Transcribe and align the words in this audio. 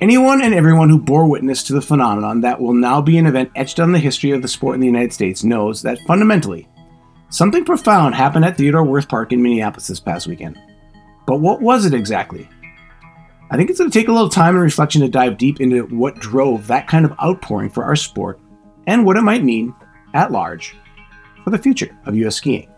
Anyone 0.00 0.42
and 0.42 0.54
everyone 0.54 0.88
who 0.90 1.00
bore 1.00 1.26
witness 1.26 1.64
to 1.64 1.72
the 1.72 1.82
phenomenon 1.82 2.40
that 2.42 2.60
will 2.60 2.72
now 2.72 3.02
be 3.02 3.18
an 3.18 3.26
event 3.26 3.50
etched 3.56 3.80
on 3.80 3.90
the 3.90 3.98
history 3.98 4.30
of 4.30 4.42
the 4.42 4.46
sport 4.46 4.76
in 4.76 4.80
the 4.80 4.86
United 4.86 5.12
States 5.12 5.42
knows 5.42 5.82
that 5.82 5.98
fundamentally, 6.06 6.68
something 7.30 7.64
profound 7.64 8.14
happened 8.14 8.44
at 8.44 8.56
Theodore 8.56 8.84
Wirth 8.84 9.08
Park 9.08 9.32
in 9.32 9.42
Minneapolis 9.42 9.88
this 9.88 9.98
past 9.98 10.28
weekend. 10.28 10.56
But 11.26 11.40
what 11.40 11.60
was 11.60 11.84
it 11.84 11.94
exactly? 11.94 12.48
I 13.50 13.56
think 13.56 13.70
it's 13.70 13.80
going 13.80 13.90
to 13.90 13.98
take 13.98 14.06
a 14.06 14.12
little 14.12 14.28
time 14.28 14.54
and 14.54 14.62
reflection 14.62 15.02
to 15.02 15.08
dive 15.08 15.36
deep 15.36 15.60
into 15.60 15.86
what 15.86 16.20
drove 16.20 16.68
that 16.68 16.86
kind 16.86 17.04
of 17.04 17.18
outpouring 17.20 17.70
for 17.70 17.82
our 17.82 17.96
sport 17.96 18.38
and 18.86 19.04
what 19.04 19.16
it 19.16 19.22
might 19.22 19.42
mean, 19.42 19.74
at 20.14 20.30
large, 20.30 20.76
for 21.42 21.50
the 21.50 21.58
future 21.58 21.98
of 22.06 22.14
U.S. 22.14 22.36
skiing. 22.36 22.70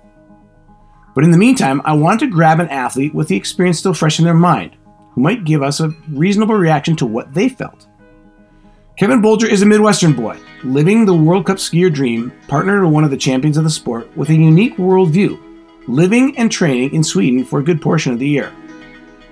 But 1.14 1.24
in 1.24 1.32
the 1.32 1.38
meantime, 1.38 1.82
I 1.84 1.92
want 1.92 2.20
to 2.20 2.26
grab 2.26 2.60
an 2.60 2.68
athlete 2.70 3.14
with 3.14 3.28
the 3.28 3.36
experience 3.36 3.78
still 3.78 3.92
fresh 3.92 4.18
in 4.18 4.24
their 4.24 4.32
mind 4.32 4.78
who 5.12 5.20
might 5.20 5.44
give 5.44 5.62
us 5.62 5.80
a 5.80 5.94
reasonable 6.10 6.54
reaction 6.54 6.96
to 6.96 7.06
what 7.06 7.32
they 7.34 7.48
felt. 7.48 7.86
Kevin 8.96 9.22
Bolger 9.22 9.48
is 9.48 9.62
a 9.62 9.66
Midwestern 9.66 10.12
boy, 10.12 10.38
living 10.62 11.06
the 11.06 11.14
World 11.14 11.46
Cup 11.46 11.56
skier 11.56 11.92
dream, 11.92 12.32
partner 12.48 12.80
to 12.82 12.88
one 12.88 13.02
of 13.02 13.10
the 13.10 13.16
champions 13.16 13.56
of 13.56 13.64
the 13.64 13.70
sport 13.70 14.14
with 14.16 14.28
a 14.28 14.34
unique 14.34 14.76
worldview, 14.76 15.40
living 15.88 16.36
and 16.36 16.52
training 16.52 16.92
in 16.94 17.02
Sweden 17.02 17.44
for 17.44 17.60
a 17.60 17.64
good 17.64 17.80
portion 17.80 18.12
of 18.12 18.18
the 18.18 18.28
year. 18.28 18.52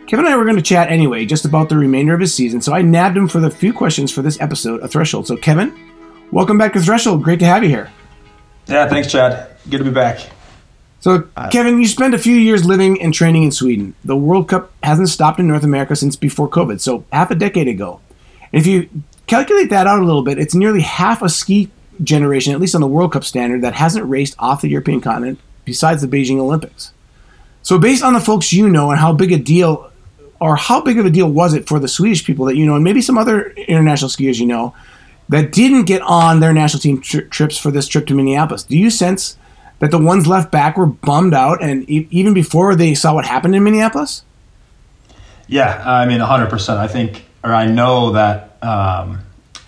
Kevin 0.06 0.24
and 0.24 0.32
I 0.32 0.38
were 0.38 0.44
going 0.44 0.56
to 0.56 0.62
chat 0.62 0.90
anyway, 0.90 1.26
just 1.26 1.44
about 1.44 1.68
the 1.68 1.76
remainder 1.76 2.14
of 2.14 2.20
his 2.20 2.34
season, 2.34 2.62
so 2.62 2.72
I 2.72 2.80
nabbed 2.80 3.16
him 3.16 3.28
for 3.28 3.40
the 3.40 3.50
few 3.50 3.74
questions 3.74 4.10
for 4.10 4.22
this 4.22 4.40
episode 4.40 4.80
of 4.80 4.90
Threshold. 4.90 5.26
So, 5.26 5.36
Kevin, 5.36 5.78
welcome 6.32 6.56
back 6.56 6.72
to 6.72 6.80
Threshold. 6.80 7.22
Great 7.22 7.40
to 7.40 7.44
have 7.44 7.62
you 7.62 7.68
here. 7.68 7.90
Yeah, 8.66 8.88
thanks, 8.88 9.12
Chad. 9.12 9.50
Good 9.68 9.78
to 9.78 9.84
be 9.84 9.90
back. 9.90 10.20
So, 11.00 11.28
uh, 11.36 11.48
Kevin, 11.50 11.80
you 11.80 11.86
spent 11.86 12.14
a 12.14 12.18
few 12.18 12.34
years 12.34 12.64
living 12.64 13.00
and 13.00 13.14
training 13.14 13.44
in 13.44 13.52
Sweden. 13.52 13.94
The 14.04 14.16
World 14.16 14.48
Cup 14.48 14.72
hasn't 14.82 15.08
stopped 15.08 15.38
in 15.38 15.46
North 15.46 15.62
America 15.62 15.94
since 15.94 16.16
before 16.16 16.48
COVID, 16.48 16.80
so 16.80 17.04
half 17.12 17.30
a 17.30 17.36
decade 17.36 17.68
ago. 17.68 18.00
And 18.52 18.60
if 18.60 18.66
you 18.66 18.88
calculate 19.26 19.70
that 19.70 19.86
out 19.86 20.00
a 20.00 20.04
little 20.04 20.22
bit, 20.22 20.38
it's 20.38 20.54
nearly 20.54 20.80
half 20.80 21.22
a 21.22 21.28
ski 21.28 21.70
generation, 22.02 22.52
at 22.52 22.60
least 22.60 22.74
on 22.74 22.80
the 22.80 22.88
World 22.88 23.12
Cup 23.12 23.24
standard, 23.24 23.62
that 23.62 23.74
hasn't 23.74 24.06
raced 24.06 24.34
off 24.38 24.60
the 24.60 24.68
European 24.68 25.00
continent 25.00 25.38
besides 25.64 26.02
the 26.02 26.08
Beijing 26.08 26.38
Olympics. 26.40 26.92
So, 27.62 27.78
based 27.78 28.02
on 28.02 28.14
the 28.14 28.20
folks 28.20 28.52
you 28.52 28.68
know 28.68 28.90
and 28.90 28.98
how 28.98 29.12
big 29.12 29.30
a 29.30 29.38
deal, 29.38 29.92
or 30.40 30.56
how 30.56 30.80
big 30.80 30.98
of 30.98 31.06
a 31.06 31.10
deal 31.10 31.30
was 31.30 31.54
it 31.54 31.68
for 31.68 31.78
the 31.78 31.88
Swedish 31.88 32.24
people 32.24 32.46
that 32.46 32.56
you 32.56 32.66
know, 32.66 32.74
and 32.74 32.82
maybe 32.82 33.02
some 33.02 33.18
other 33.18 33.50
international 33.50 34.08
skiers 34.08 34.40
you 34.40 34.46
know, 34.46 34.74
that 35.28 35.52
didn't 35.52 35.84
get 35.84 36.02
on 36.02 36.40
their 36.40 36.52
national 36.52 36.80
team 36.80 37.00
tri- 37.00 37.20
trips 37.30 37.56
for 37.56 37.70
this 37.70 37.86
trip 37.86 38.06
to 38.06 38.14
Minneapolis, 38.14 38.64
do 38.64 38.76
you 38.76 38.90
sense 38.90 39.36
that 39.78 39.90
the 39.90 39.98
ones 39.98 40.26
left 40.26 40.50
back 40.50 40.76
were 40.76 40.86
bummed 40.86 41.34
out, 41.34 41.62
and 41.62 41.88
e- 41.88 42.08
even 42.10 42.34
before 42.34 42.74
they 42.74 42.94
saw 42.94 43.14
what 43.14 43.24
happened 43.24 43.54
in 43.54 43.62
Minneapolis? 43.62 44.24
Yeah, 45.46 45.82
I 45.84 46.06
mean, 46.06 46.20
100%. 46.20 46.76
I 46.76 46.88
think, 46.88 47.24
or 47.42 47.52
I 47.52 47.66
know 47.66 48.12
that 48.12 48.56
um, 48.62 49.20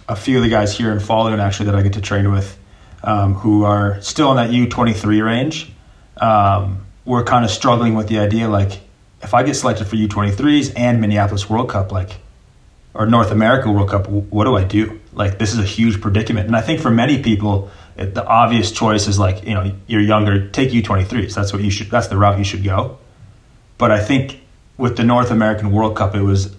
a 0.09 0.17
few 0.17 0.37
of 0.37 0.43
the 0.43 0.51
guys 0.51 0.77
here 0.77 0.93
in 0.93 0.99
Falun 0.99 1.39
actually 1.39 1.67
that 1.67 1.75
I 1.75 1.83
get 1.83 1.95
to 1.95 2.01
train 2.01 2.31
with, 2.33 2.59
um, 3.03 3.35
who 3.35 3.65
are 3.65 4.01
still 4.03 4.31
in 4.31 4.37
that 4.37 4.51
U23 4.51 5.25
range, 5.25 5.73
um, 6.19 6.85
we're 7.05 7.25
kind 7.25 7.45
of 7.45 7.51
struggling 7.51 7.95
with 7.95 8.09
the 8.09 8.19
idea 8.19 8.49
like, 8.49 8.81
if 9.23 9.35
I 9.35 9.43
get 9.43 9.55
selected 9.55 9.87
for 9.87 9.97
U23s 9.97 10.73
and 10.77 11.01
Minneapolis 11.01 11.49
World 11.49 11.69
Cup, 11.69 11.93
like, 11.93 12.17
or 12.95 13.07
North 13.07 13.31
America 13.31 13.71
World 13.71 13.91
Cup, 13.91 14.09
what 14.09 14.45
do 14.45 14.57
I 14.57 14.65
do? 14.65 15.01
Like, 15.13 15.39
this 15.39 15.53
is 15.53 15.59
a 15.59 15.65
huge 15.65 16.01
predicament. 16.01 16.47
And 16.47 16.57
I 16.57 16.61
think 16.61 16.81
for 16.81 16.91
many 16.91 17.23
people, 17.23 17.71
it, 18.01 18.15
the 18.15 18.27
obvious 18.27 18.73
choice 18.73 19.07
is 19.07 19.19
like 19.19 19.45
you 19.45 19.55
know 19.55 19.73
you're 19.87 20.01
younger 20.01 20.49
take 20.49 20.71
u23s 20.71 21.35
that's 21.35 21.53
what 21.53 21.63
you 21.63 21.71
should 21.71 21.91
that's 21.91 22.09
the 22.09 22.17
route 22.17 22.39
you 22.39 22.45
should 22.45 22.65
go 22.65 22.99
but 23.79 23.91
i 23.91 24.01
think 24.01 24.41
with 24.79 24.97
the 24.97 25.05
north 25.05 25.31
american 25.31 25.71
world 25.71 25.97
cup 25.97 26.15
it 26.15 26.23
was 26.23 26.57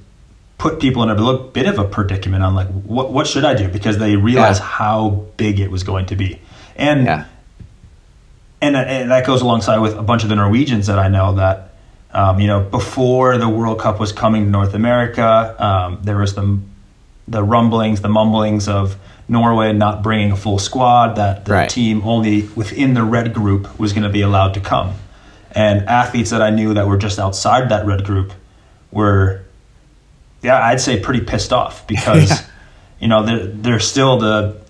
put 0.59 0.80
people 0.80 1.02
in 1.02 1.09
a 1.09 1.16
little 1.16 1.47
bit 1.47 1.66
of 1.66 1.80
a 1.80 1.84
predicament 1.84 2.44
on 2.44 2.53
like 2.53 2.67
what 2.67 3.12
what 3.12 3.25
should 3.25 3.44
i 3.44 3.56
do 3.56 3.67
because 3.67 3.97
they 3.97 4.16
realized 4.16 4.62
yeah. 4.62 4.67
how 4.67 5.09
big 5.36 5.59
it 5.59 5.72
was 5.72 5.84
going 5.84 6.06
to 6.06 6.16
be 6.16 6.39
and 6.75 7.06
yeah. 7.06 7.25
and, 8.62 8.75
and 8.75 9.09
that 9.09 9.25
goes 9.25 9.41
alongside 9.41 9.80
with 9.80 9.96
a 9.96 10.03
bunch 10.03 10.22
of 10.24 10.30
the 10.30 10.35
norwegians 10.35 10.88
that 10.88 11.00
i 11.00 11.07
know 11.07 11.34
that 11.34 11.69
um, 12.13 12.40
you 12.40 12.47
know 12.47 12.59
before 12.59 13.38
the 13.38 13.50
world 13.50 13.80
cup 13.80 14.00
was 14.00 14.12
coming 14.12 14.46
to 14.46 14.50
north 14.51 14.75
america 14.75 15.56
um, 15.57 16.00
there 16.03 16.18
was 16.18 16.35
the 16.35 16.59
the 17.28 17.41
rumblings 17.41 18.01
the 18.01 18.09
mumblings 18.09 18.68
of 18.68 18.97
Norway 19.31 19.72
not 19.72 20.03
bringing 20.03 20.34
a 20.34 20.36
full 20.36 20.59
squad, 20.59 21.16
that 21.16 21.46
the 21.46 21.53
right. 21.53 21.69
team 21.69 22.02
only 22.03 22.47
within 22.50 22.94
the 22.94 23.03
red 23.03 23.34
group 23.34 23.80
was 23.80 23.94
going 23.94 24.03
to 24.03 24.09
be 24.09 24.22
allowed 24.22 24.53
to 24.56 24.59
come. 24.59 24.94
And 25.52 25.88
athletes 25.88 26.31
that 26.31 26.42
I 26.42 26.50
knew 26.50 26.74
that 26.74 26.86
were 26.86 26.97
just 26.97 27.18
outside 27.18 27.69
that 27.69 27.86
red 27.86 28.03
group 28.03 28.34
were, 28.92 29.44
yeah, 30.42 30.62
I'd 30.62 30.81
say 30.81 31.00
pretty 31.00 31.22
pissed 31.22 31.53
off 31.53 31.88
because, 31.88 32.30
yeah. 32.30 32.46
you 33.00 33.08
know, 33.08 33.25
they're, 33.25 33.47
they're 33.47 33.80
still 33.80 34.18
the, 34.18 34.62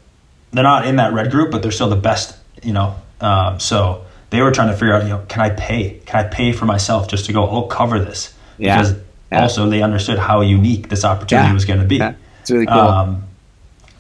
they're 0.52 0.64
not 0.64 0.86
in 0.86 0.98
that 0.98 1.12
red 1.12 1.32
group, 1.32 1.50
but 1.50 1.64
they're 1.64 1.72
still 1.72 1.90
the 1.90 1.96
best, 1.96 2.38
you 2.62 2.72
know. 2.72 2.96
Um, 3.20 3.60
so 3.60 4.06
they 4.30 4.44
were 4.44 4.52
trying 4.52 4.68
to 4.68 4.76
figure 4.76 4.94
out, 4.94 5.02
you 5.02 5.10
know, 5.10 5.26
can 5.28 5.42
I 5.42 5.50
pay? 5.50 6.02
Can 6.06 6.24
I 6.24 6.30
pay 6.30 6.52
for 6.52 6.66
myself 6.66 7.08
just 7.08 7.26
to 7.26 7.34
go, 7.34 7.50
oh, 7.50 7.64
cover 7.64 7.98
this? 7.98 8.32
Yeah. 8.60 8.80
Because 8.80 8.96
yeah. 9.32 9.42
also 9.42 9.68
they 9.68 9.82
understood 9.82 10.20
how 10.20 10.42
unique 10.42 10.90
this 10.90 11.04
opportunity 11.04 11.52
was 11.52 11.66
going 11.66 11.80
to 11.80 11.86
be. 11.88 11.98
Yeah. 11.98 12.14
It's 12.42 12.52
really 12.52 12.68
cool. 12.68 12.78
Um, 12.78 13.24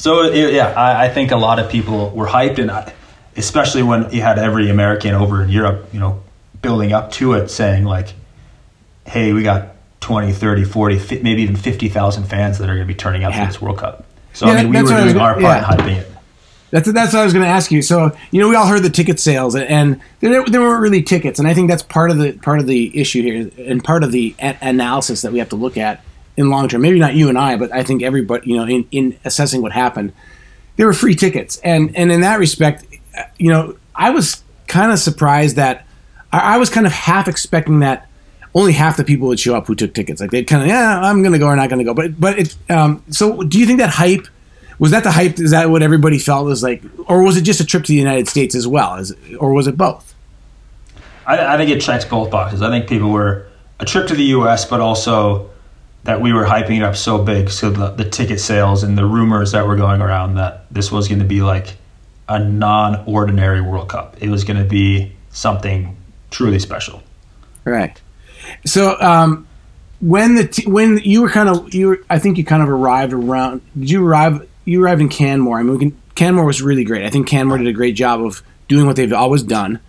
so 0.01 0.23
it, 0.23 0.51
yeah, 0.51 0.69
I, 0.69 1.05
I, 1.05 1.09
think 1.09 1.29
a 1.29 1.35
lot 1.35 1.59
of 1.59 1.69
people 1.69 2.09
were 2.09 2.25
hyped, 2.25 2.57
and 2.57 2.71
I, 2.71 2.91
especially 3.37 3.83
when 3.83 4.11
you 4.11 4.23
had 4.23 4.39
every 4.39 4.71
American 4.71 5.13
over 5.13 5.43
in 5.43 5.49
Europe, 5.49 5.89
you 5.93 5.99
know, 5.99 6.23
building 6.63 6.91
up 6.91 7.11
to 7.11 7.33
it, 7.33 7.49
saying 7.49 7.83
like, 7.83 8.15
"Hey, 9.05 9.31
we 9.31 9.43
got 9.43 9.75
20, 9.99 10.33
30, 10.33 10.63
40, 10.63 11.21
maybe 11.21 11.43
even 11.43 11.55
50,000 11.55 12.23
fans 12.23 12.57
that 12.57 12.63
are 12.63 12.73
going 12.73 12.87
to 12.87 12.91
be 12.91 12.97
turning 12.97 13.23
up 13.23 13.33
yeah. 13.33 13.45
for 13.45 13.51
this 13.51 13.61
World 13.61 13.77
Cup." 13.77 14.05
So 14.33 14.47
yeah, 14.47 14.53
I 14.53 14.63
mean, 14.63 14.71
we 14.71 14.81
were 14.81 14.89
doing 14.89 15.17
our 15.17 15.33
part 15.33 15.43
yeah. 15.43 15.57
in 15.59 15.63
hyping 15.63 15.97
it. 15.97 16.11
That's 16.71 16.91
that's 16.91 17.13
what 17.13 17.21
I 17.21 17.23
was 17.23 17.33
going 17.33 17.45
to 17.45 17.51
ask 17.51 17.69
you. 17.69 17.83
So 17.83 18.11
you 18.31 18.41
know, 18.41 18.49
we 18.49 18.55
all 18.55 18.65
heard 18.65 18.81
the 18.81 18.89
ticket 18.89 19.19
sales, 19.19 19.55
and 19.55 20.01
there, 20.19 20.43
there 20.45 20.61
weren't 20.61 20.81
really 20.81 21.03
tickets, 21.03 21.37
and 21.37 21.47
I 21.47 21.53
think 21.53 21.69
that's 21.69 21.83
part 21.83 22.09
of 22.09 22.17
the 22.17 22.31
part 22.31 22.59
of 22.59 22.65
the 22.65 22.99
issue 22.99 23.21
here, 23.21 23.51
and 23.67 23.83
part 23.83 24.03
of 24.03 24.11
the 24.11 24.33
a- 24.39 24.57
analysis 24.61 25.21
that 25.21 25.31
we 25.31 25.37
have 25.37 25.49
to 25.49 25.55
look 25.55 25.77
at 25.77 26.03
in 26.41 26.49
long 26.49 26.67
term. 26.67 26.81
Maybe 26.81 26.99
not 26.99 27.13
you 27.15 27.29
and 27.29 27.37
I, 27.37 27.55
but 27.55 27.71
I 27.71 27.83
think 27.83 28.03
everybody, 28.03 28.49
you 28.49 28.57
know, 28.57 28.67
in, 28.67 28.87
in 28.91 29.17
assessing 29.23 29.61
what 29.61 29.71
happened, 29.71 30.13
there 30.75 30.85
were 30.85 30.93
free 30.93 31.15
tickets, 31.15 31.57
and 31.63 31.95
and 31.95 32.11
in 32.11 32.21
that 32.21 32.39
respect, 32.39 32.85
you 33.37 33.49
know, 33.49 33.77
I 33.95 34.09
was 34.09 34.43
kind 34.67 34.91
of 34.91 34.99
surprised 34.99 35.55
that 35.55 35.85
I, 36.31 36.55
I 36.55 36.57
was 36.57 36.69
kind 36.69 36.85
of 36.85 36.91
half 36.91 37.27
expecting 37.27 37.79
that 37.79 38.07
only 38.53 38.73
half 38.73 38.97
the 38.97 39.03
people 39.03 39.27
would 39.27 39.39
show 39.39 39.55
up 39.55 39.67
who 39.67 39.75
took 39.75 39.93
tickets. 39.93 40.19
Like 40.19 40.31
they'd 40.31 40.45
kind 40.47 40.63
of, 40.63 40.67
yeah, 40.67 40.99
I'm 41.01 41.21
going 41.21 41.33
to 41.33 41.39
go 41.39 41.47
or 41.47 41.55
not 41.55 41.69
going 41.69 41.79
to 41.79 41.85
go. 41.85 41.93
But 41.93 42.19
but 42.19 42.39
it. 42.39 42.55
Um, 42.69 43.03
so 43.09 43.43
do 43.43 43.59
you 43.59 43.65
think 43.65 43.79
that 43.79 43.91
hype? 43.91 44.27
Was 44.79 44.91
that 44.91 45.03
the 45.03 45.11
hype? 45.11 45.39
Is 45.39 45.51
that 45.51 45.69
what 45.69 45.83
everybody 45.83 46.17
felt 46.17 46.45
was 46.45 46.63
like, 46.63 46.81
or 47.07 47.23
was 47.23 47.37
it 47.37 47.41
just 47.41 47.59
a 47.59 47.65
trip 47.65 47.83
to 47.83 47.91
the 47.91 47.99
United 47.99 48.27
States 48.27 48.55
as 48.55 48.67
well, 48.67 48.95
as, 48.95 49.15
or 49.39 49.53
was 49.53 49.67
it 49.67 49.77
both? 49.77 50.15
I, 51.27 51.53
I 51.53 51.57
think 51.57 51.69
it 51.69 51.81
checks 51.81 52.03
both 52.03 52.31
boxes. 52.31 52.63
I 52.63 52.69
think 52.69 52.89
people 52.89 53.11
were 53.11 53.45
a 53.79 53.85
trip 53.85 54.07
to 54.07 54.15
the 54.15 54.23
U.S., 54.23 54.65
but 54.65 54.79
also 54.79 55.50
that 56.03 56.21
we 56.21 56.33
were 56.33 56.45
hyping 56.45 56.77
it 56.77 56.83
up 56.83 56.95
so 56.95 57.23
big. 57.23 57.49
So 57.49 57.69
the, 57.69 57.89
the 57.89 58.09
ticket 58.09 58.39
sales 58.39 58.83
and 58.83 58.97
the 58.97 59.05
rumors 59.05 59.51
that 59.51 59.67
were 59.67 59.75
going 59.75 60.01
around 60.01 60.35
that 60.35 60.65
this 60.71 60.91
was 60.91 61.07
going 61.07 61.19
to 61.19 61.25
be 61.25 61.41
like 61.41 61.77
a 62.27 62.39
non-ordinary 62.39 63.61
World 63.61 63.89
Cup. 63.89 64.17
It 64.19 64.29
was 64.29 64.43
going 64.43 64.57
to 64.57 64.67
be 64.67 65.13
something 65.29 65.97
truly 66.29 66.59
special. 66.59 67.03
Right. 67.65 68.01
So 68.65 68.99
um, 68.99 69.47
when 69.99 70.35
the 70.35 70.47
t- 70.47 70.67
when 70.67 70.97
you 70.99 71.21
were 71.21 71.29
kind 71.29 71.49
of 71.49 71.73
you 71.73 71.87
were, 71.87 72.05
I 72.09 72.19
think 72.19 72.37
you 72.37 72.43
kind 72.43 72.63
of 72.63 72.69
arrived 72.69 73.13
around. 73.13 73.61
Did 73.77 73.91
you 73.91 74.05
arrive? 74.05 74.47
You 74.65 74.83
arrived 74.83 75.01
in 75.01 75.09
Canmore. 75.09 75.59
I 75.59 75.63
mean, 75.63 75.79
can, 75.79 76.01
Canmore 76.15 76.45
was 76.45 76.61
really 76.61 76.83
great. 76.83 77.05
I 77.05 77.09
think 77.09 77.27
Canmore 77.27 77.57
did 77.57 77.67
a 77.67 77.73
great 77.73 77.95
job 77.95 78.21
of 78.21 78.41
doing 78.67 78.85
what 78.87 78.95
they've 78.95 79.13
always 79.13 79.43
done. 79.43 79.79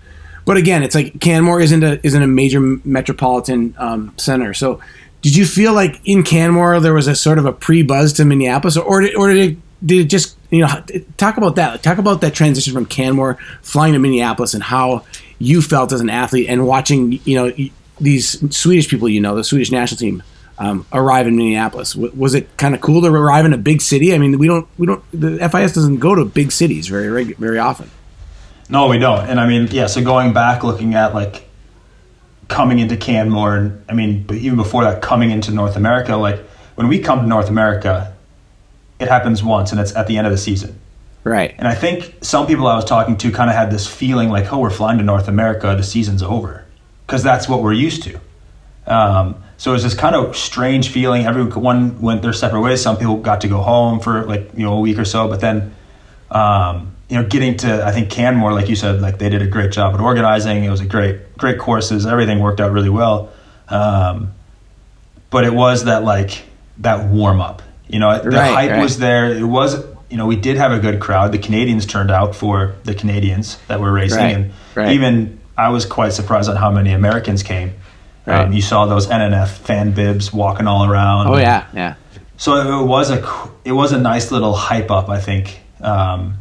But 0.44 0.56
again, 0.56 0.82
it's 0.82 0.94
like 0.94 1.20
Canmore 1.20 1.60
isn't 1.60 1.82
a 1.82 2.04
isn't 2.04 2.22
a 2.22 2.26
major 2.26 2.60
metropolitan 2.60 3.74
um, 3.78 4.12
center, 4.18 4.52
so 4.52 4.80
did 5.22 5.36
you 5.36 5.46
feel 5.46 5.72
like 5.72 6.00
in 6.04 6.22
Canmore 6.22 6.80
there 6.80 6.94
was 6.94 7.06
a 7.06 7.14
sort 7.14 7.38
of 7.38 7.46
a 7.46 7.52
pre-buzz 7.52 8.12
to 8.14 8.24
Minneapolis, 8.24 8.76
or, 8.76 8.84
or 8.84 9.00
did, 9.00 9.14
or 9.14 9.32
did 9.32 9.52
it, 9.52 9.58
did 9.84 9.98
it 10.00 10.08
just 10.08 10.36
you 10.50 10.60
know 10.60 10.84
talk 11.16 11.36
about 11.36 11.56
that? 11.56 11.82
Talk 11.82 11.98
about 11.98 12.20
that 12.20 12.34
transition 12.34 12.74
from 12.74 12.86
Canmore 12.86 13.38
flying 13.62 13.94
to 13.94 13.98
Minneapolis 13.98 14.52
and 14.54 14.62
how 14.62 15.04
you 15.38 15.62
felt 15.62 15.92
as 15.92 16.00
an 16.00 16.10
athlete 16.10 16.48
and 16.48 16.66
watching 16.66 17.20
you 17.24 17.36
know 17.36 17.52
these 18.00 18.54
Swedish 18.54 18.88
people 18.88 19.08
you 19.08 19.20
know 19.20 19.34
the 19.34 19.44
Swedish 19.44 19.70
national 19.70 19.98
team 19.98 20.22
um, 20.58 20.86
arrive 20.92 21.26
in 21.26 21.36
Minneapolis. 21.36 21.94
W- 21.94 22.12
was 22.14 22.34
it 22.34 22.56
kind 22.56 22.74
of 22.74 22.80
cool 22.80 23.00
to 23.02 23.08
arrive 23.08 23.44
in 23.44 23.52
a 23.52 23.58
big 23.58 23.80
city? 23.80 24.14
I 24.14 24.18
mean, 24.18 24.38
we 24.38 24.46
don't 24.46 24.68
we 24.78 24.86
don't 24.86 25.02
the 25.12 25.38
FIS 25.48 25.72
doesn't 25.72 25.98
go 25.98 26.14
to 26.14 26.24
big 26.24 26.52
cities 26.52 26.88
very 26.88 27.32
very 27.34 27.58
often. 27.58 27.90
No, 28.68 28.88
we 28.88 28.98
don't. 28.98 29.26
And 29.28 29.38
I 29.38 29.46
mean, 29.46 29.68
yeah. 29.70 29.86
So 29.86 30.02
going 30.02 30.32
back, 30.32 30.64
looking 30.64 30.94
at 30.94 31.14
like 31.14 31.48
coming 32.52 32.78
into 32.78 32.96
Canmore, 32.96 33.56
and 33.56 33.84
I 33.88 33.94
mean, 33.94 34.22
but 34.24 34.36
even 34.36 34.56
before 34.56 34.84
that, 34.84 35.02
coming 35.02 35.30
into 35.30 35.50
North 35.50 35.76
America, 35.76 36.16
like 36.16 36.38
when 36.76 36.86
we 36.86 36.98
come 37.00 37.20
to 37.20 37.26
North 37.26 37.48
America, 37.48 38.14
it 39.00 39.08
happens 39.08 39.42
once, 39.42 39.72
and 39.72 39.80
it's 39.80 39.96
at 39.96 40.06
the 40.06 40.16
end 40.18 40.26
of 40.26 40.32
the 40.32 40.38
season. 40.38 40.78
Right. 41.24 41.54
And 41.58 41.66
I 41.66 41.74
think 41.74 42.14
some 42.20 42.46
people 42.46 42.66
I 42.66 42.76
was 42.76 42.84
talking 42.84 43.16
to 43.16 43.32
kind 43.32 43.48
of 43.48 43.56
had 43.56 43.70
this 43.70 43.86
feeling 43.86 44.28
like, 44.28 44.52
oh, 44.52 44.58
we're 44.58 44.70
flying 44.70 44.98
to 44.98 45.04
North 45.04 45.28
America, 45.28 45.74
the 45.76 45.82
season's 45.82 46.22
over, 46.22 46.64
because 47.06 47.22
that's 47.22 47.48
what 47.48 47.62
we're 47.62 47.72
used 47.72 48.02
to. 48.04 48.20
Um, 48.86 49.36
So 49.56 49.70
it 49.70 49.74
was 49.74 49.84
this 49.84 49.94
kind 49.94 50.16
of 50.16 50.36
strange 50.36 50.88
feeling. 50.88 51.24
Everyone 51.24 52.00
went 52.00 52.22
their 52.22 52.32
separate 52.32 52.62
ways. 52.62 52.82
Some 52.82 52.96
people 52.96 53.18
got 53.18 53.40
to 53.42 53.48
go 53.48 53.60
home 53.62 54.00
for 54.00 54.24
like 54.24 54.50
you 54.56 54.64
know 54.64 54.74
a 54.74 54.80
week 54.80 54.98
or 54.98 55.04
so, 55.04 55.28
but 55.28 55.40
then 55.40 55.72
um, 56.32 56.91
you 57.12 57.20
know 57.20 57.28
getting 57.28 57.58
to 57.58 57.84
I 57.84 57.92
think 57.92 58.08
Canmore, 58.08 58.54
like 58.54 58.70
you 58.70 58.74
said, 58.76 59.02
like 59.02 59.18
they 59.18 59.28
did 59.28 59.42
a 59.42 59.46
great 59.46 59.70
job 59.70 59.92
at 59.92 60.00
organizing. 60.00 60.64
It 60.64 60.70
was 60.70 60.80
a 60.80 60.86
great 60.86 61.36
great 61.36 61.58
courses. 61.58 62.06
Everything 62.06 62.40
worked 62.40 62.58
out 62.58 62.72
really 62.72 62.88
well. 62.88 63.30
Um, 63.68 64.32
but 65.28 65.44
it 65.44 65.52
was 65.52 65.84
that 65.84 66.04
like 66.04 66.44
that 66.78 67.10
warm 67.10 67.38
up. 67.42 67.60
You 67.86 67.98
know, 67.98 68.18
the 68.18 68.30
Right, 68.30 68.54
hype 68.54 68.70
right. 68.70 68.82
was 68.82 68.98
there. 68.98 69.30
It 69.30 69.44
was 69.44 69.84
you 70.08 70.16
know 70.16 70.24
we 70.24 70.36
did 70.36 70.56
have 70.56 70.72
a 70.72 70.78
good 70.78 71.00
crowd. 71.00 71.32
The 71.32 71.38
Canadians 71.38 71.84
turned 71.84 72.10
out 72.10 72.34
for 72.34 72.76
the 72.84 72.94
Canadians 72.94 73.58
that 73.68 73.78
were 73.78 73.92
racing, 73.92 74.52
Right, 74.74 74.86
and 74.86 74.92
even 74.92 75.38
I 75.54 75.68
was 75.68 75.84
quite 75.84 76.14
surprised 76.14 76.48
at 76.48 76.56
how 76.56 76.70
many 76.70 76.92
Americans 76.92 77.42
came. 77.42 77.74
Um, 78.24 78.54
you 78.54 78.62
saw 78.62 78.86
those 78.86 79.06
NNF 79.08 79.48
fan 79.48 79.92
bibs 79.92 80.32
walking 80.32 80.66
all 80.66 80.90
around. 80.90 81.26
Oh 81.26 81.36
yeah, 81.36 81.66
yeah. 81.74 81.96
So 82.38 82.82
it 82.82 82.86
was 82.86 83.10
a 83.10 83.50
it 83.66 83.72
was 83.72 83.92
a 83.92 83.98
nice 84.00 84.30
little 84.30 84.54
hype 84.54 84.90
up. 84.90 85.10
I 85.10 85.20
think 85.20 85.60
um, 85.82 86.38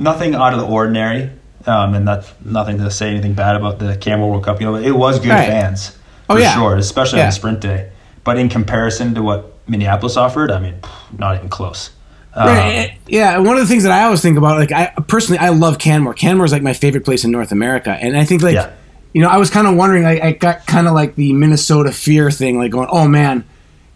nothing 0.00 0.34
out 0.34 0.52
of 0.52 0.58
the 0.58 0.66
ordinary, 0.66 1.30
um, 1.66 1.94
and 1.94 2.08
that's 2.08 2.32
nothing 2.44 2.78
to 2.78 2.90
say 2.90 3.10
anything 3.10 3.34
bad 3.34 3.54
about 3.54 3.78
the 3.78 3.96
Canmore 3.96 4.30
World 4.30 4.44
Cup. 4.44 4.60
You 4.60 4.66
know, 4.66 4.74
it 4.76 4.90
was 4.92 5.18
good 5.20 5.28
Right. 5.30 5.46
fans 5.48 5.96
Oh, 6.28 6.34
for 6.34 6.40
yeah. 6.40 6.54
sure, 6.54 6.76
especially 6.76 7.18
Yeah. 7.20 7.26
on 7.26 7.32
sprint 7.32 7.60
day. 7.60 7.88
But 8.24 8.38
in 8.38 8.48
comparison 8.48 9.14
to 9.14 9.22
what 9.22 9.54
Minneapolis 9.68 10.16
offered, 10.16 10.50
I 10.50 10.58
mean, 10.58 10.74
not 11.16 11.36
even 11.36 11.48
close. 11.48 11.90
Um, 12.34 12.46
Right. 12.48 12.92
Yeah, 13.08 13.38
one 13.38 13.56
of 13.56 13.60
the 13.62 13.66
things 13.66 13.82
that 13.82 13.92
I 13.92 14.04
always 14.04 14.20
think 14.22 14.38
about, 14.38 14.58
like 14.58 14.72
I 14.72 14.92
personally, 15.06 15.38
I 15.38 15.48
love 15.50 15.78
Canmore. 15.78 16.14
Canmore 16.14 16.46
is 16.46 16.52
like 16.52 16.62
my 16.62 16.72
favorite 16.72 17.04
place 17.04 17.24
in 17.24 17.30
North 17.30 17.52
America, 17.52 17.96
and 18.00 18.16
I 18.16 18.24
think 18.24 18.42
like, 18.42 18.54
Yeah. 18.54 18.68
you 19.12 19.20
know, 19.22 19.28
I 19.28 19.36
was 19.36 19.50
kind 19.50 19.66
of 19.66 19.74
wondering, 19.74 20.04
I, 20.06 20.20
I 20.28 20.32
got 20.32 20.66
kind 20.66 20.86
of 20.86 20.94
like 20.94 21.16
the 21.16 21.32
Minnesota 21.32 21.92
fear 21.92 22.30
thing, 22.30 22.58
like 22.58 22.70
going, 22.70 22.88
oh 22.90 23.08
man, 23.08 23.44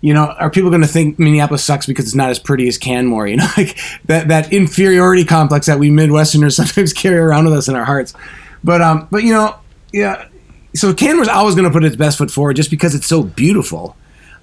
you 0.04 0.12
know, 0.12 0.26
are 0.38 0.50
people 0.50 0.68
going 0.68 0.82
to 0.82 0.86
think 0.86 1.18
Minneapolis 1.18 1.64
sucks 1.64 1.86
because 1.86 2.04
it's 2.04 2.14
not 2.14 2.28
as 2.28 2.38
pretty 2.38 2.68
as 2.68 2.76
Canmore? 2.76 3.26
You 3.34 3.38
know, 3.38 3.48
like 3.56 3.78
that 4.04 4.28
that 4.28 4.52
inferiority 4.52 5.24
complex 5.24 5.64
that 5.64 5.78
we 5.78 5.88
Midwesterners 5.88 6.52
sometimes 6.56 6.92
carry 6.92 7.16
around 7.16 7.46
with 7.46 7.54
us 7.54 7.68
in 7.68 7.74
our 7.74 7.86
hearts. 7.86 8.12
But 8.62 8.82
um, 8.82 9.08
but 9.10 9.22
you 9.22 9.32
know, 9.32 9.56
yeah. 9.94 10.28
So 10.74 10.92
Canmore's 10.92 11.28
always 11.28 11.54
going 11.54 11.66
to 11.66 11.70
put 11.70 11.84
its 11.84 11.96
best 11.96 12.18
foot 12.18 12.30
forward 12.30 12.56
just 12.56 12.70
because 12.70 12.94
it's 12.94 13.06
so 13.06 13.22
beautiful. 13.22 13.96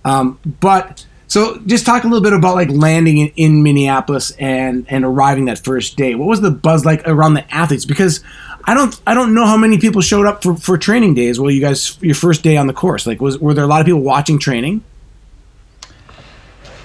Um, 0.03 0.39
but 0.45 1.05
so 1.27 1.59
just 1.67 1.85
talk 1.85 2.05
a 2.05 2.07
little 2.07 2.23
bit 2.23 2.33
about 2.33 2.55
like 2.55 2.71
landing 2.71 3.19
in, 3.19 3.27
in 3.35 3.63
Minneapolis 3.63 4.31
and 4.39 4.87
and 4.89 5.05
arriving 5.05 5.45
that 5.45 5.59
first 5.59 5.95
day. 5.95 6.15
What 6.15 6.27
was 6.27 6.41
the 6.41 6.49
buzz 6.49 6.85
like 6.85 7.07
around 7.07 7.35
the 7.35 7.53
athletes? 7.53 7.85
Because 7.85 8.23
I 8.63 8.73
don't 8.73 8.99
I 9.05 9.13
don't 9.13 9.35
know 9.35 9.45
how 9.45 9.57
many 9.57 9.77
people 9.77 10.01
showed 10.01 10.25
up 10.25 10.41
for, 10.41 10.55
for 10.55 10.75
training 10.79 11.13
days. 11.13 11.39
Well, 11.39 11.51
you 11.51 11.61
guys 11.61 11.99
your 12.01 12.15
first 12.15 12.41
day 12.41 12.57
on 12.57 12.65
the 12.65 12.73
course. 12.73 13.05
Like 13.05 13.21
was 13.21 13.37
were 13.37 13.53
there 13.53 13.63
a 13.63 13.67
lot 13.67 13.81
of 13.81 13.85
people 13.85 14.01
watching 14.01 14.39
training? 14.39 14.83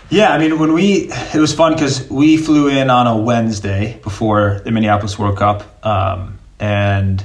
Yeah, 0.08 0.32
I 0.32 0.38
mean, 0.38 0.58
when 0.60 0.72
we, 0.72 1.10
it 1.34 1.38
was 1.38 1.52
fun 1.52 1.72
because 1.72 2.08
we 2.08 2.36
flew 2.36 2.68
in 2.68 2.90
on 2.90 3.08
a 3.08 3.16
Wednesday 3.16 3.98
before 4.02 4.60
the 4.64 4.70
Minneapolis 4.70 5.18
World 5.18 5.36
Cup, 5.36 5.84
um, 5.84 6.38
and 6.60 7.24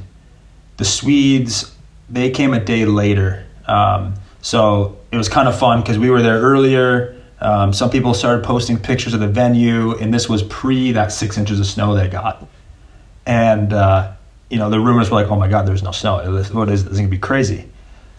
the 0.77 0.85
Swedes, 0.85 1.75
they 2.09 2.31
came 2.31 2.53
a 2.53 2.59
day 2.59 2.85
later. 2.85 3.45
Um, 3.67 4.15
so 4.41 4.97
it 5.11 5.17
was 5.17 5.29
kind 5.29 5.47
of 5.47 5.57
fun 5.57 5.81
because 5.81 5.99
we 5.99 6.09
were 6.09 6.23
there 6.23 6.39
earlier. 6.41 7.21
Um, 7.39 7.71
some 7.71 7.91
people 7.91 8.15
started 8.15 8.43
posting 8.43 8.77
pictures 8.79 9.13
of 9.13 9.19
the 9.19 9.27
venue, 9.27 9.95
and 9.97 10.11
this 10.11 10.27
was 10.27 10.41
pre 10.41 10.91
that 10.93 11.11
six 11.11 11.37
inches 11.37 11.59
of 11.59 11.67
snow 11.67 11.93
they 11.93 12.07
got. 12.07 12.47
And, 13.27 13.73
uh, 13.73 14.13
you 14.49 14.57
know, 14.57 14.71
the 14.71 14.79
rumors 14.79 15.11
were 15.11 15.21
like, 15.21 15.31
oh 15.31 15.35
my 15.35 15.47
God, 15.47 15.67
there's 15.67 15.83
no 15.83 15.91
snow. 15.91 16.17
What 16.51 16.69
is 16.69 16.83
this? 16.83 16.93
is 16.93 16.97
going 16.97 17.09
to 17.09 17.15
be 17.15 17.19
crazy. 17.19 17.69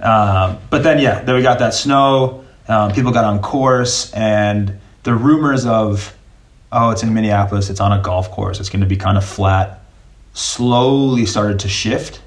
Um, 0.00 0.58
but 0.70 0.82
then, 0.84 1.00
yeah, 1.00 1.22
then 1.22 1.34
we 1.34 1.42
got 1.42 1.58
that 1.58 1.74
snow. 1.74 2.41
Um, 2.68 2.92
people 2.92 3.12
got 3.12 3.24
on 3.24 3.40
course, 3.40 4.12
and 4.12 4.78
the 5.02 5.14
rumors 5.14 5.66
of, 5.66 6.14
oh, 6.70 6.90
it's 6.90 7.02
in 7.02 7.12
Minneapolis, 7.12 7.70
it's 7.70 7.80
on 7.80 7.92
a 7.92 8.00
golf 8.02 8.30
course, 8.30 8.60
it's 8.60 8.68
going 8.68 8.80
to 8.82 8.86
be 8.86 8.96
kind 8.96 9.18
of 9.18 9.24
flat, 9.24 9.82
slowly 10.34 11.26
started 11.26 11.58
to 11.60 11.68
shift 11.68 12.20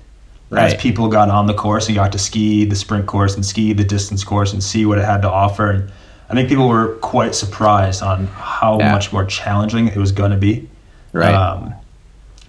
as 0.51 0.75
people 0.75 1.07
got 1.07 1.29
on 1.29 1.47
the 1.47 1.53
course 1.53 1.87
and 1.87 1.95
got 1.95 2.11
to 2.11 2.19
ski 2.19 2.65
the 2.65 2.75
sprint 2.75 3.07
course 3.07 3.35
and 3.35 3.45
ski 3.45 3.73
the 3.73 3.83
distance 3.83 4.23
course 4.23 4.53
and 4.53 4.63
see 4.63 4.85
what 4.85 4.97
it 4.97 5.03
had 5.05 5.21
to 5.23 5.29
offer. 5.29 5.71
And 5.71 5.91
I 6.29 6.33
think 6.35 6.49
people 6.49 6.67
were 6.69 6.95
quite 6.97 7.33
surprised 7.33 8.03
on 8.03 8.27
how 8.27 8.77
Yeah. 8.79 8.91
much 8.91 9.11
more 9.11 9.25
challenging 9.25 9.87
it 9.87 9.97
was 9.97 10.11
going 10.11 10.31
to 10.31 10.37
be. 10.37 10.69
Right. 11.13 11.33
Um, 11.33 11.73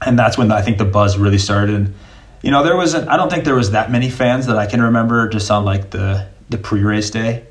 and 0.05 0.19
that's 0.19 0.37
when 0.37 0.53
I 0.53 0.61
think 0.61 0.79
the 0.79 0.85
buzz 0.85 1.17
really 1.19 1.39
started. 1.39 1.75
And, 1.75 1.95
you 2.43 2.51
know, 2.51 2.63
there 2.63 2.77
wasn't. 2.77 3.09
I 3.09 3.17
don't 3.17 3.31
think 3.31 3.45
there 3.45 3.55
was 3.55 3.71
that 3.71 3.91
many 3.91 4.11
fans 4.11 4.47
that 4.47 4.59
I 4.59 4.67
can 4.67 4.83
remember 4.83 5.29
just 5.29 5.51
on 5.51 5.65
like 5.65 5.91
the 5.91 6.27
the 6.51 6.59
pre-race 6.59 7.11
day. 7.11 7.45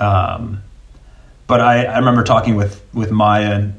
Um, 0.00 0.62
but 1.46 1.60
I, 1.60 1.84
I 1.84 1.98
remember 1.98 2.22
talking 2.22 2.56
with 2.56 2.84
with 2.92 3.10
Maja 3.10 3.72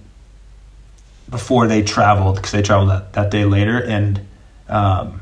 before 1.30 1.68
they 1.68 1.84
traveled 1.84 2.36
because 2.38 2.52
they 2.52 2.62
traveled 2.62 2.90
that, 2.90 3.14
that 3.14 3.32
day 3.32 3.46
later, 3.46 3.82
and 3.82 4.22
um, 4.68 5.22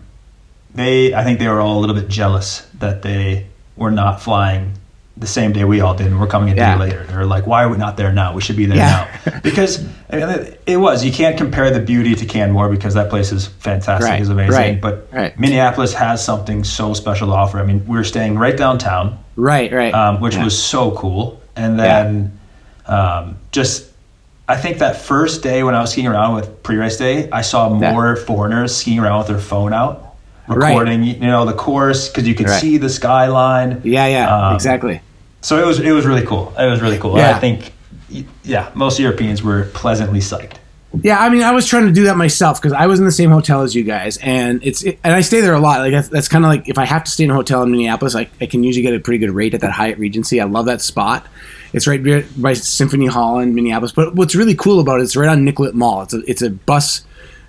they 0.73 1.13
I 1.13 1.23
think 1.23 1.39
they 1.39 1.47
were 1.47 1.59
all 1.59 1.77
a 1.77 1.81
little 1.81 1.95
bit 1.95 2.07
jealous 2.07 2.61
that 2.75 3.01
they 3.01 3.47
were 3.75 3.91
not 3.91 4.21
flying 4.21 4.73
the 5.19 5.27
same 5.27 5.51
day 5.51 5.63
we 5.63 5.81
all 5.81 5.95
did, 5.95 6.07
and 6.07 6.19
we're 6.19 6.27
coming 6.27 6.53
a 6.53 6.55
Yeah. 6.55 6.73
day 6.75 6.79
later. 6.79 7.03
They're 7.09 7.25
like, 7.25 7.47
"Why 7.47 7.63
are 7.63 7.69
we 7.69 7.77
not 7.77 7.97
there 7.97 8.11
now? 8.13 8.33
We 8.33 8.41
should 8.41 8.55
be 8.55 8.65
there 8.67 8.77
Yeah. 8.77 9.07
now." 9.25 9.39
Because 9.43 9.83
I 10.11 10.17
mean, 10.17 10.47
it 10.65 10.77
was 10.77 11.03
you 11.03 11.11
can't 11.11 11.37
compare 11.37 11.71
the 11.71 11.79
beauty 11.79 12.13
to 12.15 12.25
Canmore 12.25 12.69
because 12.69 12.93
that 12.93 13.09
place 13.09 13.31
is 13.31 13.47
fantastic, 13.47 14.09
Right, 14.09 14.21
is 14.21 14.29
amazing. 14.29 14.53
right, 14.53 14.81
But 14.81 15.07
right. 15.11 15.37
Minneapolis 15.39 15.93
has 15.95 16.23
something 16.23 16.63
so 16.63 16.93
special 16.93 17.27
to 17.29 17.33
offer. 17.33 17.59
I 17.59 17.63
mean, 17.63 17.83
we 17.87 17.97
were 17.97 18.03
staying 18.03 18.37
right 18.37 18.55
downtown, 18.55 19.17
Right. 19.35 19.71
Right. 19.73 19.93
um, 19.93 20.19
which 20.21 20.35
Yeah. 20.35 20.43
was 20.43 20.61
so 20.61 20.91
cool. 20.91 21.41
And 21.55 21.79
then 21.79 22.33
um, 22.87 23.35
just, 23.51 23.85
I 24.47 24.55
think 24.55 24.77
that 24.77 24.95
first 24.95 25.43
day 25.43 25.61
when 25.63 25.75
I 25.75 25.81
was 25.81 25.91
skiing 25.91 26.07
around 26.07 26.35
with 26.35 26.63
pre-race 26.63 26.95
day, 26.95 27.27
I 27.31 27.41
saw 27.41 27.67
Yeah. 27.79 27.91
more 27.91 28.15
foreigners 28.15 28.73
skiing 28.75 28.99
around 28.99 29.17
with 29.17 29.27
their 29.27 29.39
phone 29.39 29.73
out, 29.73 30.03
recording, 30.47 31.03
you 31.03 31.19
know, 31.19 31.43
the 31.45 31.51
course 31.51 32.07
because 32.07 32.25
you 32.25 32.33
could 32.33 32.49
see 32.49 32.77
the 32.77 32.87
skyline. 32.89 33.81
yeah. 33.83 34.05
Yeah. 34.07 34.47
um, 34.49 34.55
exactly. 34.55 35.01
So 35.41 35.61
it 35.61 35.65
was 35.65 35.79
it 35.79 35.91
was 35.91 36.05
really 36.05 36.25
cool. 36.25 36.53
It 36.57 36.69
was 36.69 36.81
really 36.81 36.97
cool. 36.97 37.17
Yeah. 37.17 37.35
I 37.35 37.39
think, 37.39 37.73
yeah, 38.43 38.71
most 38.75 38.99
Europeans 38.99 39.43
were 39.43 39.63
pleasantly 39.73 40.19
psyched. 40.19 40.55
Yeah, 41.03 41.19
I 41.19 41.29
mean, 41.29 41.43
I 41.43 41.51
was 41.51 41.67
trying 41.67 41.85
to 41.85 41.91
do 41.91 42.05
that 42.05 42.15
myself 42.17 42.59
because 42.59 42.73
I 42.73 42.87
was 42.87 42.97
in 42.99 43.05
the 43.05 43.11
same 43.11 43.29
hotel 43.29 43.61
as 43.61 43.75
you 43.75 43.83
guys, 43.83 44.17
and 44.17 44.61
it's 44.63 44.83
it, 44.83 44.99
and 45.03 45.13
I 45.13 45.21
stay 45.21 45.41
there 45.41 45.53
a 45.53 45.59
lot. 45.59 45.79
Like 45.81 45.91
that's, 45.91 46.07
that's 46.07 46.27
kind 46.27 46.43
of 46.45 46.49
like 46.49 46.69
if 46.69 46.77
I 46.77 46.85
have 46.85 47.03
to 47.03 47.11
stay 47.11 47.25
in 47.25 47.29
a 47.31 47.35
hotel 47.35 47.61
in 47.61 47.71
Minneapolis, 47.71 48.15
I, 48.15 48.29
I 48.41 48.45
can 48.45 48.63
usually 48.63 48.83
get 48.83 48.95
a 48.95 48.99
pretty 48.99 49.19
good 49.19 49.31
rate 49.31 49.53
at 49.53 49.61
that 49.61 49.71
Hyatt 49.71 49.99
Regency. 49.99 50.39
I 50.41 50.45
love 50.45 50.65
that 50.67 50.81
spot. 50.81 51.27
It's 51.73 51.85
right 51.87 52.01
by- 52.03 52.25
by 52.37 52.53
Symphony 52.53 53.05
Hall 53.07 53.39
in 53.39 53.53
Minneapolis. 53.53 53.91
But 53.91 54.15
what's 54.15 54.33
really 54.33 54.55
cool 54.55 54.79
about 54.79 55.01
it, 55.01 55.03
it's 55.03 55.15
right 55.17 55.29
on 55.29 55.43
Nicollet 55.43 55.75
Mall. 55.75 56.03
It's 56.03 56.13
a 56.13 56.21
it's 56.25 56.41
a 56.41 56.49
bus. 56.49 57.03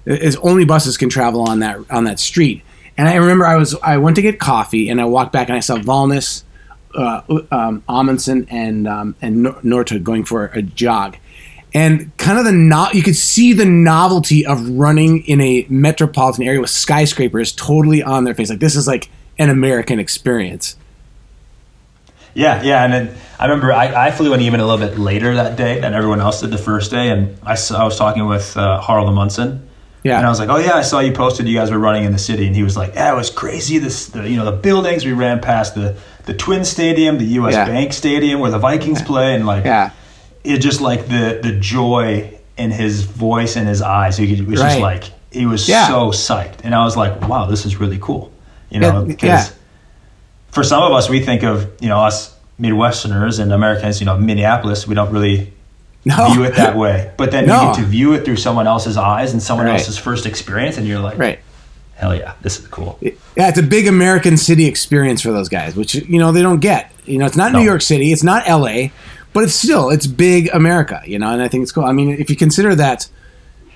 It's 0.04 0.36
only 0.36 0.64
buses 0.64 0.96
can 0.96 1.08
travel 1.08 1.42
on 1.42 1.60
that 1.60 1.78
on 1.90 2.04
that 2.04 2.18
street. 2.18 2.62
And 2.98 3.08
I 3.08 3.14
remember 3.14 3.46
I 3.46 3.54
was 3.54 3.76
I 3.82 3.98
went 3.98 4.16
to 4.16 4.22
get 4.22 4.40
coffee 4.40 4.88
and 4.90 5.00
I 5.00 5.04
walked 5.04 5.32
back 5.32 5.48
and 5.48 5.56
I 5.56 5.60
saw 5.60 5.76
Valnes, 5.76 6.42
uh, 6.94 7.22
um, 7.50 7.82
Amundsen, 7.88 8.46
and 8.50 8.86
um, 8.88 9.14
and 9.20 9.42
Nor- 9.42 9.58
Norta 9.62 9.98
going 9.98 10.24
for 10.24 10.46
a 10.46 10.62
jog. 10.62 11.16
And 11.74 12.16
kind 12.16 12.38
of 12.38 12.44
the 12.44 12.52
no- 12.52 12.90
you 12.92 13.02
could 13.02 13.16
see 13.16 13.52
the 13.52 13.66
novelty 13.66 14.46
of 14.46 14.68
running 14.70 15.24
in 15.26 15.40
a 15.40 15.66
metropolitan 15.68 16.44
area 16.44 16.60
with 16.60 16.70
skyscrapers 16.70 17.52
totally 17.52 18.02
on 18.02 18.24
their 18.24 18.34
face. 18.34 18.50
Like 18.50 18.60
this 18.60 18.74
is 18.74 18.86
like 18.86 19.10
an 19.38 19.50
american 19.50 20.00
experience. 20.00 20.76
Yeah, 22.34 22.62
yeah, 22.62 22.84
and 22.84 22.92
then 22.92 23.16
I 23.38 23.46
remember 23.46 23.72
I, 23.72 24.06
I 24.06 24.10
flew 24.10 24.32
in 24.32 24.40
even 24.40 24.60
a 24.60 24.66
little 24.66 24.86
bit 24.86 24.98
later 24.98 25.34
that 25.34 25.56
day 25.56 25.80
than 25.80 25.92
everyone 25.92 26.20
else 26.20 26.40
did 26.40 26.50
the 26.50 26.58
first 26.58 26.90
day, 26.90 27.10
and 27.10 27.36
I 27.42 27.52
was 27.52 27.98
talking 27.98 28.26
with 28.26 28.56
uh, 28.56 28.80
Harald 28.80 29.08
Amundsen, 29.08 29.67
yeah 30.04 30.18
and 30.18 30.26
I 30.26 30.28
was 30.28 30.38
like, 30.38 30.48
"Oh 30.48 30.58
yeah, 30.58 30.74
I 30.74 30.82
saw 30.82 31.00
you 31.00 31.12
posted. 31.12 31.46
You 31.48 31.56
guys 31.58 31.70
were 31.70 31.78
running 31.78 32.04
in 32.04 32.12
the 32.12 32.18
city," 32.18 32.46
and 32.46 32.54
he 32.56 32.62
was 32.62 32.76
like, 32.76 32.94
"Yeah, 32.94 33.12
it 33.12 33.16
was 33.16 33.30
crazy. 33.30 33.78
This, 33.78 34.06
the, 34.06 34.28
you 34.28 34.36
know, 34.36 34.44
the 34.44 34.52
buildings. 34.56 35.04
We 35.04 35.12
ran 35.12 35.40
past 35.40 35.74
the 35.74 35.96
the 36.26 36.34
Twin 36.34 36.64
Stadium, 36.64 37.18
the 37.18 37.24
U.S. 37.40 37.54
Yeah. 37.54 37.64
Bank 37.66 37.92
Stadium 37.92 38.40
where 38.40 38.50
the 38.50 38.58
Vikings 38.58 39.02
play, 39.02 39.34
and 39.34 39.46
like, 39.46 39.64
yeah 39.64 39.90
it 40.44 40.58
just 40.58 40.80
like 40.80 41.08
the 41.08 41.40
the 41.42 41.52
joy 41.52 42.38
in 42.56 42.70
his 42.70 43.02
voice 43.02 43.56
and 43.56 43.68
his 43.68 43.82
eyes. 43.82 44.16
He 44.16 44.34
could- 44.34 44.46
was 44.48 44.60
just 44.60 44.80
like 44.80 45.04
he 45.30 45.46
was 45.46 45.68
Yeah. 45.68 45.86
so 45.88 46.10
psyched, 46.10 46.60
and 46.64 46.74
I 46.74 46.84
was 46.84 46.96
like, 46.96 47.28
"Wow, 47.28 47.46
this 47.46 47.66
is 47.66 47.78
really 47.78 47.98
cool." 48.00 48.32
You 48.70 48.80
know, 48.80 49.04
because 49.04 49.22
yeah. 49.28 49.48
for 50.50 50.62
some 50.64 50.82
of 50.82 50.92
us, 50.92 51.08
we 51.08 51.20
think 51.20 51.42
of 51.42 51.68
you 51.80 51.88
know 51.88 52.00
us 52.00 52.34
Midwesterners 52.60 53.40
and 53.40 53.52
Americans. 53.52 54.00
You 54.00 54.06
know, 54.06 54.16
Minneapolis. 54.16 54.86
We 54.86 54.94
don't 54.94 55.12
really 55.12 55.52
no 56.08 56.32
view 56.32 56.44
it 56.44 56.54
that 56.56 56.76
way, 56.76 57.10
but 57.16 57.30
then 57.30 57.46
No. 57.46 57.60
you 57.60 57.66
get 57.68 57.76
to 57.76 57.82
view 57.84 58.12
it 58.14 58.24
through 58.24 58.36
someone 58.36 58.66
else's 58.66 58.96
eyes 58.96 59.32
and 59.32 59.42
someone 59.42 59.66
Right. 59.66 59.74
else's 59.78 59.98
first 59.98 60.26
experience, 60.26 60.76
and 60.78 60.86
you're 60.86 61.00
like, 61.00 61.18
right 61.18 61.38
hell 61.96 62.14
yeah, 62.14 62.34
this 62.42 62.60
is 62.60 62.66
cool. 62.68 62.96
yeah 63.02 63.48
it's 63.48 63.58
a 63.58 63.62
big 63.62 63.88
american 63.88 64.36
city 64.36 64.66
experience 64.66 65.20
for 65.20 65.32
those 65.32 65.48
guys 65.48 65.74
which 65.74 65.96
you 65.96 66.16
know 66.20 66.30
they 66.30 66.42
don't 66.42 66.60
get 66.60 66.92
you 67.06 67.18
know 67.18 67.26
it's 67.26 67.36
not 67.36 67.50
No. 67.52 67.58
new 67.58 67.64
york 67.64 67.82
city 67.82 68.12
it's 68.12 68.22
not 68.22 68.46
la 68.48 68.86
but 69.32 69.42
it's 69.42 69.54
still 69.56 69.90
it's 69.90 70.06
big 70.06 70.48
america 70.54 71.02
you 71.06 71.18
know 71.18 71.32
and 71.32 71.42
i 71.42 71.48
think 71.48 71.62
it's 71.64 71.72
cool 71.72 71.82
i 71.84 71.90
mean 71.90 72.10
if 72.10 72.30
you 72.30 72.36
consider 72.36 72.72
that 72.76 73.08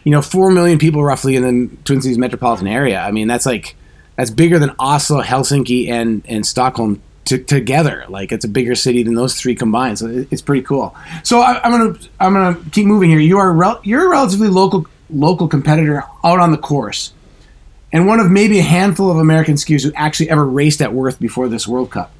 you 0.05 0.13
know 0.13 0.23
4 0.23 0.53
million 0.53 0.79
people 0.79 1.03
roughly 1.03 1.35
in 1.35 1.43
the 1.43 1.77
twin 1.83 2.01
cities 2.01 2.17
metropolitan 2.17 2.69
area 2.69 3.01
i 3.01 3.11
mean 3.11 3.27
that's 3.27 3.45
like 3.45 3.75
that's 4.17 4.31
bigger 4.31 4.61
than 4.61 4.71
oslo 4.79 5.21
helsinki 5.21 5.89
and 5.91 6.23
and 6.29 6.47
stockholm 6.47 7.03
to, 7.27 7.39
together. 7.39 8.05
Like 8.09 8.33
it's 8.33 8.45
a 8.45 8.49
bigger 8.49 8.75
city 8.75 9.03
than 9.03 9.15
those 9.15 9.41
three 9.41 9.55
combined. 9.55 9.99
So 9.99 10.07
it, 10.07 10.29
it's 10.31 10.43
pretty 10.43 10.63
cool. 10.63 10.95
So 11.23 11.41
I, 11.41 11.65
am 11.67 11.73
gonna 11.73 11.99
I'm 12.21 12.33
gonna 12.35 12.71
keep 12.71 12.87
moving 12.87 13.11
here. 13.11 13.21
You 13.21 13.39
are 13.39 13.53
rel- 13.53 13.81
you're 13.85 14.07
a 14.07 14.11
relatively 14.11 14.49
local 14.49 14.87
local 15.11 15.49
competitor 15.49 16.05
out 16.25 16.39
on 16.41 16.51
the 16.51 16.59
course, 16.59 17.13
and 17.93 18.07
one 18.07 18.21
of 18.21 18.31
maybe 18.31 18.59
a 18.59 18.63
handful 18.63 19.11
of 19.11 19.19
American 19.19 19.55
skiers 19.55 19.85
who 19.85 19.93
actually 19.95 20.31
ever 20.31 20.47
raced 20.47 20.81
at 20.83 20.93
Wirth 20.93 21.19
before 21.19 21.49
this 21.49 21.67
World 21.67 21.91
Cup. 21.91 22.13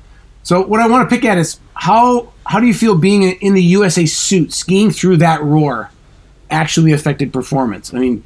So 0.43 0.61
what 0.61 0.81
I 0.81 0.89
want 0.89 1.09
to 1.09 1.15
pick 1.15 1.25
at 1.25 1.39
is 1.39 1.61
how 1.75 2.33
how 2.45 2.61
do 2.61 2.67
you 2.67 2.75
feel 2.75 2.97
being 2.97 3.23
in 3.23 3.55
the 3.55 3.63
USA 3.63 4.07
suit, 4.07 4.53
skiing 4.53 4.91
through 4.91 5.19
that 5.19 5.43
roar, 5.43 5.91
actually 6.51 6.93
affected 6.93 7.33
performance? 7.33 7.95
I 7.95 7.99
mean, 7.99 8.25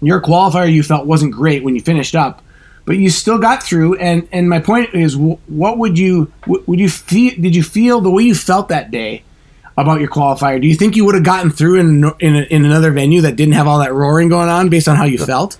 your 0.00 0.20
qualifier 0.20 0.72
you 0.72 0.82
felt 0.82 1.06
wasn't 1.06 1.32
great 1.32 1.62
when 1.62 1.74
you 1.74 1.80
finished 1.80 2.16
up, 2.16 2.42
but 2.84 2.96
you 2.96 3.10
still 3.10 3.38
got 3.38 3.62
through. 3.62 3.96
And 3.96 4.28
and 4.32 4.48
my 4.48 4.60
point 4.60 4.94
is, 4.94 5.16
what 5.16 5.78
would 5.78 5.98
you 5.98 6.32
would 6.46 6.80
you 6.80 6.88
feel? 6.88 7.34
Did 7.40 7.54
you 7.54 7.62
feel 7.62 8.00
the 8.00 8.10
way 8.10 8.22
you 8.22 8.34
felt 8.34 8.68
that 8.68 8.90
day 8.90 9.22
about 9.76 10.00
your 10.00 10.10
qualifier? 10.10 10.60
Do 10.60 10.66
you 10.66 10.74
think 10.74 10.96
you 10.96 11.04
would 11.04 11.14
have 11.14 11.24
gotten 11.24 11.50
through 11.50 11.80
in 11.80 12.04
in, 12.20 12.34
in 12.34 12.64
another 12.64 12.90
venue 12.90 13.20
that 13.22 13.36
didn't 13.36 13.54
have 13.54 13.66
all 13.66 13.78
that 13.78 13.92
roaring 13.92 14.28
going 14.28 14.48
on, 14.48 14.68
based 14.68 14.88
on 14.88 14.96
how 14.96 15.04
you 15.04 15.18
felt? 15.18 15.58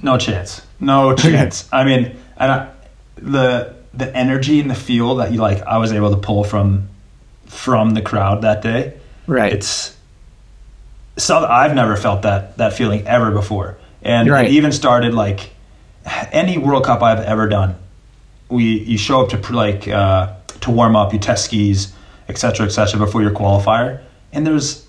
No 0.00 0.18
chance. 0.18 0.62
No 0.80 1.14
chance. 1.14 1.68
I 1.72 1.84
mean, 1.84 2.16
and 2.36 2.52
I, 2.52 2.72
the 3.16 3.74
the 3.94 4.14
energy 4.16 4.60
and 4.60 4.70
the 4.70 4.74
feel 4.74 5.16
that 5.16 5.32
you 5.32 5.38
like 5.38 5.62
I 5.62 5.78
was 5.78 5.92
able 5.92 6.10
to 6.10 6.16
pull 6.16 6.44
from 6.44 6.88
from 7.46 7.94
the 7.94 8.02
crowd 8.02 8.42
that 8.42 8.62
day. 8.62 8.94
Right. 9.26 9.52
It's 9.52 9.96
so 11.16 11.44
I've 11.44 11.74
never 11.74 11.96
felt 11.96 12.22
that 12.22 12.56
that 12.58 12.72
feeling 12.72 13.06
ever 13.06 13.30
before. 13.30 13.78
And 14.02 14.28
right. 14.28 14.46
it 14.46 14.52
even 14.52 14.72
started 14.72 15.14
like 15.14 15.51
any 16.04 16.58
World 16.58 16.84
Cup 16.84 17.02
I've 17.02 17.20
ever 17.20 17.48
done. 17.48 17.76
We 18.48 18.80
you 18.80 18.98
show 18.98 19.22
up 19.22 19.30
to 19.30 19.52
like 19.52 19.88
uh, 19.88 20.34
to 20.60 20.70
warm 20.70 20.96
up, 20.96 21.12
you 21.12 21.18
test 21.18 21.46
skis, 21.46 21.92
etc., 22.28 22.66
etc. 22.66 22.98
before 22.98 23.22
your 23.22 23.30
qualifier, 23.30 24.02
and 24.32 24.46
there's 24.46 24.86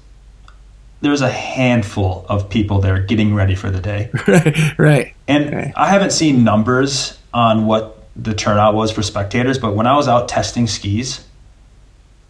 there's 1.03 1.22
a 1.22 1.29
handful 1.29 2.25
of 2.29 2.50
people 2.50 2.79
there 2.79 3.00
getting 3.00 3.36
ready 3.36 3.55
for 3.55 3.70
the 3.70 3.82
day. 3.82 4.10
right. 4.27 4.79
Right. 4.79 5.15
And 5.27 5.53
right. 5.53 5.74
I 5.75 5.89
haven't 5.89 6.12
seen 6.12 6.46
numbers 6.46 7.20
on 7.34 7.65
what 7.65 8.03
the 8.15 8.34
turnout 8.34 8.74
was 8.74 8.91
for 8.91 9.03
spectators, 9.03 9.58
but 9.60 9.75
when 9.75 9.86
I 9.86 9.98
was 9.98 10.08
out 10.08 10.29
testing 10.29 10.65
skis, 10.65 11.25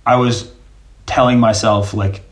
I 0.05 0.15
was 0.15 0.51
telling 1.05 1.39
myself 1.39 1.93
like, 1.93 2.23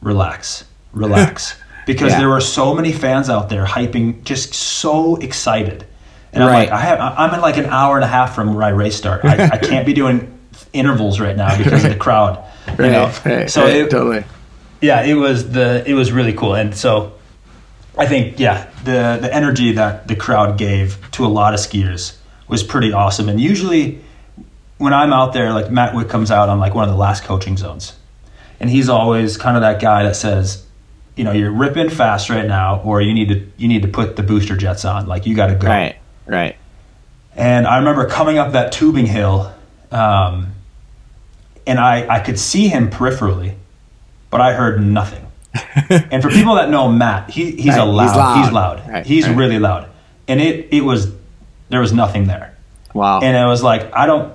relax, 0.00 0.64
relax, 0.92 1.56
because 1.86 2.12
yeah. 2.12 2.18
there 2.18 2.28
were 2.28 2.40
so 2.40 2.74
many 2.74 2.92
fans 2.92 3.30
out 3.30 3.48
there 3.48 3.64
hyping, 3.64 4.22
just 4.24 4.52
so 4.52 5.16
excited. 5.16 5.86
And 6.32 6.44
I'm 6.44 6.52
like, 6.52 6.68
I 6.68 6.80
have, 6.80 7.00
I'm 7.00 7.32
in 7.32 7.40
like 7.40 7.56
an 7.56 7.66
hour 7.66 7.94
and 7.94 8.04
a 8.04 8.08
half 8.08 8.34
from 8.34 8.52
where 8.52 8.64
I 8.64 8.68
race 8.68 8.96
start. 8.96 9.24
I, 9.24 9.46
I 9.52 9.56
can't 9.56 9.86
be 9.86 9.94
doing 9.94 10.38
intervals 10.74 11.18
right 11.18 11.36
now 11.36 11.56
because 11.56 11.84
of 11.84 11.90
the 11.90 11.96
crowd. 11.98 12.44
You 12.66 12.74
right, 12.74 12.92
know? 12.92 13.12
Right, 13.24 13.50
so 13.50 13.62
right, 13.62 13.76
it, 13.76 13.90
totally. 13.90 14.24
Yeah, 14.82 15.02
it 15.04 15.14
was 15.14 15.52
the 15.52 15.82
it 15.88 15.94
was 15.94 16.12
really 16.12 16.34
cool, 16.34 16.54
and 16.54 16.76
so 16.76 17.14
I 17.96 18.06
think 18.06 18.38
yeah 18.38 18.68
the 18.84 19.18
the 19.20 19.34
energy 19.34 19.72
that 19.72 20.08
the 20.08 20.16
crowd 20.16 20.58
gave 20.58 20.98
to 21.12 21.24
a 21.24 21.28
lot 21.28 21.54
of 21.54 21.60
skiers 21.60 22.16
was 22.48 22.62
pretty 22.62 22.92
awesome. 22.92 23.28
And 23.28 23.40
usually, 23.40 24.00
when 24.76 24.92
I'm 24.92 25.12
out 25.12 25.32
there, 25.32 25.52
like 25.52 25.70
Matt 25.70 25.94
Wick 25.94 26.08
comes 26.08 26.30
out 26.30 26.48
on 26.48 26.58
like 26.58 26.74
one 26.74 26.84
of 26.84 26.90
the 26.90 26.98
last 26.98 27.24
coaching 27.24 27.56
zones, 27.56 27.94
and 28.60 28.68
he's 28.68 28.90
always 28.90 29.38
kind 29.38 29.56
of 29.56 29.62
that 29.62 29.80
guy 29.80 30.02
that 30.02 30.16
says, 30.16 30.65
you 31.16 31.24
know, 31.24 31.32
you're 31.32 31.50
ripping 31.50 31.88
fast 31.88 32.28
right 32.28 32.46
now, 32.46 32.82
or 32.82 33.00
you 33.00 33.14
need 33.14 33.28
to 33.30 33.50
you 33.56 33.68
need 33.68 33.82
to 33.82 33.88
put 33.88 34.16
the 34.16 34.22
booster 34.22 34.56
jets 34.56 34.84
on. 34.84 35.06
Like 35.06 35.26
you 35.26 35.34
got 35.34 35.48
to 35.48 35.54
go. 35.54 35.66
Right. 35.66 35.96
Right. 36.26 36.56
And 37.34 37.66
I 37.66 37.78
remember 37.78 38.06
coming 38.06 38.38
up 38.38 38.52
that 38.52 38.72
tubing 38.72 39.06
hill, 39.06 39.52
um, 39.90 40.52
and 41.66 41.78
I 41.78 42.06
I 42.16 42.20
could 42.20 42.38
see 42.38 42.68
him 42.68 42.90
peripherally, 42.90 43.56
but 44.30 44.40
I 44.40 44.52
heard 44.52 44.80
nothing. 44.80 45.26
and 45.90 46.22
for 46.22 46.28
people 46.28 46.56
that 46.56 46.68
know 46.68 46.90
Matt, 46.90 47.30
he, 47.30 47.52
he's 47.52 47.68
right. 47.68 47.78
a 47.78 47.84
loud, 47.84 48.06
he's 48.06 48.16
loud, 48.16 48.44
he's, 48.44 48.52
loud. 48.52 48.88
Right. 48.88 49.06
he's 49.06 49.26
right. 49.26 49.36
really 49.36 49.58
loud, 49.58 49.88
and 50.28 50.40
it 50.40 50.68
it 50.70 50.82
was 50.82 51.12
there 51.70 51.80
was 51.80 51.92
nothing 51.92 52.26
there. 52.26 52.56
Wow. 52.92 53.20
And 53.20 53.36
I 53.36 53.46
was 53.46 53.62
like 53.62 53.92
I 53.94 54.06
don't 54.06 54.34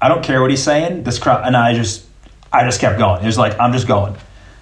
I 0.00 0.08
don't 0.08 0.22
care 0.22 0.40
what 0.40 0.50
he's 0.50 0.62
saying. 0.62 1.04
This 1.04 1.18
crowd 1.18 1.46
and 1.46 1.56
I 1.56 1.74
just 1.74 2.06
I 2.52 2.64
just 2.64 2.80
kept 2.80 2.98
going. 2.98 3.22
It 3.22 3.26
was 3.26 3.38
like 3.38 3.58
I'm 3.58 3.72
just 3.72 3.86
going. 3.86 4.16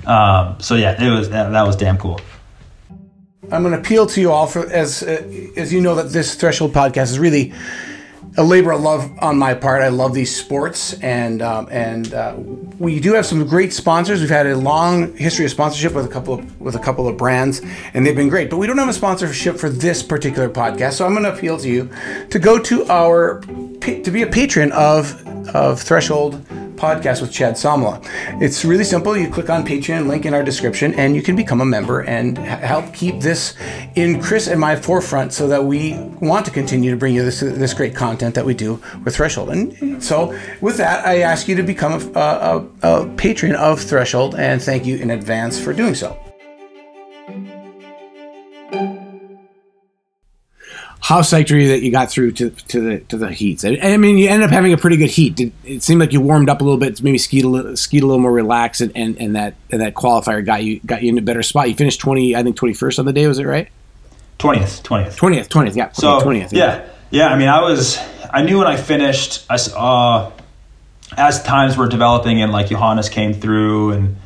Um, 0.07 0.61
so 0.61 0.75
yeah, 0.75 1.03
it 1.03 1.11
was 1.11 1.31
that, 1.31 1.51
that 1.51 1.67
was 1.67 1.77
damn 1.77 1.99
cool. 1.99 2.21
I'm 3.51 3.63
going 3.63 3.75
to 3.75 3.79
appeal 3.79 4.07
to 4.07 4.21
you 4.21 4.33
all 4.33 4.47
for 4.47 4.71
as 4.71 5.03
uh, 5.03 5.23
as 5.57 5.73
you 5.73 5.81
know 5.81 5.95
that 5.97 6.11
this 6.11 6.35
threshold 6.35 6.73
podcast 6.73 7.11
is 7.11 7.19
really 7.19 7.53
a 8.37 8.43
labor 8.43 8.73
of 8.73 8.81
love 8.81 9.11
on 9.21 9.39
my 9.39 9.55
part. 9.55 9.83
I 9.83 9.89
love 9.89 10.13
these 10.15 10.35
sports, 10.35 10.95
and 11.01 11.41
um, 11.43 11.69
and 11.71 12.13
uh, 12.13 12.35
we 12.79 13.01
do 13.01 13.13
have 13.15 13.27
some 13.27 13.47
great 13.47 13.73
sponsors. 13.73 14.21
We've 14.21 14.31
had 14.31 14.47
a 14.47 14.57
long 14.57 15.17
history 15.17 15.45
of 15.45 15.51
sponsorship 15.51 15.93
with 15.93 16.07
a 16.07 16.09
couple 16.09 16.35
of 16.35 16.61
with 16.61 16.75
a 16.75 16.79
couple 16.79 17.07
of 17.07 17.17
brands, 17.17 17.61
and 17.93 18.05
they've 18.05 18.17
been 18.17 18.29
great. 18.29 18.51
But 18.51 18.57
we 18.57 18.67
don't 18.67 18.79
have 18.79 18.89
a 18.89 18.95
sponsorship 18.95 19.57
for 19.57 19.69
this 19.69 20.03
particular 20.03 20.49
podcast, 20.49 20.95
so 20.95 21.07
I'm 21.07 21.13
going 21.13 21.25
to 21.25 21.33
appeal 21.33 21.59
to 21.59 21.69
you 21.69 21.91
to 22.31 22.39
go 22.39 22.59
to 22.59 22.87
our 22.87 23.41
to 23.81 24.11
be 24.11 24.23
a 24.23 24.27
patron 24.27 24.73
of 24.73 25.23
of 25.55 25.81
Threshold 25.81 26.45
podcast 26.77 27.21
with 27.21 27.33
Chad 27.33 27.55
Salmela. 27.55 28.01
It's 28.43 28.65
really 28.65 28.85
simple. 28.85 29.17
You 29.17 29.31
click 29.31 29.51
on 29.51 29.65
Patreon, 29.65 30.07
link 30.07 30.27
in 30.27 30.35
our 30.35 30.43
description, 30.43 30.95
and 30.95 31.15
you 31.15 31.23
can 31.23 31.37
become 31.37 31.61
a 31.61 31.65
member 31.65 32.01
and 32.01 32.37
help 32.39 32.93
keep 32.95 33.21
this 33.21 33.55
in 33.95 34.21
Chris 34.21 34.49
and 34.49 34.61
my 34.61 34.77
forefront 34.77 35.33
so 35.33 35.49
that 35.49 35.65
we 35.65 35.95
want 36.21 36.45
to 36.47 36.51
continue 36.51 36.91
to 36.91 36.97
bring 36.97 37.15
you 37.15 37.25
this, 37.25 37.41
this 37.41 37.75
great 37.75 37.95
content 37.95 38.35
that 38.35 38.45
we 38.45 38.55
do 38.55 38.81
with 39.05 39.17
Threshold. 39.17 39.51
And 39.51 40.03
so, 40.03 40.39
with 40.61 40.77
that, 40.79 41.07
I 41.07 41.21
ask 41.21 41.49
you 41.49 41.55
to 41.57 41.63
become 41.63 41.93
a, 42.15 42.19
a, 42.19 42.67
a 42.83 43.09
patron 43.17 43.55
of 43.55 43.81
Threshold, 43.81 44.35
and 44.35 44.63
thank 44.63 44.87
you 44.87 44.97
in 44.97 45.11
advance 45.11 45.61
for 45.61 45.73
doing 45.73 45.95
so. 45.95 46.24
How 51.05 51.21
psyched 51.21 51.53
are 51.53 51.59
you 51.59 51.69
that 51.69 51.83
you 51.83 51.93
got 51.93 52.11
through 52.11 52.33
to, 52.33 52.49
to 52.49 52.81
the 52.81 52.99
to 53.01 53.19
the 53.19 53.31
heats? 53.31 53.63
I, 53.63 53.79
I 53.83 53.99
mean, 53.99 54.17
you 54.17 54.31
ended 54.31 54.49
up 54.49 54.51
having 54.51 54.73
a 54.73 54.79
pretty 54.79 54.97
good 54.97 55.11
heat. 55.11 55.37
Did, 55.37 55.53
it 55.63 55.83
seemed 55.83 56.01
like 56.01 56.15
you 56.15 56.21
warmed 56.23 56.49
up 56.49 56.63
a 56.63 56.65
little 56.65 56.81
bit, 56.81 57.03
maybe 57.03 57.19
skied 57.19 57.45
a 57.45 57.49
little, 57.49 57.77
skied 57.77 58.03
a 58.03 58.07
little 58.07 58.23
more 58.23 58.33
relaxed, 58.33 58.81
and, 58.81 58.91
and, 58.97 59.19
and 59.19 59.37
that 59.37 59.55
and 59.71 59.83
that 59.83 59.93
qualifier 59.93 60.43
got 60.43 60.65
you 60.65 60.81
got 60.81 61.03
you 61.03 61.11
in 61.11 61.19
a 61.19 61.21
better 61.21 61.43
spot. 61.43 61.69
You 61.69 61.75
finished 61.75 62.01
twenty, 62.01 62.35
I 62.35 62.43
think 62.43 62.57
twenty 62.57 62.73
first 62.73 62.99
on 62.99 63.05
the 63.05 63.13
day. 63.13 63.29
Was 63.29 63.39
it 63.39 63.45
right? 63.45 63.69
Twentieth, 64.39 64.83
twentieth, 64.83 65.15
twentieth, 65.15 65.51
twentieth. 65.51 65.77
Yeah. 65.77 65.93
So 65.93 66.21
twentieth. 66.21 66.55
Yeah. 66.55 66.77
yeah, 66.77 66.89
yeah. 67.11 67.27
I 67.27 67.37
mean, 67.37 67.49
I 67.49 67.61
was. 67.61 67.99
I 68.33 68.43
knew 68.43 68.57
when 68.57 68.67
I 68.67 68.79
finished. 68.79 69.45
I 69.51 69.57
saw 69.57 70.29
uh, 70.29 70.33
as 71.19 71.43
times 71.43 71.77
were 71.77 71.87
developing 71.87 72.41
and 72.41 72.51
like 72.51 72.69
Johannes 72.69 73.11
came 73.11 73.35
through 73.35 73.91
and 73.91 74.17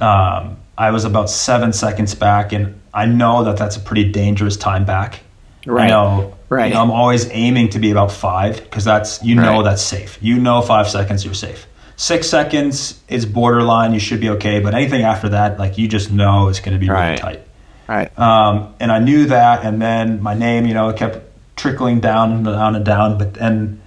um, 0.00 0.58
I 0.76 0.90
was 0.90 1.06
about 1.06 1.30
seven 1.30 1.72
seconds 1.72 2.14
back, 2.14 2.52
and 2.52 2.78
I 2.92 3.06
know 3.06 3.44
that 3.44 3.56
that's 3.56 3.76
a 3.76 3.80
pretty 3.80 4.12
dangerous 4.12 4.58
time 4.58 4.84
back 4.84 5.20
Right. 5.66 5.84
You 5.84 5.90
know, 5.90 6.38
right. 6.48 6.68
You 6.68 6.74
know, 6.74 6.82
I'm 6.82 6.90
always 6.90 7.28
aiming 7.30 7.70
to 7.70 7.78
be 7.78 7.90
about 7.90 8.12
five 8.12 8.62
because 8.62 8.84
that's 8.84 9.22
you 9.22 9.34
know 9.34 9.56
right. 9.56 9.64
that's 9.64 9.82
safe. 9.82 10.18
You 10.20 10.38
know, 10.38 10.62
five 10.62 10.88
seconds 10.88 11.24
you're 11.24 11.34
safe. 11.34 11.66
Six 11.96 12.28
seconds 12.28 12.98
is 13.08 13.26
borderline. 13.26 13.92
You 13.92 14.00
should 14.00 14.20
be 14.20 14.30
okay, 14.30 14.60
but 14.60 14.74
anything 14.74 15.02
after 15.02 15.30
that, 15.30 15.58
like 15.58 15.76
you 15.76 15.86
just 15.86 16.10
know, 16.10 16.48
it's 16.48 16.60
going 16.60 16.72
to 16.72 16.78
be 16.78 16.88
right. 16.88 17.10
really 17.10 17.18
tight. 17.18 17.46
Right. 17.86 18.18
Um, 18.18 18.74
and 18.80 18.90
I 18.90 19.00
knew 19.00 19.26
that, 19.26 19.64
and 19.64 19.82
then 19.82 20.22
my 20.22 20.32
name, 20.32 20.66
you 20.66 20.74
know, 20.74 20.88
it 20.88 20.96
kept 20.96 21.26
trickling 21.56 22.00
down 22.00 22.32
and 22.32 22.44
down 22.44 22.76
and 22.76 22.84
down. 22.84 23.18
But 23.18 23.34
then 23.34 23.82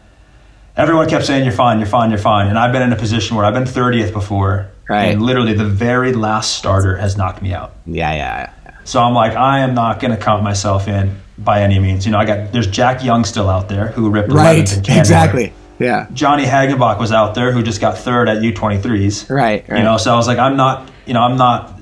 everyone 0.78 1.10
kept 1.10 1.26
saying, 1.26 1.44
"You're 1.44 1.54
fine, 1.54 1.80
you're 1.80 1.88
fine, 1.88 2.12
you're 2.12 2.20
fine." 2.20 2.48
And 2.48 2.60
I've 2.60 2.72
been 2.72 2.84
in 2.84 2.94
a 2.94 2.98
position 2.98 3.36
where 3.36 3.46
I've 3.46 3.54
been 3.56 3.64
30th 3.64 4.14
before, 4.14 4.70
right. 4.88 5.06
and 5.06 5.22
literally 5.24 5.54
the 5.54 5.66
very 5.66 6.14
last 6.14 6.56
starter 6.56 6.98
has 6.98 7.18
knocked 7.18 7.42
me 7.42 7.52
out. 7.54 7.74
Yeah, 7.88 8.14
yeah. 8.14 8.54
yeah. 8.66 8.78
So 8.84 9.02
I'm 9.02 9.14
like, 9.14 9.36
I 9.36 9.62
am 9.62 9.74
not 9.74 10.00
going 10.00 10.12
to 10.12 10.22
count 10.22 10.44
myself 10.44 10.88
in 10.88 11.20
by 11.38 11.62
any 11.62 11.80
means. 11.80 12.06
You 12.06 12.12
know, 12.12 12.20
I 12.20 12.26
got 12.26 12.52
there's 12.52 12.68
Jack 12.68 13.04
Young 13.04 13.26
still 13.26 13.50
out 13.50 13.70
there 13.70 13.88
who 13.88 14.10
ripped 14.10 14.32
right 14.32 14.72
exactly. 14.90 15.54
Yeah. 15.80 16.08
Johnny 16.14 16.46
Hagenbuch 16.46 17.00
was 17.00 17.12
out 17.12 17.36
there 17.36 17.52
who 17.52 17.64
just 17.64 17.82
got 17.82 17.98
third 17.98 18.30
at 18.30 18.38
U23s. 18.38 19.30
Right, 19.30 19.68
right. 19.68 19.78
You 19.78 19.84
know, 19.84 19.98
so 19.98 20.14
I 20.14 20.16
was 20.16 20.28
like, 20.28 20.38
I'm 20.38 20.56
not, 20.56 20.90
you 21.06 21.14
know, 21.14 21.22
I'm 21.22 21.36
not, 21.38 21.80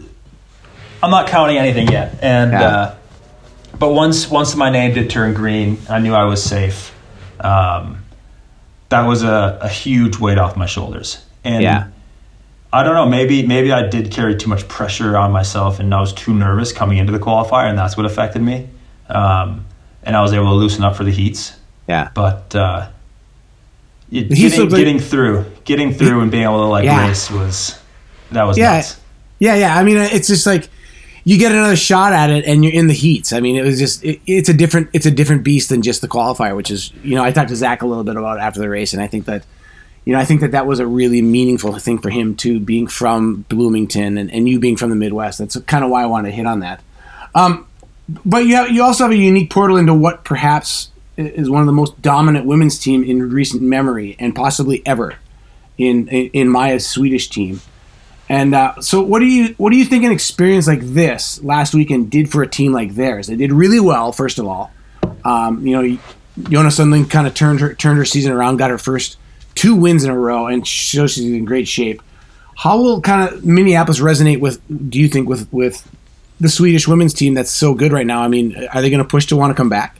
I'm 1.04 1.12
not 1.12 1.28
counting 1.28 1.58
anything 1.58 1.90
yet. 1.90 2.18
And, 2.22 2.52
yeah. 2.52 2.62
uh, 2.62 2.96
but 3.78 3.94
once 3.94 4.30
once 4.30 4.56
my 4.56 4.70
name 4.70 4.94
did 4.94 5.10
turn 5.10 5.34
green, 5.34 5.80
I 5.90 6.00
knew 6.00 6.14
I 6.14 6.26
was 6.26 6.44
safe. 6.44 6.96
Um, 7.40 8.04
that 8.90 9.08
was 9.08 9.24
a, 9.24 9.60
a 9.62 9.70
huge 9.70 10.20
weight 10.20 10.38
off 10.38 10.56
my 10.56 10.66
shoulders. 10.66 11.24
And 11.44 11.64
yeah. 11.64 11.90
I 12.74 12.84
don't 12.84 12.94
know, 12.94 13.08
maybe 13.08 13.46
maybe 13.46 13.72
I 13.72 13.88
did 13.88 14.12
carry 14.12 14.36
too 14.36 14.50
much 14.50 14.68
pressure 14.68 15.18
on 15.18 15.32
myself 15.32 15.80
and 15.80 15.94
I 15.94 16.00
was 16.00 16.14
too 16.14 16.34
nervous 16.34 16.72
coming 16.72 16.98
into 16.98 17.12
the 17.12 17.20
qualifier 17.20 17.70
and 17.70 17.78
that's 17.78 17.98
what 17.98 18.06
affected 18.06 18.42
me 18.42 18.70
um, 19.12 19.66
and 20.04 20.16
I 20.16 20.22
was 20.22 20.34
able 20.34 20.46
to 20.46 20.54
loosen 20.54 20.84
up 20.84 20.96
for 20.96 21.04
the 21.04 21.12
heats. 21.12 21.56
Yeah, 21.88 22.10
but 22.14 22.56
uh, 22.56 22.90
it, 24.12 24.30
getting, 24.30 24.60
like, 24.62 24.70
getting 24.70 25.00
through, 25.00 25.46
getting 25.64 25.94
through, 25.94 26.22
and 26.22 26.32
being 26.32 26.44
able 26.44 26.64
to 26.64 26.70
like 26.70 26.86
yeah. 26.86 27.08
race 27.08 27.30
was 27.30 27.80
that 28.32 28.44
was 28.44 28.58
yeah, 28.58 28.78
nuts. 28.78 29.00
yeah, 29.40 29.56
yeah. 29.56 29.78
I 29.78 29.84
mean, 29.84 29.98
it's 29.98 30.28
just 30.28 30.46
like 30.46 30.70
you 31.24 31.38
get 31.38 31.52
another 31.52 31.76
shot 31.76 32.14
at 32.14 32.30
it, 32.30 32.46
and 32.46 32.64
you're 32.64 32.74
in 32.74 32.88
the 32.88 32.94
heats. 32.94 33.34
I 33.34 33.40
mean, 33.40 33.56
it 33.56 33.64
was 33.64 33.80
just 33.80 34.04
it, 34.04 34.22
it's 34.26 34.50
a 34.50 34.54
different 34.54 34.90
it's 34.94 35.06
a 35.06 35.12
different 35.12 35.44
beast 35.44 35.70
than 35.70 35.82
just 35.82 36.02
the 36.02 36.08
qualifier, 36.08 36.56
which 36.56 36.72
is 36.72 36.94
you 37.04 37.16
know 37.16 37.24
I 37.24 37.32
talked 37.32 37.50
to 37.50 37.56
Zach 37.56 37.82
a 37.82 37.88
little 37.88 38.04
bit 38.04 38.16
about 38.16 38.40
after 38.40 38.60
the 38.60 38.70
race, 38.70 38.94
and 38.94 39.02
I 39.02 39.08
think 39.08 39.26
that 39.26 39.44
you 40.06 40.14
know, 40.14 40.20
I 40.20 40.26
think 40.26 40.42
that 40.42 40.52
that 40.52 40.66
was 40.66 40.80
a 40.80 40.88
really 40.88 41.22
meaningful 41.22 41.78
thing 41.78 42.00
for 42.00 42.10
him 42.10 42.36
too, 42.36 42.60
being 42.60 42.88
from 42.88 43.46
Bloomington 43.50 44.18
and, 44.18 44.32
and 44.32 44.50
you 44.50 44.60
being 44.60 44.76
from 44.76 44.90
the 44.90 44.96
Midwest. 44.96 45.40
That's 45.40 45.60
kind 45.62 45.84
of 45.84 45.92
why 45.92 46.02
I 46.02 46.08
wanted 46.08 46.30
to 46.30 46.36
hit 46.36 46.48
on 46.48 46.62
that. 46.62 46.82
Um, 47.36 47.68
but 48.26 48.46
you 48.46 48.56
have, 48.56 48.72
you 48.72 48.84
also 48.84 49.04
have 49.04 49.12
a 49.12 49.16
unique 49.16 49.50
portal 49.50 49.78
into 49.78 49.94
what 49.94 50.24
perhaps 50.24 50.92
is 51.18 51.50
one 51.50 51.62
of 51.62 51.68
the 51.68 51.74
most 51.74 52.02
dominant 52.02 52.46
women's 52.46 52.80
team 52.80 53.04
in 53.04 53.30
recent 53.30 53.62
memory 53.62 54.16
and 54.20 54.34
possibly 54.34 54.82
ever 54.86 55.16
in 55.78 56.08
in, 56.08 56.30
in 56.32 56.48
Maja's 56.48 56.88
Swedish 56.88 57.30
team. 57.30 57.62
And 58.30 58.56
uh, 58.56 58.80
so, 58.82 59.02
what 59.02 59.20
do 59.20 59.26
you 59.26 59.56
what 59.58 59.72
do 59.72 59.78
you 59.78 59.86
think 59.86 60.04
an 60.04 60.12
experience 60.12 60.68
like 60.68 60.82
this 60.82 61.44
last 61.44 61.74
weekend 61.74 62.10
did 62.10 62.32
for 62.32 62.42
a 62.42 62.48
team 62.48 62.72
like 62.72 62.96
theirs? 62.96 63.28
They 63.28 63.36
did 63.36 63.52
really 63.52 63.80
well, 63.80 64.12
first 64.12 64.40
of 64.40 64.48
all. 64.48 64.72
Um, 65.26 65.66
you 65.68 65.76
know, 65.76 65.98
Jonna 66.40 66.72
Sundling 66.72 67.10
kind 67.10 67.28
of 67.28 67.34
turned 67.34 67.60
her 67.60 67.74
turned 67.74 67.98
her 67.98 68.06
season 68.06 68.32
around, 68.32 68.58
got 68.58 68.70
her 68.70 68.78
first 68.78 69.18
two 69.56 69.76
wins 69.76 70.04
in 70.04 70.10
a 70.10 70.18
row, 70.18 70.48
and 70.48 70.66
shows 70.66 71.14
she's 71.14 71.26
in 71.26 71.46
great 71.46 71.68
shape. 71.68 72.02
How 72.56 72.78
will 72.78 73.02
kind 73.02 73.28
of 73.28 73.44
Minneapolis 73.44 74.00
resonate 74.00 74.40
with? 74.40 74.62
Do 74.90 75.00
you 75.00 75.10
think 75.10 75.28
with 75.28 75.52
with 75.52 75.86
the 76.42 76.50
Swedish 76.50 76.88
women's 76.88 77.14
team 77.14 77.36
that's 77.36 77.52
so 77.52 77.74
good 77.74 77.94
right 77.94 78.06
now? 78.06 78.22
I 78.22 78.28
mean, 78.28 78.68
are 78.74 78.82
they 78.82 78.90
going 78.90 79.04
to 79.04 79.08
push 79.08 79.28
to 79.28 79.36
want 79.36 79.52
to 79.52 79.56
come 79.56 79.70
back? 79.70 79.98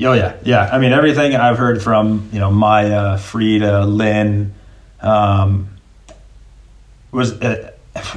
Oh 0.00 0.12
yeah, 0.12 0.36
yeah. 0.44 0.68
I 0.70 0.78
mean, 0.78 0.92
everything 0.92 1.34
I've 1.34 1.58
heard 1.58 1.82
from 1.82 2.28
you 2.32 2.38
know 2.38 2.50
Maja, 2.50 3.18
Frida, 3.18 3.84
Linn, 3.86 4.54
um, 5.00 5.68
was 7.10 7.32
uh, 7.40 7.72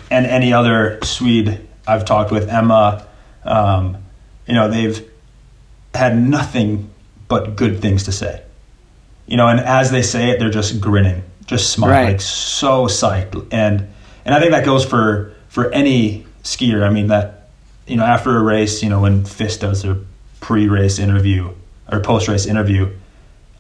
and 0.10 0.26
any 0.26 0.54
other 0.54 1.00
Swede 1.04 1.60
I've 1.88 2.06
talked 2.06 2.32
with, 2.32 2.50
Emma. 2.50 3.06
Um, 3.44 3.98
you 4.48 4.54
know, 4.54 4.70
they've 4.70 5.10
had 5.94 6.18
nothing 6.18 6.90
but 7.28 7.56
good 7.56 7.82
things 7.82 8.04
to 8.04 8.12
say. 8.12 8.42
You 9.28 9.38
know, 9.38 9.48
and 9.48 9.60
as 9.60 9.92
they 9.92 10.02
say 10.02 10.32
it, 10.32 10.40
they're 10.40 10.50
just 10.50 10.82
grinning, 10.82 11.24
just 11.46 11.72
smiling, 11.72 11.96
right. 11.96 12.12
like 12.14 12.22
so 12.22 12.88
psyched. 12.88 13.48
And 13.52 13.88
and 14.24 14.34
I 14.34 14.40
think 14.40 14.52
that 14.52 14.66
goes 14.66 14.86
for 14.86 15.34
for 15.50 15.72
any 15.72 16.25
skier. 16.46 16.84
I 16.84 16.90
mean 16.90 17.08
that 17.08 17.50
you 17.86 17.98
know 17.98 18.06
after 18.06 18.38
a 18.38 18.42
race, 18.42 18.82
you 18.82 18.90
know 18.90 19.02
when 19.02 19.26
FIS 19.26 19.58
does 19.58 19.82
their 19.84 19.98
pre-race 20.40 21.00
interview 21.00 21.54
or 21.92 22.00
post-race 22.00 22.46
interview, 22.46 22.90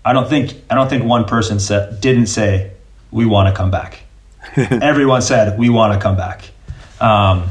I 0.06 0.13
don't 0.13 0.30
think 0.30 0.54
I 0.70 0.75
don't 0.75 0.89
think 0.89 1.04
one 1.04 1.25
person 1.25 1.60
said 1.60 2.00
didn't 2.00 2.27
say 2.27 2.72
we 3.12 3.25
want 3.25 3.50
to 3.50 3.56
come 3.56 3.72
back. 3.72 4.00
Everyone 4.56 5.22
said 5.22 5.60
we 5.60 5.70
want 5.70 5.94
to 5.94 6.00
come 6.00 6.15
back. 6.15 6.50
Um, 7.01 7.50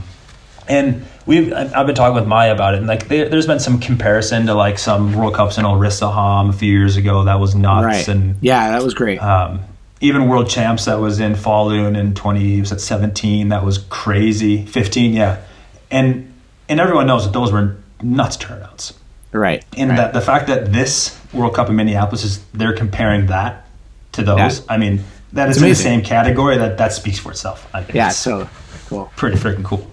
and 0.68 1.04
we've 1.26 1.52
I've 1.52 1.86
been 1.86 1.94
talking 1.94 2.14
with 2.14 2.26
Maja 2.26 2.52
about 2.52 2.74
it, 2.74 2.78
and 2.78 2.86
like 2.86 3.08
there, 3.08 3.28
has 3.28 3.46
been 3.46 3.60
some 3.60 3.78
comparison 3.78 4.46
to 4.46 4.54
like 4.54 4.78
some 4.78 5.12
World 5.14 5.34
Cups 5.34 5.58
in 5.58 5.64
Ulricehamn 5.64 6.50
a 6.50 6.52
few 6.52 6.72
years 6.72 6.96
ago. 6.96 7.24
That 7.24 7.40
was 7.40 7.54
nuts, 7.54 7.84
right. 7.84 8.08
and 8.08 8.36
yeah, 8.40 8.70
that 8.70 8.82
was 8.82 8.94
great. 8.94 9.18
Um, 9.18 9.60
even 10.00 10.28
World 10.28 10.48
Champs 10.48 10.84
that 10.86 11.00
was 11.00 11.20
in 11.20 11.34
Falun 11.34 11.96
in 11.96 12.14
twenty 12.14 12.60
was 12.60 12.72
at 12.72 12.80
seventeen. 12.80 13.48
That 13.48 13.64
was 13.64 13.78
crazy. 13.78 14.64
Fifteen, 14.66 15.12
yeah, 15.12 15.42
and 15.90 16.32
and 16.68 16.80
everyone 16.80 17.06
knows 17.06 17.24
that 17.24 17.32
those 17.32 17.52
were 17.52 17.76
nuts 18.02 18.36
turnouts. 18.36 18.94
Right. 19.32 19.64
And 19.76 19.90
right. 19.90 19.96
that 19.96 20.12
the 20.12 20.20
fact 20.20 20.46
that 20.46 20.72
this 20.72 21.18
World 21.32 21.54
Cup 21.54 21.68
in 21.68 21.76
Minneapolis 21.76 22.24
is 22.24 22.44
they're 22.52 22.76
comparing 22.76 23.26
that 23.26 23.66
to 24.12 24.22
those. 24.22 24.60
Yeah. 24.60 24.66
I 24.68 24.76
mean, 24.76 25.04
that 25.32 25.48
is 25.48 25.60
in 25.60 25.68
the 25.68 25.74
same 25.74 26.02
category. 26.02 26.56
That 26.58 26.78
that 26.78 26.92
speaks 26.92 27.18
for 27.18 27.30
itself. 27.32 27.68
I 27.74 27.82
think 27.82 27.96
yeah, 27.96 28.10
so 28.10 28.48
cool. 28.88 29.12
Pretty 29.16 29.36
freaking 29.36 29.64
cool. 29.64 29.90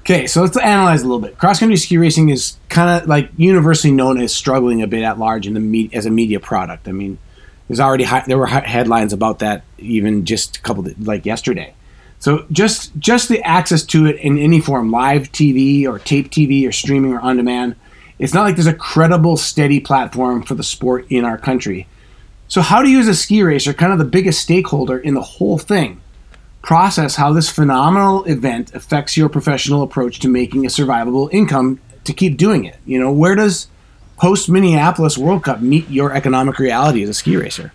Okay, 0.00 0.26
so 0.26 0.42
let's 0.42 0.56
analyze 0.56 1.02
a 1.02 1.04
little 1.04 1.20
bit. 1.20 1.38
Cross 1.38 1.60
country 1.60 1.76
ski 1.76 1.96
racing 1.96 2.28
is 2.28 2.56
kind 2.68 3.02
of 3.02 3.08
like 3.08 3.30
universally 3.36 3.92
known 3.92 4.20
as 4.20 4.34
struggling 4.34 4.82
a 4.82 4.88
bit 4.88 5.04
at 5.04 5.18
large 5.18 5.46
in 5.46 5.54
the 5.54 5.60
me- 5.60 5.90
as 5.92 6.06
a 6.06 6.10
media 6.10 6.40
product. 6.40 6.88
I 6.88 6.92
mean, 6.92 7.18
there's 7.68 7.80
already 7.80 8.04
hi- 8.04 8.24
there 8.26 8.38
were 8.38 8.46
headlines 8.46 9.12
about 9.12 9.38
that 9.40 9.64
even 9.78 10.24
just 10.24 10.58
a 10.58 10.60
couple 10.60 10.86
like 11.00 11.24
yesterday. 11.26 11.74
So 12.18 12.46
just 12.52 12.96
just 12.98 13.28
the 13.28 13.42
access 13.42 13.82
to 13.86 14.06
it 14.06 14.16
in 14.16 14.38
any 14.38 14.60
form, 14.60 14.90
live 14.90 15.32
TV 15.32 15.86
or 15.86 15.98
tape 15.98 16.30
TV 16.30 16.68
or 16.68 16.72
streaming 16.72 17.12
or 17.12 17.20
on 17.20 17.36
demand, 17.36 17.76
it's 18.18 18.32
not 18.32 18.44
like 18.44 18.54
there's 18.54 18.66
a 18.66 18.74
credible, 18.74 19.36
steady 19.36 19.80
platform 19.80 20.42
for 20.42 20.54
the 20.54 20.62
sport 20.62 21.06
in 21.10 21.24
our 21.24 21.36
country. 21.36 21.88
So 22.46 22.60
how 22.60 22.82
do 22.82 22.90
you, 22.90 23.00
as 23.00 23.08
a 23.08 23.14
ski 23.14 23.42
racer, 23.42 23.72
kind 23.72 23.92
of 23.92 23.98
the 23.98 24.04
biggest 24.04 24.40
stakeholder 24.40 24.98
in 24.98 25.14
the 25.14 25.22
whole 25.22 25.58
thing, 25.58 26.00
process 26.62 27.16
how 27.16 27.32
this 27.32 27.50
phenomenal 27.50 28.24
event 28.24 28.74
affects 28.74 29.16
your 29.16 29.28
professional 29.28 29.82
approach 29.82 30.20
to 30.20 30.28
making 30.28 30.64
a 30.64 30.68
survivable 30.68 31.32
income 31.32 31.80
to 32.04 32.12
keep 32.12 32.36
doing 32.36 32.64
it. 32.64 32.76
You 32.84 33.00
know, 33.00 33.10
where 33.10 33.34
does 33.34 33.68
post 34.22 34.48
Minneapolis 34.48 35.18
World 35.18 35.42
Cup 35.42 35.60
meet 35.60 35.90
your 35.90 36.14
economic 36.14 36.60
reality 36.60 37.02
as 37.02 37.08
a 37.08 37.14
ski 37.14 37.36
racer? 37.36 37.72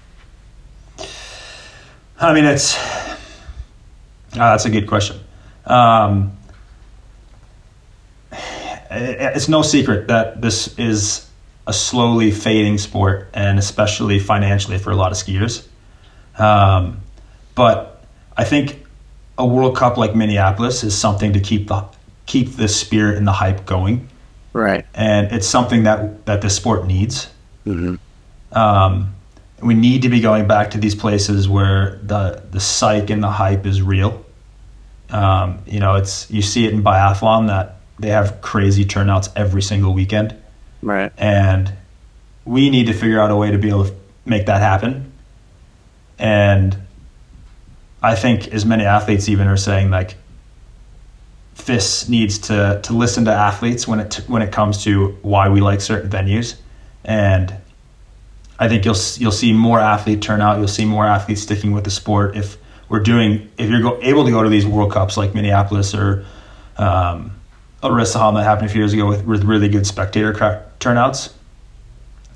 I 2.18 2.34
mean, 2.34 2.46
it's 2.46 2.78
uh, 2.78 3.18
that's 4.32 4.64
a 4.64 4.70
good 4.70 4.88
question. 4.88 5.20
Um, 5.66 6.38
it's 8.90 9.50
no 9.50 9.62
secret 9.62 10.08
that 10.08 10.42
this 10.42 10.80
is 10.80 11.30
a 11.68 11.74
slowly 11.74 12.32
fading 12.32 12.78
sport, 12.78 13.28
and 13.34 13.60
especially 13.60 14.18
financially 14.18 14.78
for 14.78 14.92
a 14.92 14.96
lot 14.96 15.12
of 15.12 15.18
skiers. 15.18 15.68
Um, 16.40 17.02
but 17.56 18.02
I 18.38 18.46
think 18.46 18.86
a 19.38 19.46
World 19.46 19.76
Cup 19.76 19.98
like 19.98 20.16
Minneapolis 20.16 20.86
is 20.86 20.98
something 20.98 21.34
to 21.34 21.42
keep 21.42 21.68
the 21.68 21.84
keep 22.26 22.56
the 22.56 22.70
spirit 22.70 23.18
and 23.18 23.28
the 23.28 23.34
hype 23.34 23.66
going. 23.66 24.08
Right. 24.58 24.88
And 24.96 25.32
it's 25.32 25.46
something 25.46 25.84
that 25.84 26.26
that 26.26 26.42
this 26.42 26.56
sport 26.56 26.88
needs. 26.88 27.30
Mm-hmm. 27.66 27.96
Um, 28.58 29.14
we 29.62 29.76
need 29.76 30.02
to 30.02 30.10
be 30.10 30.20
going 30.20 30.48
back 30.48 30.72
to 30.72 30.80
these 30.80 30.96
places 30.96 31.48
where 31.48 32.00
the 32.02 32.42
the 32.50 32.60
psych 32.60 33.12
and 33.12 33.24
the 33.24 33.30
hype 33.30 33.68
is 33.68 33.84
real. 33.84 34.26
Um, 35.12 35.60
you 35.68 35.80
know, 35.80 35.94
it's 35.94 36.30
you 36.32 36.42
see 36.42 36.66
it 36.66 36.74
in 36.74 36.84
biathlon 36.84 37.48
that 37.48 37.76
they 38.00 38.10
have 38.10 38.42
crazy 38.42 38.84
turnouts 38.84 39.30
every 39.36 39.62
single 39.62 39.94
weekend. 39.94 40.36
Right. 40.82 41.12
And 41.18 41.72
we 42.44 42.72
need 42.72 42.88
to 42.88 42.94
figure 42.94 43.22
out 43.22 43.30
a 43.30 43.36
way 43.36 43.52
to 43.52 43.60
be 43.60 43.70
able 43.70 43.86
to 43.86 43.94
make 44.26 44.48
that 44.48 44.60
happen. 44.60 45.12
And 46.18 46.78
I 48.02 48.16
think 48.16 48.48
as 48.48 48.66
many 48.66 48.86
athletes 48.86 49.30
even 49.30 49.48
are 49.48 49.58
saying 49.58 49.92
like 49.92 50.16
FIS 51.58 52.08
needs 52.08 52.38
to 52.38 52.80
to 52.84 52.94
listen 52.94 53.26
to 53.26 53.32
athletes 53.32 53.88
when 53.88 54.00
it 54.00 54.16
when 54.28 54.42
it 54.42 54.52
comes 54.52 54.84
to 54.84 55.18
why 55.22 55.50
we 55.50 55.60
like 55.60 55.82
certain 55.82 56.10
venues, 56.10 56.56
and 57.04 57.54
I 58.60 58.70
think 58.70 58.86
you'll 58.86 58.96
you'll 59.18 59.32
see 59.32 59.54
more 59.54 59.80
athlete 59.80 60.22
turnout. 60.22 60.60
You'll 60.60 60.68
see 60.68 60.86
more 60.86 61.06
athletes 61.06 61.42
sticking 61.42 61.72
with 61.72 61.84
the 61.84 61.90
sport 61.90 62.38
if 62.38 62.58
we're 62.90 63.02
doing 63.02 63.50
if 63.58 63.70
you're 63.70 63.82
go, 63.82 64.00
able 64.02 64.24
to 64.26 64.32
go 64.32 64.44
to 64.44 64.50
these 64.50 64.68
World 64.68 64.92
Cups 64.92 65.18
like 65.18 65.34
Minneapolis 65.34 65.96
or 65.96 66.26
um, 66.78 67.32
Ulricehamn 67.82 68.36
that 68.36 68.44
happened 68.44 68.70
a 68.70 68.72
few 68.72 68.82
years 68.82 68.94
ago 68.94 69.08
with, 69.08 69.26
with 69.26 69.44
really 69.44 69.68
good 69.68 69.88
spectator 69.88 70.34
cra- 70.34 70.64
turnouts, 70.80 71.34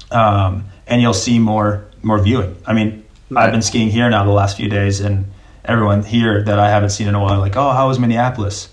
um, 0.10 0.66
and 0.88 1.00
you'll 1.00 1.14
see 1.14 1.38
more 1.38 1.86
more 2.02 2.20
viewing. 2.20 2.58
I 2.66 2.74
mean, 2.74 3.06
right. 3.30 3.46
I've 3.46 3.52
been 3.52 3.62
skiing 3.62 3.92
here 3.92 4.10
now 4.10 4.26
the 4.26 4.32
last 4.32 4.58
few 4.58 4.68
days 4.68 5.00
and 5.00 5.32
everyone 5.64 6.04
here 6.04 6.44
that 6.44 6.58
I 6.58 6.70
haven't 6.70 6.90
seen 6.90 7.08
in 7.08 7.14
a 7.14 7.22
while, 7.22 7.40
like, 7.40 7.56
oh, 7.56 7.72
how 7.72 7.88
was 7.88 8.00
Minneapolis? 8.00 8.71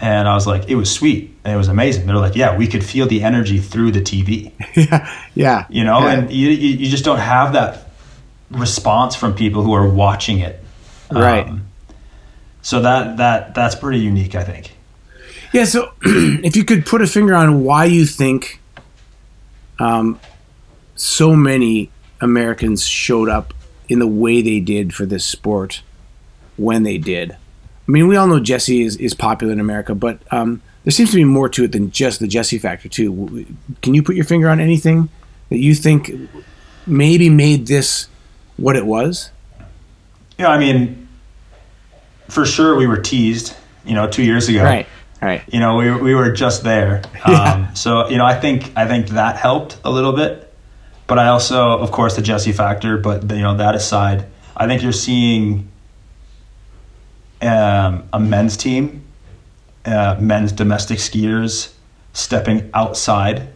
And 0.00 0.28
I 0.28 0.34
was 0.34 0.46
like, 0.46 0.68
it 0.68 0.76
was 0.76 0.92
sweet 0.92 1.36
and 1.44 1.52
it 1.52 1.56
was 1.56 1.68
amazing. 1.68 2.06
They're 2.06 2.16
like, 2.16 2.36
yeah, 2.36 2.56
we 2.56 2.68
could 2.68 2.84
feel 2.84 3.06
the 3.06 3.22
energy 3.22 3.58
through 3.58 3.92
the 3.92 4.00
TV. 4.00 4.52
yeah, 4.74 5.12
yeah. 5.34 5.66
You 5.68 5.84
know, 5.84 6.00
yeah. 6.00 6.12
and 6.12 6.30
you, 6.30 6.50
you 6.50 6.88
just 6.88 7.04
don't 7.04 7.18
have 7.18 7.54
that 7.54 7.90
response 8.50 9.16
from 9.16 9.34
people 9.34 9.62
who 9.62 9.72
are 9.72 9.88
watching 9.88 10.38
it. 10.38 10.62
Right. 11.10 11.46
Um, 11.46 11.66
so 12.62 12.80
that 12.82 13.16
that 13.16 13.54
that's 13.54 13.74
pretty 13.74 14.00
unique, 14.00 14.34
I 14.34 14.44
think. 14.44 14.72
Yeah. 15.52 15.64
So, 15.64 15.92
if 16.02 16.54
you 16.54 16.64
could 16.64 16.86
put 16.86 17.02
a 17.02 17.06
finger 17.06 17.34
on 17.34 17.64
why 17.64 17.86
you 17.86 18.04
think 18.04 18.60
um, 19.78 20.20
so 20.94 21.34
many 21.34 21.90
Americans 22.20 22.86
showed 22.86 23.28
up 23.28 23.54
in 23.88 24.00
the 24.00 24.06
way 24.06 24.42
they 24.42 24.60
did 24.60 24.94
for 24.94 25.06
this 25.06 25.24
sport, 25.24 25.82
when 26.56 26.82
they 26.82 26.98
did. 26.98 27.36
I 27.88 27.90
mean, 27.90 28.06
we 28.06 28.16
all 28.16 28.26
know 28.26 28.38
Jessie 28.38 28.82
is, 28.82 28.96
is 28.96 29.14
popular 29.14 29.52
in 29.52 29.60
America, 29.60 29.94
but 29.94 30.20
um, 30.30 30.60
there 30.84 30.90
seems 30.90 31.10
to 31.10 31.16
be 31.16 31.24
more 31.24 31.48
to 31.48 31.64
it 31.64 31.72
than 31.72 31.90
just 31.90 32.20
the 32.20 32.28
Jessie 32.28 32.58
factor, 32.58 32.88
too. 32.88 33.46
Can 33.80 33.94
you 33.94 34.02
put 34.02 34.14
your 34.14 34.26
finger 34.26 34.50
on 34.50 34.60
anything 34.60 35.08
that 35.48 35.58
you 35.58 35.74
think 35.74 36.12
maybe 36.86 37.30
made 37.30 37.66
this 37.66 38.08
what 38.58 38.76
it 38.76 38.84
was? 38.84 39.30
Yeah, 40.38 40.48
I 40.48 40.58
mean, 40.58 41.08
for 42.28 42.44
sure 42.44 42.76
we 42.76 42.86
were 42.86 43.00
teased, 43.00 43.56
you 43.86 43.94
know, 43.94 44.06
two 44.06 44.22
years 44.22 44.48
ago. 44.48 44.62
Right. 44.62 44.86
Right. 45.20 45.42
You 45.48 45.58
know, 45.58 45.76
we, 45.76 45.90
we 45.90 46.14
were 46.14 46.30
just 46.30 46.62
there. 46.62 47.02
Yeah. 47.28 47.52
Um, 47.52 47.74
so, 47.74 48.08
you 48.08 48.16
know, 48.16 48.24
I 48.24 48.38
think 48.38 48.72
I 48.76 48.86
think 48.86 49.08
that 49.08 49.36
helped 49.36 49.78
a 49.84 49.90
little 49.90 50.12
bit. 50.12 50.54
But 51.08 51.18
I 51.18 51.28
also, 51.28 51.78
of 51.78 51.90
course, 51.90 52.14
the 52.16 52.22
Jessie 52.22 52.52
factor. 52.52 52.96
But 52.96 53.22
you 53.22 53.42
know, 53.42 53.56
that 53.56 53.74
aside, 53.74 54.26
I 54.56 54.66
think 54.66 54.82
you're 54.82 54.92
seeing 54.92 55.68
um, 57.42 58.08
a 58.12 58.20
men's 58.20 58.56
team, 58.56 59.04
uh, 59.84 60.16
men's 60.20 60.52
domestic 60.52 60.98
skiers 60.98 61.72
stepping 62.12 62.70
outside 62.74 63.48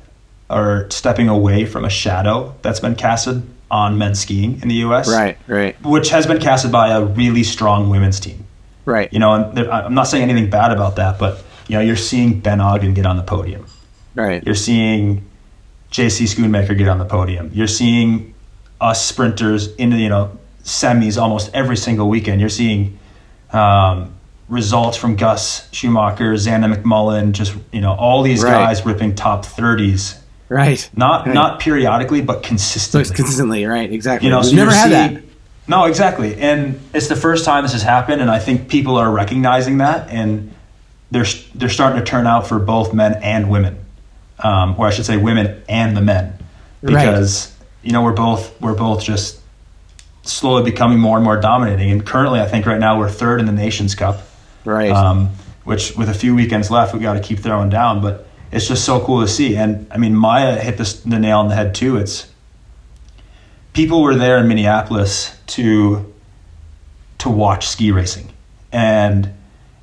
or 0.48 0.86
stepping 0.90 1.28
away 1.28 1.64
from 1.64 1.84
a 1.84 1.90
shadow 1.90 2.54
that's 2.62 2.80
been 2.80 2.94
casted 2.94 3.42
on 3.70 3.96
men's 3.96 4.20
skiing 4.20 4.60
in 4.62 4.68
the 4.68 4.74
U.S. 4.76 5.08
Right, 5.10 5.38
right, 5.46 5.82
Which 5.82 6.10
has 6.10 6.26
been 6.26 6.38
casted 6.38 6.70
by 6.70 6.90
a 6.90 7.02
really 7.02 7.42
strong 7.42 7.88
women's 7.88 8.20
team. 8.20 8.44
right. 8.84 9.10
You 9.12 9.18
know, 9.18 9.32
and 9.32 9.58
I'm 9.58 9.94
not 9.94 10.04
saying 10.04 10.28
anything 10.28 10.50
bad 10.50 10.72
about 10.72 10.96
that, 10.96 11.18
but 11.18 11.42
you 11.68 11.76
know, 11.76 11.80
you're 11.80 11.96
seeing 11.96 12.40
Ben 12.40 12.60
Ogden 12.60 12.92
get 12.92 13.06
on 13.06 13.16
the 13.16 13.22
podium. 13.22 13.64
right. 14.14 14.44
You're 14.44 14.54
seeing 14.54 15.24
JC 15.90 16.26
Schoonmaker 16.26 16.76
get 16.76 16.88
on 16.88 16.98
the 16.98 17.04
podium. 17.04 17.50
You're 17.54 17.66
seeing 17.66 18.34
us 18.80 19.04
sprinters 19.04 19.74
in 19.76 19.90
the 19.90 19.96
you 19.96 20.08
know 20.08 20.38
semis 20.64 21.20
almost 21.20 21.50
every 21.54 21.76
single 21.76 22.08
weekend. 22.08 22.40
You're 22.40 22.50
seeing 22.50 22.98
um, 23.52 24.12
results 24.48 24.96
from 24.96 25.16
Gus 25.16 25.68
Schumacher, 25.72 26.32
Zanden 26.34 26.74
McMullen, 26.74 27.32
just 27.32 27.54
you 27.72 27.80
know 27.80 27.92
all 27.94 28.22
these 28.22 28.42
Right. 28.42 28.52
guys 28.52 28.84
ripping 28.84 29.14
top 29.14 29.44
thirties. 29.44 30.16
Right. 30.48 30.88
Not 30.94 31.26
Right. 31.26 31.34
not 31.34 31.60
periodically, 31.60 32.20
but 32.20 32.42
consistently. 32.42 33.02
it's 33.02 33.10
consistently, 33.10 33.64
right? 33.64 33.90
Exactly. 33.90 34.28
You 34.28 34.34
know, 34.34 34.42
so 34.42 34.54
never 34.54 34.70
had 34.72 34.90
seeing- 34.90 35.14
that. 35.14 35.22
No, 35.68 35.84
exactly, 35.84 36.40
and 36.40 36.80
it's 36.92 37.06
the 37.06 37.14
first 37.16 37.44
time 37.44 37.62
this 37.62 37.72
has 37.72 37.82
happened, 37.84 38.20
and 38.20 38.28
I 38.30 38.40
think 38.40 38.68
people 38.68 38.96
are 38.96 39.10
recognizing 39.10 39.78
that, 39.78 40.08
and 40.10 40.52
they're 41.12 41.24
they're 41.54 41.68
starting 41.68 41.98
to 42.00 42.04
turn 42.04 42.26
out 42.26 42.46
for 42.48 42.58
both 42.58 42.92
men 42.92 43.14
and 43.22 43.48
women, 43.48 43.76
um, 44.42 44.74
or 44.76 44.88
I 44.88 44.90
should 44.90 45.06
say, 45.06 45.16
women 45.16 45.62
and 45.68 45.96
the 45.96 46.00
men, 46.00 46.32
Right. 46.82 46.96
because 47.06 47.52
you 47.84 47.92
know 47.92 48.02
we're 48.02 48.12
both 48.12 48.50
we're 48.60 48.74
both 48.74 49.04
just 49.04 49.38
slowly 50.22 50.62
becoming 50.70 50.98
more 50.98 51.16
and 51.16 51.24
more 51.24 51.40
dominating, 51.40 51.90
and 51.90 52.04
currently 52.06 52.40
I 52.40 52.46
think 52.46 52.66
right 52.66 52.78
now 52.80 52.98
we're 52.98 53.10
third 53.10 53.40
in 53.40 53.46
the 53.46 53.52
Nations 53.52 53.94
Cup, 53.94 54.22
Right. 54.64 54.90
um, 54.90 55.30
which 55.64 55.96
with 55.96 56.08
a 56.08 56.14
few 56.14 56.34
weekends 56.34 56.70
left 56.70 56.94
we 56.94 57.00
got 57.00 57.14
to 57.14 57.20
keep 57.20 57.38
throwing 57.40 57.70
down, 57.70 58.00
but 58.00 58.26
it's 58.50 58.68
just 58.68 58.84
so 58.84 59.00
cool 59.00 59.20
to 59.22 59.28
see, 59.28 59.56
and 59.56 59.86
I 59.90 59.96
mean 59.98 60.14
Maja 60.14 60.56
hit 60.60 60.76
this, 60.78 61.00
the 61.00 61.18
nail 61.18 61.38
on 61.38 61.48
the 61.48 61.54
head 61.54 61.74
too. 61.74 61.96
It's 61.96 62.28
people 63.72 64.02
were 64.02 64.14
there 64.14 64.38
in 64.38 64.48
Minneapolis 64.48 65.36
to 65.48 66.12
to 67.18 67.30
watch 67.30 67.66
ski 67.68 67.92
racing, 67.92 68.28
and 68.72 69.32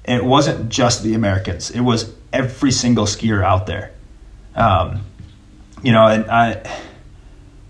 it 0.05 0.23
wasn't 0.23 0.69
just 0.69 1.03
the 1.03 1.13
Americans; 1.15 1.71
it 1.71 1.81
was 1.81 2.13
every 2.31 2.71
single 2.71 3.05
skier 3.05 3.43
out 3.43 3.65
there. 3.65 3.91
Um, 4.55 5.01
you 5.83 5.91
know, 5.91 6.05
and 6.07 6.29
I 6.29 6.61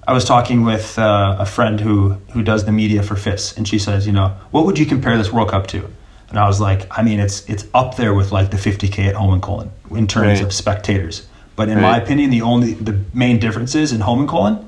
I 0.10 0.13
was 0.13 0.26
talking 0.26 0.65
with 0.65 0.98
uh, 0.98 1.36
a 1.39 1.45
friend 1.45 1.80
who 1.80 2.10
who 2.34 2.41
does 2.41 2.65
the 2.65 2.72
media 2.72 3.04
for 3.04 3.15
FIS, 3.15 3.56
and 3.56 3.67
she 3.67 3.78
says, 3.78 4.08
you 4.08 4.12
know, 4.13 4.30
what 4.50 4.65
would 4.65 4.80
you 4.80 4.88
compare 4.88 5.15
this 5.19 5.32
World 5.32 5.50
Cup 5.52 5.67
to? 5.67 5.88
And 6.30 6.39
I 6.39 6.48
was 6.48 6.60
like, 6.60 6.88
I 6.98 7.04
mean, 7.04 7.19
it's 7.19 7.48
it's 7.48 7.65
up 7.76 7.95
there 7.95 8.15
with 8.15 8.32
like 8.32 8.50
the 8.50 8.58
50k 8.58 9.08
at 9.10 9.13
Holmenkollen 9.15 9.69
in 9.91 10.08
terms 10.08 10.26
Right. 10.39 10.41
of 10.41 10.52
spectators. 10.52 11.28
But 11.56 11.69
in 11.69 11.80
my 11.80 11.98
opinion, 11.98 12.32
the 12.32 12.41
only 12.41 12.74
the 12.74 12.95
main 13.13 13.38
difference 13.39 13.76
is 13.76 13.91
in 13.91 14.02
Holmenkollen, 14.02 14.65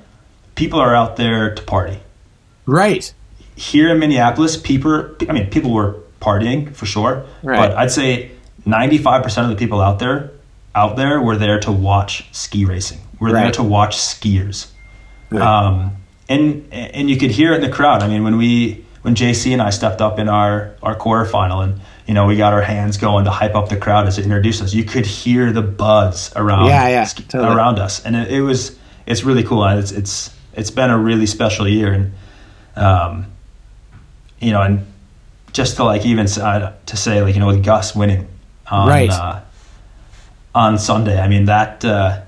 people 0.54 0.80
are 0.80 0.94
out 0.96 1.16
there 1.16 1.56
to 1.56 1.62
party. 1.64 1.98
right. 2.68 3.12
Here 3.56 3.90
in 3.90 3.98
Minneapolis, 4.00 4.58
people 4.58 5.16
I 5.30 5.34
mean, 5.34 5.48
people 5.50 5.72
were 5.74 5.96
partying 6.20 6.74
for 6.76 6.86
sure, 6.86 7.24
Right. 7.42 7.58
but 7.62 7.72
I'd 7.78 7.92
say 7.92 8.32
95% 8.68 9.44
of 9.46 9.50
the 9.50 9.56
people 9.56 9.82
out 9.82 9.98
there 9.98 10.30
out 10.76 10.96
there 10.98 11.20
were 11.20 11.36
there 11.38 11.60
to 11.62 11.72
watch 11.72 12.14
ski 12.32 12.64
racing. 12.66 13.00
We're 13.20 13.32
there 13.34 13.52
to 13.60 13.64
watch 13.64 13.98
skiers. 13.98 14.68
Right. 15.32 15.42
Um, 15.42 15.96
and 16.30 16.68
and 16.72 17.10
you 17.10 17.18
could 17.18 17.32
hear 17.32 17.54
it 17.54 17.56
in 17.56 17.62
the 17.62 17.70
crowd. 17.76 18.04
I 18.04 18.08
mean, 18.08 18.24
when 18.24 18.38
we 18.38 18.86
when 19.02 19.16
JC 19.16 19.52
and 19.54 19.62
I 19.62 19.70
stepped 19.72 20.02
up 20.02 20.20
in 20.20 20.28
our 20.30 20.76
our 20.84 20.96
quarterfinal, 20.96 21.64
and 21.64 21.82
you 22.08 22.14
know 22.14 22.26
we 22.26 22.36
got 22.38 22.54
our 22.54 22.62
hands 22.62 22.98
going 22.98 23.26
to 23.26 23.32
hype 23.32 23.56
up 23.56 23.70
the 23.70 23.78
crowd 23.78 24.08
as 24.08 24.18
it 24.20 24.26
introduced 24.26 24.62
us. 24.62 24.74
You 24.74 24.84
could 24.84 25.06
hear 25.06 25.52
the 25.52 25.62
buzz 25.62 26.32
around 26.36 26.68
Yeah, 26.68 26.88
yeah, 26.90 27.06
totally. 27.06 27.56
around 27.56 27.80
us, 27.80 28.06
and 28.06 28.16
it, 28.16 28.32
it 28.32 28.42
was 28.42 28.78
it's 29.06 29.24
really 29.24 29.44
cool. 29.44 29.64
And 29.66 29.80
it's 29.80 29.92
it's 29.92 30.36
it's 30.54 30.72
been 30.72 30.90
a 30.90 30.98
really 30.98 31.26
special 31.26 31.68
year, 31.68 31.92
and 31.94 32.14
um, 32.76 33.26
you 34.40 34.52
know, 34.52 34.62
and 34.62 34.86
just 35.54 35.78
to 35.78 35.84
like 35.84 36.06
even 36.06 36.28
uh, 36.28 36.74
to 36.86 36.98
say 36.98 37.22
like 37.22 37.34
you 37.36 37.40
know 37.42 37.48
with 37.48 37.64
Gus 37.64 37.96
winning 37.96 38.28
on 38.70 38.88
Right. 38.88 39.10
uh, 39.10 39.42
on 40.56 40.78
Sunday. 40.78 41.20
I 41.20 41.28
mean 41.28 41.46
that. 41.46 41.84
Uh, 41.84 42.22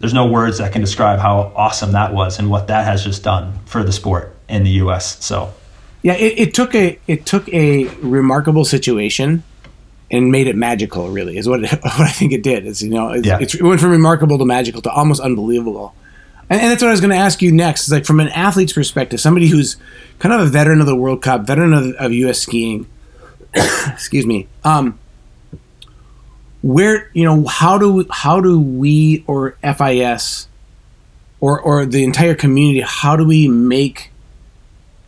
there's 0.00 0.14
no 0.14 0.26
words 0.26 0.58
that 0.58 0.72
can 0.72 0.80
describe 0.80 1.18
how 1.18 1.52
awesome 1.56 1.92
that 1.92 2.12
was 2.14 2.38
and 2.38 2.50
what 2.50 2.68
that 2.68 2.84
has 2.84 3.02
just 3.04 3.22
done 3.24 3.58
for 3.66 3.82
the 3.82 3.92
sport 3.92 4.36
in 4.48 4.62
the 4.64 4.70
U.S. 4.70 5.22
So 5.24 5.52
Yeah, 6.02 6.14
it, 6.14 6.38
it 6.38 6.54
took 6.54 6.74
a 6.74 6.98
it 7.06 7.26
took 7.26 7.48
a 7.48 7.86
remarkable 7.96 8.64
situation 8.64 9.42
and 10.10 10.30
made 10.30 10.46
it 10.46 10.56
magical. 10.56 11.10
Really, 11.10 11.36
is 11.36 11.48
what 11.48 11.64
it, 11.64 11.70
what 11.82 12.00
I 12.00 12.08
think 12.10 12.32
it 12.32 12.42
did. 12.42 12.66
Is 12.66 12.82
you 12.82 12.90
know, 12.90 13.10
it's, 13.10 13.26
Yeah. 13.26 13.38
it 13.40 13.60
went 13.62 13.80
from 13.80 13.90
remarkable 13.90 14.38
to 14.38 14.44
magical 14.44 14.80
to 14.82 14.90
almost 14.90 15.20
unbelievable. 15.20 15.94
And, 16.50 16.60
and 16.60 16.70
that's 16.70 16.82
what 16.82 16.88
I 16.88 16.92
was 16.92 17.00
going 17.00 17.10
to 17.10 17.16
ask 17.16 17.42
you 17.42 17.52
next. 17.52 17.82
Is 17.88 17.92
like 17.92 18.06
from 18.06 18.20
an 18.20 18.28
athlete's 18.28 18.72
perspective, 18.72 19.20
somebody 19.20 19.48
who's 19.48 19.76
kind 20.18 20.32
of 20.34 20.40
a 20.40 20.46
veteran 20.46 20.80
of 20.80 20.86
the 20.86 20.96
World 20.96 21.20
Cup, 21.22 21.46
veteran 21.46 21.74
of, 21.74 21.94
of 21.96 22.12
U.S. 22.12 22.38
skiing. 22.38 22.86
excuse 23.54 24.24
me. 24.26 24.46
Um, 24.64 24.98
where 26.62 27.10
you 27.14 27.24
know 27.24 27.44
how 27.46 27.78
do 27.78 28.06
how 28.10 28.40
do 28.40 28.60
we 28.60 29.24
or 29.26 29.56
FIS 29.62 30.48
or 31.40 31.60
or 31.60 31.86
the 31.86 32.04
entire 32.04 32.34
community 32.34 32.80
how 32.80 33.16
do 33.16 33.24
we 33.24 33.48
make 33.48 34.10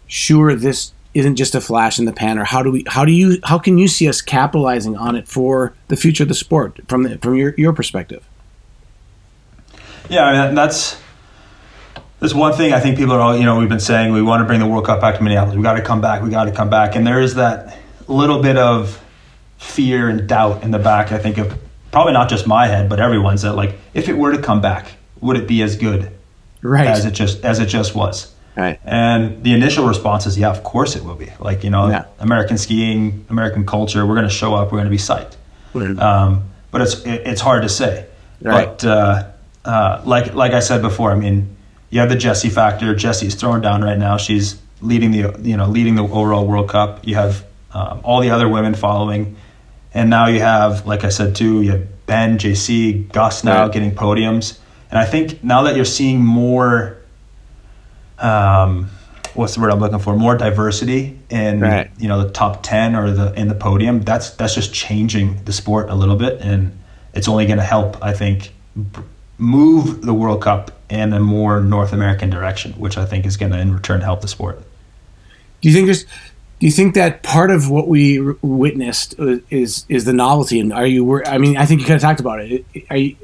sure 0.06 0.54
this 0.54 0.92
isn't 1.12 1.34
just 1.34 1.54
a 1.56 1.60
flash 1.60 1.98
in 1.98 2.04
the 2.04 2.12
pan 2.12 2.38
or 2.38 2.44
how 2.44 2.62
do 2.62 2.70
we 2.70 2.84
how 2.86 3.04
do 3.04 3.12
you 3.12 3.38
how 3.44 3.58
can 3.58 3.78
you 3.78 3.88
see 3.88 4.08
us 4.08 4.22
capitalizing 4.22 4.96
on 4.96 5.16
it 5.16 5.26
for 5.26 5.74
the 5.88 5.96
future 5.96 6.22
of 6.22 6.28
the 6.28 6.34
sport 6.34 6.78
from 6.88 7.02
the, 7.02 7.18
from 7.18 7.34
your, 7.34 7.54
your 7.56 7.72
perspective 7.72 8.24
yeah, 10.10 10.24
I 10.24 10.46
mean 10.46 10.56
that's 10.56 11.00
there's 12.18 12.34
one 12.34 12.52
thing 12.52 12.72
I 12.72 12.80
think 12.80 12.98
people 12.98 13.14
are 13.14 13.20
all 13.20 13.36
you 13.36 13.44
know 13.44 13.58
we've 13.58 13.68
been 13.68 13.78
saying 13.78 14.12
we 14.12 14.20
want 14.20 14.40
to 14.40 14.44
bring 14.44 14.58
the 14.58 14.66
World 14.66 14.84
Cup 14.84 15.00
back 15.00 15.16
to 15.16 15.22
Minneapolis. 15.22 15.56
We 15.56 15.62
got 15.62 15.74
to 15.74 15.82
come 15.82 16.00
back. 16.00 16.20
We 16.20 16.30
got 16.30 16.44
to 16.44 16.52
come 16.52 16.68
back. 16.68 16.96
And 16.96 17.06
there 17.06 17.20
is 17.20 17.36
that 17.36 17.78
little 18.08 18.42
bit 18.42 18.56
of 18.56 19.02
fear 19.60 20.08
and 20.08 20.26
doubt 20.26 20.64
in 20.64 20.70
the 20.70 20.78
back. 20.78 21.12
I 21.12 21.18
think 21.18 21.38
of 21.38 21.56
probably 21.92 22.14
not 22.14 22.28
just 22.28 22.46
my 22.46 22.66
head, 22.66 22.88
but 22.88 22.98
everyone's 22.98 23.42
that 23.42 23.54
like 23.54 23.74
if 23.94 24.08
it 24.08 24.16
were 24.16 24.32
to 24.32 24.42
come 24.42 24.60
back, 24.60 24.92
would 25.20 25.36
it 25.36 25.46
be 25.46 25.62
as 25.62 25.76
good 25.76 26.10
right 26.62 26.88
as 26.88 27.04
it 27.04 27.12
just 27.12 27.44
as 27.44 27.60
it 27.60 27.66
just 27.66 27.94
was? 27.94 28.34
right 28.56 28.80
And 28.84 29.44
the 29.44 29.52
initial 29.54 29.86
response 29.86 30.26
is, 30.26 30.36
yeah, 30.36 30.50
of 30.50 30.64
course 30.64 30.96
it 30.96 31.04
will 31.04 31.14
be. 31.14 31.30
Like, 31.38 31.62
you 31.62 31.70
know, 31.70 31.88
Yeah. 31.88 32.04
American 32.18 32.58
skiing, 32.58 33.24
American 33.30 33.64
culture, 33.64 34.04
we're 34.04 34.16
going 34.16 34.28
to 34.28 34.34
show 34.34 34.54
up, 34.54 34.72
we're 34.72 34.78
going 34.78 34.84
to 34.86 34.90
be 34.90 34.96
psyched. 34.96 35.36
Um, 36.00 36.44
but 36.72 36.80
it's 36.80 36.94
it, 37.04 37.22
it's 37.26 37.40
hard 37.40 37.62
to 37.62 37.68
say. 37.68 38.06
Right. 38.42 38.66
But 38.66 38.84
uh, 38.84 39.30
uh, 39.64 40.02
like 40.04 40.34
like 40.34 40.52
I 40.52 40.60
said 40.60 40.80
before, 40.82 41.12
I 41.12 41.16
mean, 41.16 41.56
you 41.90 42.00
have 42.00 42.08
the 42.08 42.16
Jessie 42.16 42.50
factor. 42.50 42.94
Jessie's 42.94 43.34
thrown 43.34 43.60
down 43.60 43.82
right 43.82 43.98
now. 43.98 44.16
She's 44.16 44.60
leading 44.80 45.10
the 45.10 45.38
you 45.42 45.56
know 45.56 45.66
leading 45.66 45.94
the 45.96 46.02
overall 46.04 46.46
World 46.46 46.68
Cup. 46.70 47.06
You 47.06 47.16
have 47.16 47.44
um, 47.72 48.00
all 48.02 48.20
the 48.20 48.30
other 48.30 48.48
women 48.48 48.74
following, 48.74 49.36
and 49.94 50.10
now 50.10 50.26
you 50.28 50.40
have 50.40 50.86
like 50.86 51.04
I 51.04 51.08
said 51.08 51.34
too. 51.36 51.62
You 51.62 51.70
have 51.72 52.06
Ben, 52.06 52.38
JC, 52.38 53.10
Gus 53.12 53.44
now 53.44 53.62
Right. 53.64 53.72
getting 53.72 53.92
podiums, 53.92 54.58
and 54.90 54.98
I 54.98 55.04
think 55.04 55.42
now 55.44 55.62
that 55.64 55.76
you're 55.76 55.84
seeing 55.84 56.24
more. 56.24 56.96
Um, 58.18 58.90
what's 59.34 59.54
the 59.54 59.60
word 59.60 59.70
I'm 59.70 59.80
looking 59.80 59.98
for? 59.98 60.14
More 60.16 60.36
diversity 60.36 61.18
in 61.30 61.60
Right. 61.60 61.90
you 61.98 62.08
know 62.08 62.22
the 62.22 62.30
top 62.30 62.62
ten 62.62 62.94
or 62.94 63.10
the 63.10 63.32
in 63.34 63.48
the 63.48 63.54
podium. 63.54 64.00
That's 64.02 64.30
that's 64.30 64.54
just 64.54 64.74
changing 64.74 65.40
the 65.44 65.52
sport 65.52 65.88
a 65.90 65.94
little 65.94 66.16
bit, 66.16 66.40
and 66.40 66.76
it's 67.14 67.28
only 67.28 67.46
going 67.46 67.58
to 67.58 67.64
help. 67.64 67.96
I 68.04 68.12
think 68.12 68.52
b- 68.76 69.00
move 69.38 70.02
the 70.02 70.12
World 70.12 70.42
Cup 70.42 70.70
in 70.90 71.12
a 71.12 71.20
more 71.20 71.60
North 71.60 71.92
American 71.92 72.28
direction, 72.30 72.72
which 72.72 72.98
I 72.98 73.04
think 73.06 73.24
is 73.24 73.36
going 73.38 73.52
to 73.52 73.58
in 73.58 73.72
return 73.72 74.00
help 74.02 74.20
the 74.20 74.28
sport. 74.28 74.60
do 75.62 75.68
you 75.68 75.74
think 75.74 75.86
there's 75.86 76.04
do 76.60 76.66
you 76.66 76.72
think 76.72 76.94
that 76.94 77.22
part 77.22 77.50
of 77.50 77.68
what 77.68 77.88
we 77.88 78.20
r- 78.20 78.36
witnessed 78.42 79.18
uh, 79.18 79.38
is 79.50 79.84
is 79.88 80.04
the 80.04 80.12
novelty 80.12 80.60
and 80.60 80.72
are 80.72 80.86
you 80.86 81.24
i 81.24 81.38
mean 81.38 81.56
i 81.56 81.66
think 81.66 81.80
you 81.80 81.86
kind 81.86 81.96
of 81.96 82.02
talked 82.02 82.20
about 82.20 82.40
it 82.40 82.64
are 82.88 82.96
you 82.96 83.16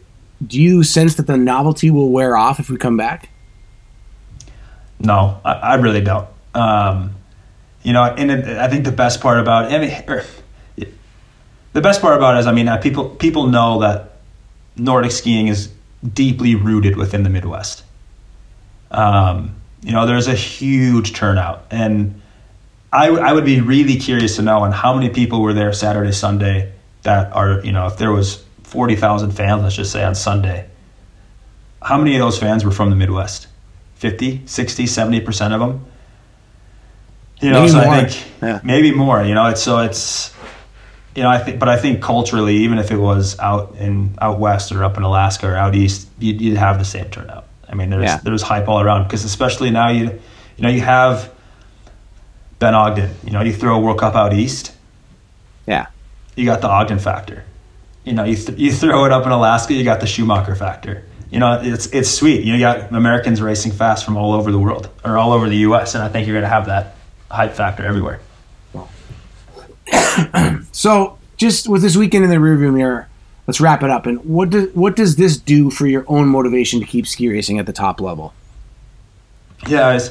do 0.44 0.61
you 0.61 0.83
sense 0.83 1.14
that 1.14 1.27
the 1.27 1.37
novelty 1.37 1.90
will 1.90 2.11
wear 2.11 2.37
off 2.37 2.59
if 2.59 2.68
we 2.68 2.77
come 2.77 2.96
back 2.96 3.29
No, 4.99 5.40
I, 5.44 5.53
I 5.53 5.75
really 5.75 6.01
don't. 6.01 6.27
Um, 6.55 7.14
you 7.83 7.92
know, 7.92 8.03
and 8.03 8.31
it, 8.31 8.46
I 8.59 8.68
think 8.68 8.85
the 8.85 8.92
best 8.92 9.20
part 9.20 9.38
about 9.38 9.72
I 9.72 9.79
mean, 9.79 10.05
er, 10.09 10.25
the 11.72 11.81
best 11.81 12.01
part 12.01 12.16
about 12.16 12.37
it 12.37 12.40
is, 12.40 12.46
I 12.46 12.53
mean, 12.53 12.68
people 12.81 13.11
people 13.11 13.46
know 13.46 13.81
that 13.81 14.12
Nordic 14.77 15.12
skiing 15.12 15.49
is 15.49 15.70
deeply 16.03 16.55
rooted 16.55 16.96
within 16.96 17.22
the 17.22 17.31
Midwest. 17.31 17.85
Um, 18.90 19.55
you 19.83 19.92
know, 19.92 20.07
there's 20.07 20.29
a 20.29 20.35
huge 20.35 21.12
turnout, 21.12 21.66
and 21.70 22.20
I, 22.92 23.07
w- 23.09 23.22
I 23.25 23.33
would 23.33 23.44
be 23.44 23.61
really 23.61 23.96
curious 23.96 24.37
to 24.37 24.42
know 24.42 24.61
on 24.61 24.72
how 24.72 24.94
many 24.94 25.11
people 25.11 25.42
were 25.42 25.53
there 25.53 25.72
Saturday, 25.72 26.12
Sunday 26.12 26.72
that 27.03 27.33
are, 27.35 27.61
you 27.64 27.72
know, 27.72 27.87
if 27.87 27.99
there 27.99 28.12
was 28.12 28.42
40,000 28.64 29.33
fans, 29.33 29.62
let's 29.62 29.77
just 29.77 29.92
say 29.92 30.03
on 30.05 30.14
Sunday, 30.14 30.68
how 31.83 31.99
many 31.99 32.14
of 32.14 32.20
those 32.20 32.38
fans 32.38 32.64
were 32.64 32.70
from 32.70 32.90
the 32.90 32.96
Midwest? 32.96 33.49
50, 33.96 34.42
60, 34.46 34.85
70% 34.85 35.53
of 35.53 35.61
them? 35.61 35.85
You 37.40 37.51
know, 37.51 37.61
Maybe 37.61 37.72
so 37.72 37.85
more. 37.85 37.94
I 37.94 38.05
think 38.07 38.27
Yeah. 38.42 38.61
maybe 38.64 38.92
more, 38.92 39.22
you 39.22 39.35
know, 39.35 39.46
it's 39.46 39.62
so 39.62 39.79
it's, 39.81 40.33
you 41.14 41.22
know, 41.22 41.29
I 41.29 41.38
think, 41.38 41.59
but 41.59 41.68
I 41.68 41.77
think 41.77 42.01
culturally, 42.03 42.57
even 42.59 42.79
if 42.79 42.90
it 42.90 42.96
was 42.96 43.38
out 43.38 43.75
in 43.79 44.16
out 44.20 44.38
west 44.38 44.72
or 44.72 44.83
up 44.85 44.96
in 44.96 45.03
Alaska 45.03 45.49
or 45.49 45.55
out 45.57 45.75
east, 45.75 46.09
you'd, 46.18 46.40
you'd 46.40 46.57
have 46.57 46.79
the 46.79 46.85
same 46.85 47.07
turnout. 47.11 47.44
I 47.68 47.75
mean, 47.75 47.90
there's 47.90 48.05
Yeah. 48.05 48.20
there's 48.22 48.42
hype 48.42 48.68
all 48.68 48.81
around 48.81 49.05
because 49.05 49.25
especially 49.25 49.70
now 49.70 49.88
you 49.90 50.05
you 50.57 50.62
know 50.62 50.68
you 50.70 50.81
have 50.81 51.31
Ben 52.59 52.75
Ogden. 52.75 53.11
You 53.25 53.33
know, 53.33 53.42
you 53.42 53.53
throw 53.53 53.77
a 53.77 53.81
World 53.81 53.99
Cup 53.99 54.14
out 54.14 54.33
east, 54.33 54.73
Yeah. 55.66 55.87
you 56.37 56.45
got 56.45 56.61
the 56.61 56.69
Ogden 56.69 56.99
factor. 56.99 57.45
You 58.05 58.12
know, 58.12 58.25
you, 58.25 58.37
th- 58.37 58.59
you 58.59 58.73
throw 58.73 59.05
it 59.05 59.12
up 59.12 59.27
in 59.27 59.33
Alaska, 59.33 59.75
you 59.75 59.83
got 59.85 60.01
the 60.01 60.07
Schumacher 60.07 60.55
factor. 60.55 61.05
You 61.31 61.40
know, 61.40 61.61
it's 61.61 61.87
it's 61.88 62.09
sweet. 62.09 62.45
You 62.45 62.53
know, 62.53 62.59
you 62.59 62.61
got 62.61 62.92
Americans 62.95 63.42
racing 63.42 63.73
fast 63.73 64.05
from 64.05 64.16
all 64.16 64.33
over 64.33 64.53
the 64.53 64.59
world 64.61 64.88
or 65.05 65.19
all 65.19 65.33
over 65.33 65.49
the 65.49 65.57
U.S. 65.69 65.95
And 65.97 66.05
I 66.05 66.09
think 66.09 66.27
you're 66.27 66.35
going 66.37 66.45
to 66.45 66.49
have 66.49 66.66
that 66.66 66.95
hype 67.31 67.53
factor 67.55 67.85
everywhere. 67.85 68.21
So, 70.73 71.19
just 71.37 71.69
with 71.69 71.83
this 71.83 71.97
weekend 71.97 72.25
in 72.25 72.31
the 72.31 72.37
rearview 72.37 72.73
mirror, 72.73 73.09
let's 73.47 73.61
wrap 73.61 73.83
it 73.83 73.90
up. 73.90 74.07
And 74.07 74.19
what 74.25 74.51
does 74.51 74.69
what 74.75 74.97
does 74.97 75.16
this 75.16 75.37
do 75.37 75.71
for 75.71 75.87
your 75.87 76.05
own 76.09 76.29
motivation 76.29 76.81
to 76.81 76.87
keep 76.87 77.07
ski 77.07 77.29
racing 77.29 77.59
at 77.59 77.66
the 77.66 77.73
top 77.73 78.01
level? 78.01 78.33
Yeah, 79.66 79.95
it's, 79.95 80.11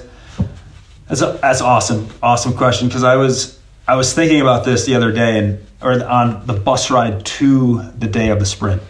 that's 1.08 1.22
a, 1.22 1.38
that's 1.42 1.62
awesome, 1.62 2.08
awesome 2.22 2.54
question 2.54 2.88
because 2.88 3.04
I 3.04 3.16
was 3.16 3.60
I 3.88 3.96
was 3.96 4.14
thinking 4.14 4.42
about 4.42 4.66
this 4.66 4.86
the 4.86 4.96
other 4.96 5.12
day 5.12 5.38
and 5.38 5.66
or 5.82 6.04
on 6.04 6.46
the 6.48 6.54
bus 6.54 6.90
ride 6.90 7.26
to 7.26 7.84
the 7.98 8.08
day 8.08 8.30
of 8.30 8.40
the 8.40 8.46
sprint. 8.46 8.82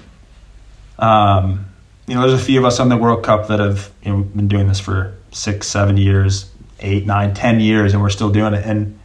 Um, 0.97 1.65
you 2.07 2.15
know, 2.15 2.21
there's 2.27 2.39
a 2.39 2.43
few 2.43 2.59
of 2.59 2.65
us 2.65 2.79
on 2.79 2.89
the 2.89 2.97
World 2.97 3.23
Cup 3.23 3.47
that 3.47 3.59
have 3.59 3.91
you 4.03 4.11
know 4.11 4.23
been 4.23 4.47
doing 4.47 4.67
this 4.67 4.79
for 4.79 5.15
six, 5.31 5.67
seven 5.67 5.97
years, 5.97 6.49
eight, 6.79 7.05
nine, 7.05 7.33
ten 7.33 7.59
years, 7.59 7.93
and 7.93 8.01
we're 8.01 8.09
still 8.09 8.29
doing 8.29 8.53
it. 8.53 8.65
And 8.65 8.97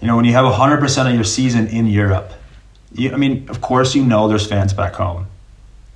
you 0.00 0.08
know, 0.08 0.16
when 0.16 0.24
you 0.24 0.32
have 0.32 0.52
hundred 0.52 0.80
percent 0.80 1.08
of 1.08 1.14
your 1.14 1.24
season 1.24 1.68
in 1.68 1.86
Europe, 1.86 2.32
you, 2.92 3.12
I 3.12 3.16
mean, 3.16 3.48
of 3.48 3.60
course, 3.60 3.94
you 3.94 4.04
know 4.04 4.26
there's 4.26 4.46
fans 4.46 4.72
back 4.72 4.94
home 4.94 5.26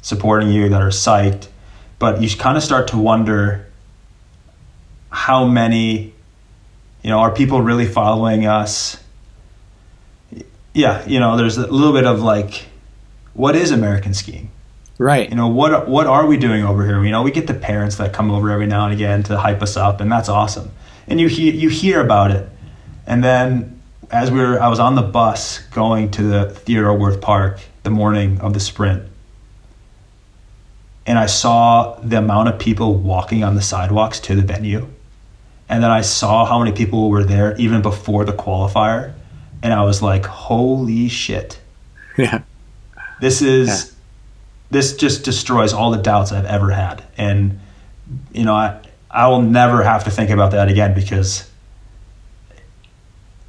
supporting 0.03 0.51
you 0.51 0.69
that 0.69 0.83
are 0.83 0.89
psyched, 0.89 1.49
but 1.99 2.21
you 2.21 2.29
kind 2.37 2.57
of 2.57 2.63
start 2.63 2.89
to 2.89 2.99
wonder 2.99 3.67
how 5.13 5.47
many 5.47 6.13
you 7.03 7.11
know 7.11 7.19
are 7.19 7.31
people 7.31 7.63
really 7.63 7.87
following 7.87 8.47
us? 8.47 9.03
Yeah 10.73 11.07
you 11.07 11.21
know 11.21 11.37
there's 11.37 11.57
a 11.57 11.67
little 11.67 11.93
bit 11.93 12.07
of 12.07 12.23
like 12.23 12.67
what 13.35 13.55
is 13.55 13.71
american 13.71 14.15
skiing? 14.15 14.51
Right. 14.99 15.29
you 15.29 15.37
know 15.37 15.49
what 15.49 15.89
what 15.89 16.07
are 16.07 16.27
we 16.27 16.37
doing 16.37 16.65
over 16.65 16.85
here? 16.85 17.05
You 17.05 17.11
know 17.11 17.23
we 17.23 17.31
get 17.31 17.47
the 17.47 17.55
parents 17.55 17.97
that 17.97 18.13
come 18.13 18.31
over 18.31 18.51
every 18.51 18.67
now 18.67 18.87
and 18.87 18.95
again 18.95 19.23
to 19.25 19.39
hype 19.39 19.63
us 19.63 19.77
up 19.77 20.01
and 20.01 20.11
that's 20.11 20.29
awesome. 20.29 20.71
And 21.07 21.21
you 21.21 21.29
hear 21.29 21.53
you 21.53 21.69
hear 21.69 22.01
about 22.01 22.31
it. 22.31 22.49
And 23.07 23.23
then 23.23 23.83
as 24.13 24.31
we 24.31 24.39
were 24.39 24.61
i 24.61 24.69
was 24.69 24.79
on 24.79 24.95
the 24.95 25.03
bus 25.03 25.59
going 25.71 26.11
to 26.11 26.23
the 26.23 26.51
theodore 26.51 26.97
wirth 26.97 27.21
park 27.21 27.59
the 27.83 27.91
morning 27.91 28.39
of 28.41 28.53
the 28.53 28.61
sprint 28.61 29.03
and 31.07 31.19
i 31.19 31.27
saw 31.27 31.99
the 32.01 32.19
amount 32.19 32.49
of 32.49 32.59
people 32.59 32.95
walking 32.95 33.43
on 33.43 33.55
the 33.55 33.63
sidewalks 33.63 34.21
to 34.21 34.37
the 34.37 34.43
venue 34.43 34.87
and 35.73 35.83
then 35.83 35.91
i 35.91 36.01
saw 36.03 36.45
how 36.45 36.59
many 36.63 36.71
people 36.73 37.11
were 37.11 37.25
there 37.25 37.57
even 37.57 37.83
before 37.83 38.25
the 38.25 38.33
qualifier 38.33 39.13
and 39.63 39.73
i 39.73 39.83
was 39.83 40.01
like 40.03 40.25
holy 40.27 41.09
shit 41.09 41.59
Yeah. 42.17 42.43
this 43.21 43.41
is 43.43 43.95
this 44.71 44.97
just 44.97 45.25
destroys 45.25 45.73
all 45.73 45.91
the 45.91 45.99
doubts 46.11 46.33
I've 46.33 46.47
ever 46.47 46.71
had, 46.71 47.05
and 47.19 47.61
you 48.33 48.45
know 48.45 48.55
I 48.55 48.81
I 49.11 49.29
will 49.29 49.43
never 49.43 49.83
have 49.83 50.05
to 50.05 50.11
think 50.11 50.31
about 50.31 50.53
that 50.53 50.69
again 50.69 50.95
because 50.95 51.47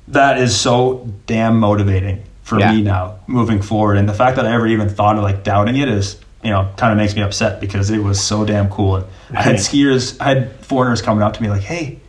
that 0.09 0.37
is 0.37 0.53
so 0.53 1.07
damn 1.25 1.59
motivating 1.59 2.23
for 2.43 2.59
Yeah. 2.59 2.73
me 2.73 2.81
now 2.81 3.19
moving 3.27 3.61
forward. 3.61 3.97
And 3.97 4.07
the 4.09 4.13
fact 4.13 4.35
that 4.35 4.45
I 4.45 4.53
ever 4.53 4.67
even 4.67 4.89
thought 4.89 5.15
of 5.17 5.23
like 5.23 5.43
doubting 5.45 5.77
it 5.77 5.87
is 5.87 6.19
you 6.43 6.49
know 6.51 6.69
kind 6.75 6.91
of 6.91 6.97
makes 6.97 7.15
me 7.15 7.21
upset 7.21 7.61
because 7.61 7.89
it 7.89 7.99
was 7.99 8.21
so 8.21 8.43
damn 8.43 8.69
cool. 8.69 8.97
And 8.97 9.05
I 9.33 9.41
had 9.43 9.55
skiers, 9.55 10.17
I 10.19 10.25
had 10.35 10.51
foreigners 10.65 11.01
coming 11.01 11.23
up 11.23 11.33
to 11.35 11.41
me 11.41 11.49
like, 11.49 11.63
hey. 11.63 11.99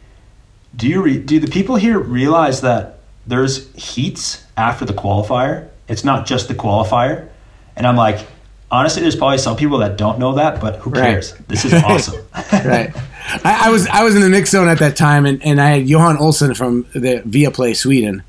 Do 0.77 0.89
you 0.89 1.03
re- 1.03 1.19
do 1.19 1.39
the 1.41 1.47
people 1.49 1.77
here 1.77 1.99
realize 1.99 2.61
that 2.63 2.99
there's 3.27 3.73
heats 3.75 4.45
after 4.57 4.85
the 4.85 4.93
qualifier? 4.95 5.69
It's 5.89 6.05
not 6.05 6.27
just 6.27 6.49
the 6.49 6.55
qualifier. 6.55 7.29
And 7.77 7.87
I'm 7.87 7.97
like, 7.97 8.27
honestly, 8.71 9.03
there's 9.03 9.17
probably 9.17 9.39
some 9.39 9.57
people 9.57 9.79
that 9.79 9.97
don't 9.99 10.19
know 10.19 10.35
that, 10.35 10.61
but 10.61 10.77
who 10.77 10.91
Right. 10.91 11.03
cares? 11.13 11.35
This 11.49 11.65
is 11.65 11.75
awesome. 11.85 12.25
right. 12.53 12.91
I, 13.45 13.67
I 13.69 13.71
was 13.71 13.87
I 13.87 14.03
was 14.05 14.15
in 14.15 14.21
the 14.23 14.29
mix 14.29 14.51
zone 14.51 14.69
at 14.69 14.79
that 14.81 14.97
time, 14.97 15.25
and, 15.27 15.43
and 15.45 15.61
I 15.61 15.79
had 15.79 15.89
Johan 15.89 16.17
Olsen 16.19 16.55
from 16.55 16.87
the 16.93 17.23
Viaplay 17.27 17.75
Sweden, 17.75 18.23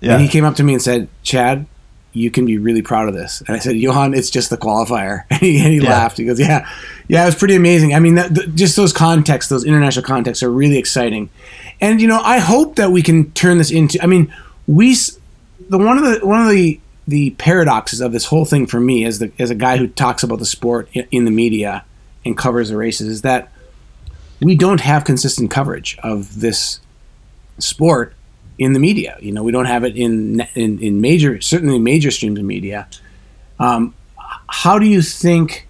yeah. 0.00 0.12
and 0.12 0.22
he 0.22 0.28
came 0.28 0.44
up 0.44 0.54
to 0.56 0.62
me 0.62 0.74
and 0.74 0.80
said, 0.82 1.08
"Chad, 1.24 1.66
you 2.12 2.30
can 2.30 2.46
be 2.46 2.56
really 2.56 2.82
proud 2.82 3.08
of 3.08 3.14
this." 3.14 3.42
And 3.48 3.56
I 3.56 3.58
said, 3.58 3.76
"Johan, 3.76 4.14
it's 4.14 4.30
just 4.30 4.48
the 4.50 4.56
qualifier." 4.56 5.24
And 5.30 5.40
he, 5.40 5.58
and 5.58 5.72
he 5.72 5.78
Yeah. 5.80 5.90
laughed. 5.90 6.18
He 6.18 6.24
goes, 6.24 6.38
"Yeah, 6.38 6.68
yeah, 7.12 7.24
it 7.24 7.26
was 7.26 7.34
pretty 7.34 7.56
amazing. 7.56 7.92
I 7.92 7.98
mean, 7.98 8.14
that, 8.14 8.34
the, 8.34 8.46
just 8.46 8.74
those 8.74 8.90
contexts, 8.90 9.50
those 9.50 9.66
international 9.66 10.02
contexts, 10.02 10.42
are 10.42 10.50
really 10.50 10.78
exciting." 10.78 11.28
And 11.78 12.00
you 12.00 12.08
know, 12.08 12.18
I 12.18 12.38
hope 12.38 12.76
that 12.76 12.90
we 12.90 13.02
can 13.02 13.30
turn 13.32 13.58
this 13.58 13.70
into. 13.70 14.02
I 14.02 14.06
mean, 14.06 14.34
we 14.66 14.96
the 15.68 15.76
one 15.76 15.98
of 15.98 16.04
the 16.04 16.26
one 16.26 16.40
of 16.40 16.48
the 16.48 16.80
the 17.06 17.30
paradoxes 17.32 18.00
of 18.00 18.12
this 18.12 18.24
whole 18.24 18.46
thing 18.46 18.66
for 18.66 18.80
me 18.80 19.04
as 19.04 19.18
the 19.18 19.30
as 19.38 19.50
a 19.50 19.54
guy 19.54 19.76
who 19.76 19.88
talks 19.88 20.22
about 20.22 20.38
the 20.38 20.46
sport 20.46 20.88
in, 20.94 21.06
in 21.10 21.24
the 21.26 21.30
media 21.30 21.84
and 22.24 22.34
covers 22.34 22.70
the 22.70 22.78
races 22.78 23.08
is 23.08 23.20
that 23.20 23.52
we 24.40 24.54
don't 24.54 24.80
have 24.80 25.04
consistent 25.04 25.50
coverage 25.50 25.98
of 26.02 26.40
this 26.40 26.80
sport 27.58 28.14
in 28.56 28.72
the 28.72 28.80
media. 28.80 29.18
You 29.20 29.32
know, 29.32 29.42
we 29.42 29.52
don't 29.52 29.66
have 29.66 29.84
it 29.84 29.96
in 29.96 30.40
in, 30.54 30.78
in 30.78 31.02
major 31.02 31.42
certainly 31.42 31.78
major 31.78 32.10
streams 32.10 32.38
of 32.38 32.46
media. 32.46 32.88
Um, 33.58 33.94
how 34.46 34.78
do 34.78 34.86
you 34.86 35.02
think 35.02 35.68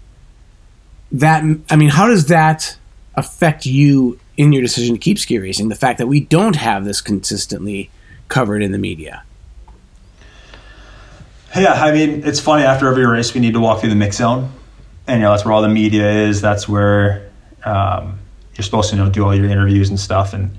that? 1.12 1.44
I 1.70 1.76
mean, 1.76 1.90
how 1.90 2.06
does 2.06 2.26
that 2.26 2.76
affect 3.14 3.66
you 3.66 4.18
in 4.36 4.52
your 4.52 4.62
decision 4.62 4.94
to 4.94 5.00
keep 5.00 5.18
ski 5.18 5.38
racing? 5.38 5.68
The 5.68 5.76
fact 5.76 5.98
that 5.98 6.06
we 6.06 6.20
don't 6.20 6.56
have 6.56 6.84
this 6.84 7.00
consistently 7.00 7.90
covered 8.28 8.62
in 8.62 8.72
the 8.72 8.78
media. 8.78 9.22
Yeah, 11.54 11.74
I 11.74 11.92
mean, 11.92 12.24
it's 12.24 12.40
funny. 12.40 12.62
After 12.62 12.88
every 12.88 13.06
race, 13.06 13.34
we 13.34 13.40
need 13.40 13.52
to 13.52 13.60
walk 13.60 13.80
through 13.80 13.90
the 13.90 13.96
mix 13.96 14.16
zone, 14.16 14.50
and 15.06 15.20
you 15.20 15.24
know 15.24 15.32
that's 15.32 15.44
where 15.44 15.52
all 15.52 15.60
the 15.60 15.68
media 15.68 16.10
is. 16.10 16.40
That's 16.40 16.66
where 16.66 17.30
um, 17.64 18.18
you're 18.56 18.64
supposed 18.64 18.90
to 18.90 18.96
you 18.96 19.04
know 19.04 19.10
do 19.10 19.24
all 19.24 19.34
your 19.34 19.44
interviews 19.44 19.90
and 19.90 20.00
stuff. 20.00 20.32
And 20.32 20.56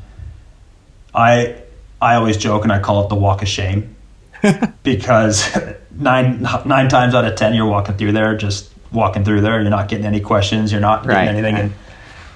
I, 1.16 1.64
I 2.00 2.16
always 2.16 2.38
joke 2.38 2.64
and 2.64 2.72
I 2.72 2.80
call 2.80 3.04
it 3.04 3.10
the 3.10 3.16
walk 3.16 3.42
of 3.42 3.48
shame, 3.48 3.96
because 4.84 5.58
nine 5.92 6.44
nine 6.66 6.90
times 6.90 7.16
out 7.16 7.26
of 7.26 7.36
ten 7.36 7.56
you're 7.56 7.66
walking 7.66 7.98
through 7.98 8.12
there, 8.12 8.38
just 8.38 8.73
walking 8.94 9.24
through 9.26 9.42
there. 9.42 9.60
You're 9.62 9.70
not 9.70 9.88
getting 9.90 10.06
any 10.06 10.20
questions. 10.20 10.72
You're 10.72 10.82
not 10.82 11.04
getting 11.04 11.18
Right, 11.18 11.28
anything, 11.28 11.56
and 11.56 11.74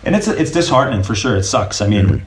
and 0.03 0.15
it's 0.15 0.27
it's 0.27 0.51
disheartening 0.51 1.03
for 1.03 1.15
sure. 1.15 1.37
It 1.37 1.43
sucks. 1.43 1.81
I 1.81 1.87
mean, 1.87 2.25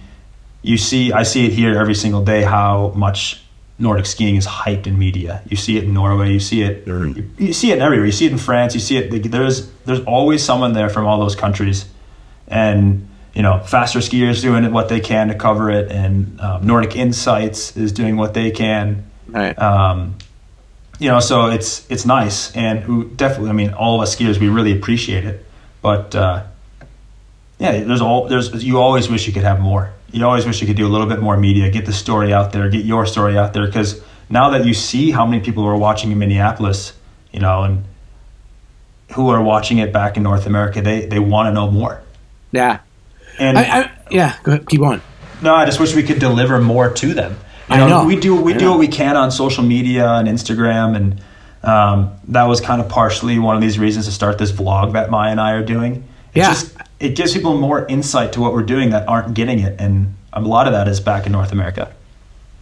you 0.63 0.77
see, 0.79 1.13
I 1.13 1.23
see 1.23 1.47
it 1.47 1.53
here 1.53 1.79
every 1.79 1.95
single 1.95 2.25
day 2.25 2.43
how 2.43 2.93
much 2.95 3.43
Nordic 3.79 4.07
skiing 4.07 4.37
is 4.37 4.47
hyped 4.47 4.87
in 4.87 4.99
media. 4.99 5.43
You 5.49 5.57
see 5.57 5.77
it 5.79 5.85
in 5.85 5.95
Norway. 5.95 6.33
You 6.33 6.41
see 6.41 6.63
it. 6.63 6.87
You, 6.87 7.31
you 7.39 7.53
see 7.53 7.73
it 7.73 7.79
everywhere. 7.81 8.07
You 8.07 8.13
see 8.13 8.27
it 8.27 8.33
in 8.33 8.39
France. 8.39 8.75
You 8.75 8.81
see 8.81 8.97
it. 8.99 9.31
There's 9.31 9.71
there's 9.85 10.01
always 10.01 10.43
someone 10.43 10.73
there 10.75 10.89
from 10.89 11.07
all 11.07 11.19
those 11.19 11.35
countries, 11.35 11.87
and 12.47 13.09
you 13.35 13.43
know, 13.43 13.61
faster 13.61 14.01
skiers 14.01 14.43
doing 14.43 14.71
what 14.73 14.89
they 14.89 15.01
can 15.01 15.29
to 15.29 15.35
cover 15.35 15.71
it, 15.71 15.91
and 15.91 16.41
um, 16.41 16.67
Nordic 16.67 16.97
Insights 16.97 17.77
is 17.77 17.93
doing 17.93 18.17
what 18.17 18.35
they 18.35 18.51
can. 18.51 19.09
Right. 19.29 19.57
Um, 19.59 20.17
you 21.01 21.09
know, 21.09 21.19
so 21.19 21.47
it's 21.47 21.91
it's 21.91 22.05
nice, 22.05 22.55
and 22.55 23.17
definitely, 23.17 23.49
I 23.49 23.55
mean, 23.55 23.73
all 23.73 23.97
of 23.97 24.03
us 24.03 24.15
skiers, 24.15 24.39
we 24.39 24.49
really 24.49 24.77
appreciate 24.77 25.25
it. 25.25 25.45
But 25.81 26.15
uh, 26.15 26.45
yeah, 27.59 27.83
there's 27.83 28.03
all 28.03 28.29
there's 28.29 28.63
you 28.63 28.79
always 28.79 29.09
wish 29.09 29.27
you 29.27 29.33
could 29.33 29.43
have 29.43 29.61
more. 29.61 29.93
You 30.13 30.27
always 30.27 30.45
wish 30.45 30.61
you 30.61 30.67
could 30.67 30.77
do 30.77 30.87
a 30.87 30.93
little 30.93 31.07
bit 31.07 31.21
more 31.21 31.39
media, 31.39 31.71
get 31.71 31.87
the 31.87 31.93
story 31.93 32.35
out 32.35 32.53
there, 32.53 32.69
get 32.69 32.85
your 32.85 33.07
story 33.07 33.39
out 33.39 33.55
there, 33.55 33.65
because 33.65 34.03
now 34.29 34.51
that 34.51 34.67
you 34.67 34.75
see 34.75 35.11
how 35.11 35.25
many 35.25 35.43
people 35.43 35.65
are 35.65 35.77
watching 35.77 36.13
in 36.13 36.19
Minneapolis, 36.19 36.93
you 37.33 37.41
know, 37.41 37.63
and 37.63 37.85
who 39.13 39.31
are 39.31 39.43
watching 39.43 39.79
it 39.79 39.93
back 39.95 40.19
in 40.19 40.23
North 40.23 40.47
America, 40.47 40.83
they 40.83 41.07
they 41.07 41.19
want 41.19 41.49
to 41.49 41.53
know 41.53 41.71
more. 41.71 42.03
yeah. 42.53 42.81
And 43.39 43.57
I, 43.57 43.63
I, 43.63 43.91
yeah. 44.11 44.37
Go 44.43 44.53
ahead. 44.53 44.69
Keep 44.69 44.83
on. 44.83 45.01
no, 45.41 45.55
I 45.55 45.65
just 45.65 45.81
wish 45.81 45.95
we 45.95 46.03
could 46.03 46.19
deliver 46.19 46.61
more 46.61 46.91
to 46.93 47.15
them. 47.15 47.39
You 47.71 47.77
I 47.77 47.79
know, 47.79 47.89
know. 48.03 48.05
we 48.05 48.17
do 48.17 48.35
we 48.41 48.55
I 48.55 48.59
do 48.59 48.65
know. 48.67 48.71
what 48.73 48.81
we 48.81 48.89
can 48.89 49.17
on 49.17 49.31
social 49.31 49.63
media 49.63 50.09
and 50.15 50.27
Instagram, 50.29 50.97
and 50.97 51.21
um, 51.63 52.13
that 52.29 52.45
was 52.45 52.61
kind 52.61 52.81
of 52.81 52.89
partially 52.89 53.39
one 53.39 53.55
of 53.55 53.63
these 53.63 53.79
reasons 53.79 54.07
to 54.07 54.13
start 54.13 54.39
this 54.39 54.51
vlog 54.53 54.93
that 54.95 55.11
Maja 55.11 55.31
and 55.31 55.41
I 55.41 55.53
are 55.53 55.63
doing. 55.65 56.05
It 56.35 56.41
Yeah. 56.41 56.49
just 56.49 56.75
it 56.99 57.15
gives 57.17 57.33
people 57.33 57.57
more 57.59 57.87
insight 57.87 58.33
to 58.35 58.41
what 58.41 58.53
we're 58.53 58.63
doing 58.65 58.91
that 58.91 59.09
aren't 59.09 59.35
getting 59.35 59.61
it, 59.61 59.77
and 59.81 60.15
a 60.33 60.41
lot 60.41 60.67
of 60.67 60.73
that 60.73 60.89
is 60.89 61.01
back 61.01 61.27
in 61.27 61.33
North 61.33 61.53
America. 61.53 61.93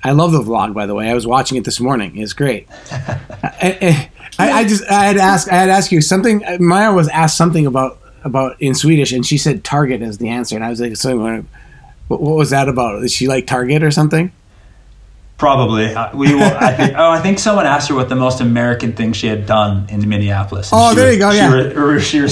I 0.05 0.13
love 0.13 0.31
the 0.33 0.41
vlog, 0.43 0.75
by 0.75 0.87
the 0.87 0.95
way. 0.95 1.11
I 1.11 1.15
was 1.15 1.27
watching 1.27 1.59
it 1.59 1.65
this 1.65 1.81
morning. 1.81 2.17
It's 2.19 2.33
great. 2.33 2.69
I, 2.93 4.11
I, 4.39 4.53
I 4.53 4.65
just 4.65 4.85
I 4.91 5.05
had 5.07 5.17
to 5.17 5.23
ask 5.23 5.51
I 5.51 5.55
had 5.57 5.67
to 5.67 5.73
ask 5.73 5.91
you 5.91 6.01
something. 6.01 6.43
Maja 6.61 6.93
was 6.95 7.09
asked 7.09 7.37
something 7.37 7.67
about 7.67 7.99
about 8.25 8.61
in 8.61 8.75
Swedish, 8.75 9.13
and 9.13 9.25
she 9.25 9.39
said 9.39 9.65
Target 9.65 10.03
as 10.03 10.19
the 10.19 10.29
answer, 10.29 10.55
and 10.55 10.65
I 10.65 10.71
was 10.71 10.81
like, 10.81 10.97
so 10.97 11.17
what, 12.09 12.21
what 12.21 12.37
was 12.37 12.51
that 12.51 12.69
about? 12.69 13.03
Is 13.03 13.13
she 13.13 13.27
like 13.27 13.47
Target 13.47 13.83
or 13.83 13.91
something? 13.91 14.33
Probably. 15.39 15.95
Uh, 15.95 16.15
we 16.17 16.35
will. 16.35 16.43
I 16.43 16.73
think, 16.77 16.95
oh, 16.99 17.11
I 17.11 17.21
think 17.21 17.39
someone 17.39 17.65
asked 17.65 17.89
her 17.89 17.95
what 17.95 18.09
the 18.09 18.17
most 18.17 18.41
American 18.41 18.93
thing 18.93 19.13
she 19.13 19.29
had 19.29 19.47
done 19.47 19.87
in 19.89 20.07
Minneapolis. 20.09 20.71
Oh, 20.73 20.95
there 20.95 21.13
you 21.13 21.19
go. 21.19 21.31
She, 21.31 21.37
yeah. 21.39 21.53
Re, 21.53 22.01
she 22.01 22.21
re, 22.21 22.29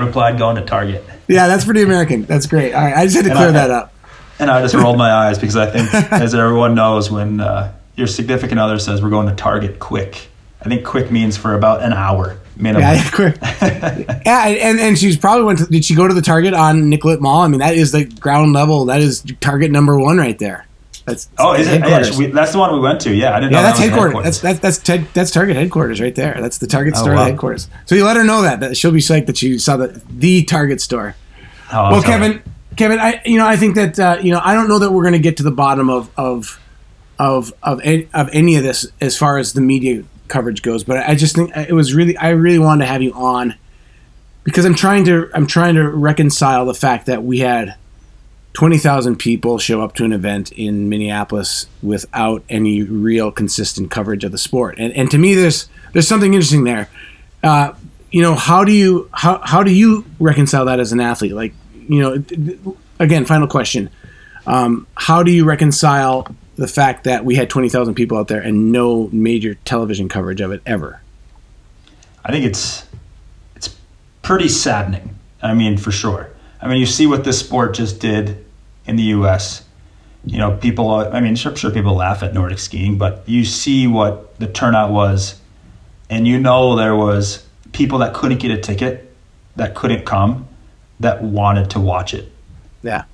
replied, 0.00 0.38
"Going 0.38 0.56
to 0.56 0.62
Target." 0.64 1.04
Yeah, 1.28 1.48
that's 1.48 1.64
pretty 1.64 1.82
American. 1.82 2.22
That's 2.22 2.46
great. 2.46 2.72
All 2.72 2.82
right, 2.82 2.94
I 2.96 3.04
just 3.04 3.16
had 3.16 3.24
to 3.24 3.30
And 3.30 3.36
clear 3.38 3.48
I- 3.48 3.52
that 3.52 3.70
up. 3.70 3.90
And 4.38 4.50
I 4.50 4.60
just 4.62 4.74
rolled 4.74 4.98
my 4.98 5.10
eyes 5.26 5.38
because 5.38 5.56
I 5.56 5.66
think, 5.70 5.92
as 6.12 6.34
everyone 6.34 6.74
knows, 6.74 7.08
when 7.10 7.40
uh, 7.40 7.72
your 7.96 8.08
significant 8.08 8.58
other 8.58 8.78
says 8.80 9.00
we're 9.00 9.10
going 9.10 9.28
to 9.28 9.34
Target 9.34 9.78
quick, 9.78 10.28
I 10.60 10.64
think 10.68 10.84
quick 10.84 11.10
means 11.12 11.36
for 11.36 11.54
about 11.54 11.82
an 11.82 11.92
hour 11.92 12.38
minimum. 12.56 12.82
Yeah, 12.82 12.94
yeah, 12.94 13.10
quick. 13.10 13.36
yeah, 14.26 14.46
and 14.46 14.80
and 14.80 14.98
she's 14.98 15.16
probably 15.16 15.44
went. 15.44 15.58
To, 15.60 15.66
did 15.66 15.84
she 15.84 15.94
go 15.94 16.06
to 16.08 16.14
the 16.14 16.22
Target 16.22 16.52
on 16.54 16.88
Nicollet 16.88 17.20
Mall? 17.20 17.42
I 17.42 17.48
mean, 17.48 17.60
that 17.60 17.74
is 17.76 17.92
the 17.92 18.04
ground 18.04 18.52
level. 18.52 18.86
That 18.86 19.00
is 19.00 19.24
Target 19.40 19.70
number 19.70 19.98
one 19.98 20.18
right 20.18 20.38
there. 20.38 20.66
That's 21.04 21.28
oh, 21.38 21.52
is 21.54 21.66
it? 21.68 21.80
Yeah, 21.80 21.86
headquarters. 21.88 22.16
we, 22.18 22.26
that's 22.26 22.52
the 22.52 22.58
one 22.58 22.72
we 22.72 22.80
went 22.80 23.00
to. 23.02 23.14
Yeah, 23.14 23.36
I 23.36 23.40
didn't 23.40 23.52
Yeah, 23.52 23.58
know 23.58 23.62
that's 23.64 23.78
that 23.78 23.84
was 23.90 24.02
headquarters. 24.04 24.40
That's 24.40 24.60
that's 24.60 24.78
that's 24.78 25.12
that's 25.12 25.30
Target 25.30 25.56
headquarters 25.56 26.00
right 26.00 26.14
there. 26.14 26.38
That's 26.40 26.58
the 26.58 26.66
Target 26.66 26.94
Oh, 26.96 27.02
store 27.02 27.14
wow. 27.14 27.24
headquarters. 27.24 27.68
So 27.84 27.94
you 27.94 28.04
let 28.04 28.16
her 28.16 28.24
know 28.24 28.42
that 28.42 28.60
that 28.60 28.76
she'll 28.76 28.90
be 28.92 29.00
psyched 29.00 29.26
that 29.26 29.36
she 29.36 29.58
saw 29.58 29.76
the 29.76 30.00
the 30.08 30.44
Target 30.44 30.80
store. 30.80 31.14
Oh, 31.72 31.90
well. 31.92 32.02
Kevin, 32.02 32.42
Kevin, 32.76 32.98
I 33.00 33.20
you 33.26 33.36
know 33.38 33.46
I 33.46 33.56
think 33.56 33.74
that 33.74 33.98
uh, 33.98 34.18
you 34.22 34.32
know 34.32 34.40
I 34.42 34.54
don't 34.54 34.68
know 34.68 34.78
that 34.78 34.92
we're 34.92 35.02
going 35.02 35.12
to 35.12 35.18
get 35.18 35.36
to 35.38 35.42
the 35.42 35.50
bottom 35.50 35.90
of 35.90 36.10
of 36.16 36.58
of 37.18 37.52
of 37.62 37.80
any, 37.84 38.08
of 38.14 38.30
any 38.32 38.56
of 38.56 38.62
this 38.62 38.86
as 39.00 39.16
far 39.16 39.36
as 39.38 39.52
the 39.52 39.60
media 39.60 40.04
coverage 40.28 40.62
goes, 40.62 40.84
but 40.84 40.96
I 41.06 41.14
just 41.14 41.34
think 41.36 41.54
it 41.54 41.72
was 41.74 41.94
really 41.94 42.16
I 42.16 42.30
really 42.30 42.58
wanted 42.58 42.86
to 42.86 42.90
have 42.90 43.02
you 43.02 43.12
on 43.12 43.54
because 44.42 44.64
I'm 44.64 44.74
trying 44.74 45.04
to 45.04 45.28
I'm 45.34 45.46
trying 45.46 45.74
to 45.74 45.86
reconcile 45.86 46.64
the 46.64 46.74
fact 46.74 47.06
that 47.06 47.22
we 47.22 47.40
had 47.40 47.74
twenty 48.54 48.78
thousand 48.78 49.16
people 49.16 49.58
show 49.58 49.82
up 49.82 49.94
to 49.96 50.04
an 50.04 50.12
event 50.12 50.50
in 50.52 50.88
Minneapolis 50.88 51.66
without 51.82 52.42
any 52.48 52.82
real 52.82 53.30
consistent 53.30 53.90
coverage 53.90 54.24
of 54.24 54.32
the 54.32 54.38
sport, 54.38 54.76
and 54.78 54.92
and 54.94 55.10
to 55.10 55.18
me 55.18 55.34
there's 55.34 55.68
there's 55.92 56.08
something 56.08 56.32
interesting 56.32 56.64
there. 56.64 56.88
Uh, 57.42 57.74
you 58.10 58.22
know 58.22 58.34
how 58.34 58.64
do 58.64 58.72
you 58.72 59.10
how 59.12 59.40
how 59.44 59.62
do 59.62 59.72
you 59.72 60.06
reconcile 60.18 60.64
that 60.64 60.80
as 60.80 60.92
an 60.92 61.00
athlete? 61.00 61.32
Like 61.32 61.52
you 61.88 62.00
know, 62.00 62.76
again, 62.98 63.26
final 63.26 63.48
question: 63.48 63.90
um, 64.46 64.86
How 64.94 65.22
do 65.22 65.30
you 65.30 65.44
reconcile 65.44 66.26
the 66.56 66.68
fact 66.68 67.04
that 67.04 67.24
we 67.24 67.34
had 67.34 67.50
twenty 67.50 67.68
thousand 67.68 67.94
people 67.94 68.16
out 68.16 68.28
there 68.28 68.40
and 68.40 68.72
no 68.72 69.08
major 69.12 69.56
television 69.66 70.08
coverage 70.08 70.40
of 70.40 70.52
it 70.52 70.62
ever? 70.64 71.00
I 72.24 72.30
think 72.30 72.46
it's 72.46 72.86
it's 73.56 73.76
pretty 74.22 74.48
saddening. 74.48 75.16
I 75.42 75.52
mean, 75.52 75.76
for 75.76 75.90
sure. 75.92 76.30
I 76.62 76.68
mean, 76.68 76.78
you 76.78 76.86
see 76.86 77.06
what 77.06 77.24
this 77.24 77.38
sport 77.40 77.74
just 77.74 78.00
did 78.00 78.43
in 78.86 78.96
the 78.96 79.02
U.S. 79.04 79.64
You 80.24 80.38
know, 80.38 80.56
people. 80.56 80.90
I 80.90 81.20
mean, 81.20 81.36
sure, 81.36 81.54
sure, 81.56 81.70
people 81.70 81.94
laugh 81.94 82.22
at 82.22 82.32
Nordic 82.34 82.58
skiing, 82.58 82.98
but 82.98 83.22
you 83.26 83.44
see 83.44 83.86
what 83.86 84.38
the 84.38 84.46
turnout 84.46 84.90
was, 84.90 85.38
and 86.08 86.26
you 86.26 86.38
know 86.40 86.76
there 86.76 86.96
was 86.96 87.46
people 87.72 87.98
that 87.98 88.14
couldn't 88.14 88.38
get 88.38 88.50
a 88.50 88.58
ticket, 88.58 89.14
that 89.56 89.74
couldn't 89.74 90.06
come, 90.06 90.48
that 91.00 91.22
wanted 91.22 91.70
to 91.70 91.80
watch 91.80 92.14
it. 92.14 92.30
Yeah. 92.82 93.04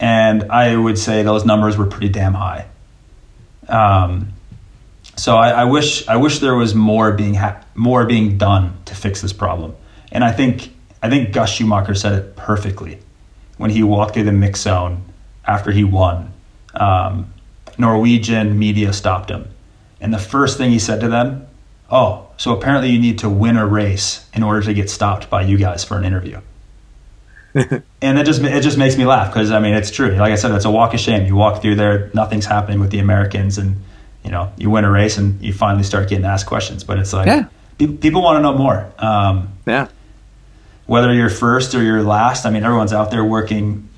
and 0.00 0.44
I 0.44 0.76
would 0.76 0.96
say 0.98 1.22
those 1.24 1.44
numbers 1.44 1.76
were 1.76 1.86
pretty 1.86 2.08
damn 2.08 2.34
high. 2.34 2.66
Um, 3.68 4.32
so 5.16 5.36
I, 5.36 5.50
I 5.50 5.64
wish 5.64 6.06
I 6.08 6.16
wish 6.16 6.38
there 6.38 6.54
was 6.54 6.74
more 6.74 7.12
being 7.12 7.34
ha- 7.34 7.64
more 7.74 8.06
being 8.06 8.38
done 8.38 8.76
to 8.86 8.94
fix 8.94 9.20
this 9.20 9.32
problem. 9.32 9.74
And 10.12 10.22
I 10.24 10.32
think 10.32 10.72
I 11.02 11.10
think 11.10 11.32
Gus 11.32 11.50
Schumacher 11.50 11.94
said 11.94 12.12
it 12.12 12.36
perfectly 12.36 12.98
when 13.56 13.70
he 13.70 13.82
walked 13.82 14.14
through 14.14 14.24
the 14.24 14.32
mix 14.32 14.60
zone 14.60 15.04
after 15.46 15.70
he 15.70 15.84
won. 15.84 16.32
Um, 16.74 17.32
Norwegian 17.78 18.58
media 18.58 18.92
stopped 18.92 19.30
him, 19.30 19.48
and 20.00 20.12
the 20.12 20.18
first 20.18 20.58
thing 20.58 20.70
he 20.70 20.78
said 20.78 21.00
to 21.00 21.08
them, 21.08 21.46
"Oh, 21.90 22.26
so 22.36 22.52
apparently 22.56 22.90
you 22.90 22.98
need 22.98 23.18
to 23.20 23.28
win 23.28 23.56
a 23.56 23.66
race 23.66 24.26
in 24.34 24.42
order 24.42 24.62
to 24.62 24.74
get 24.74 24.90
stopped 24.90 25.30
by 25.30 25.42
you 25.42 25.56
guys 25.56 25.84
for 25.84 25.96
an 25.96 26.04
interview." 26.04 26.40
and 27.54 28.18
it 28.18 28.24
just 28.26 28.42
it 28.42 28.60
just 28.62 28.76
makes 28.78 28.96
me 28.96 29.04
laugh 29.06 29.32
because 29.32 29.50
I 29.50 29.58
mean 29.58 29.74
it's 29.74 29.90
true. 29.90 30.10
Like 30.10 30.32
I 30.32 30.36
said, 30.36 30.50
it's 30.52 30.64
a 30.64 30.70
walk 30.70 30.92
of 30.94 31.00
shame. 31.00 31.26
You 31.26 31.34
walk 31.36 31.62
through 31.62 31.76
there, 31.76 32.10
nothing's 32.14 32.46
happening 32.46 32.78
with 32.80 32.90
the 32.90 32.98
Americans, 32.98 33.58
and 33.58 33.76
you 34.24 34.30
know 34.30 34.52
you 34.58 34.70
win 34.70 34.84
a 34.84 34.90
race 34.90 35.16
and 35.16 35.40
you 35.42 35.52
finally 35.52 35.82
start 35.84 36.08
getting 36.08 36.24
asked 36.24 36.46
questions. 36.46 36.84
But 36.84 36.98
it's 36.98 37.12
like 37.12 37.26
Yeah. 37.26 37.46
pe- 37.78 37.86
people 37.96 38.22
want 38.22 38.36
to 38.38 38.42
know 38.42 38.54
more. 38.58 38.86
Um, 38.98 39.48
Yeah. 39.66 39.86
whether 40.86 41.12
you're 41.12 41.30
first 41.30 41.74
or 41.74 41.82
you're 41.82 42.02
last, 42.02 42.44
I 42.44 42.50
mean 42.50 42.64
everyone's 42.64 42.92
out 42.92 43.10
there 43.10 43.24
working 43.24 43.88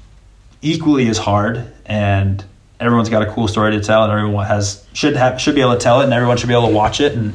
equally 0.63 1.09
as 1.09 1.19
hard, 1.19 1.73
and 1.87 2.45
everyone's 2.79 3.09
got 3.09 3.23
a 3.23 3.33
cool 3.33 3.49
story 3.49 3.73
to 3.73 3.81
tell, 3.81 4.05
and 4.05 4.13
everyone 4.13 4.47
has 4.47 4.87
should 4.93 5.17
have 5.17 5.41
should 5.41 5.55
be 5.55 5.61
able 5.61 5.75
to 5.75 5.81
tell 5.81 6.01
it, 6.01 6.05
and 6.05 6.13
everyone 6.13 6.37
should 6.37 6.49
be 6.49 6.55
able 6.55 6.69
to 6.69 6.75
watch 6.75 7.01
it. 7.01 7.13
And 7.13 7.33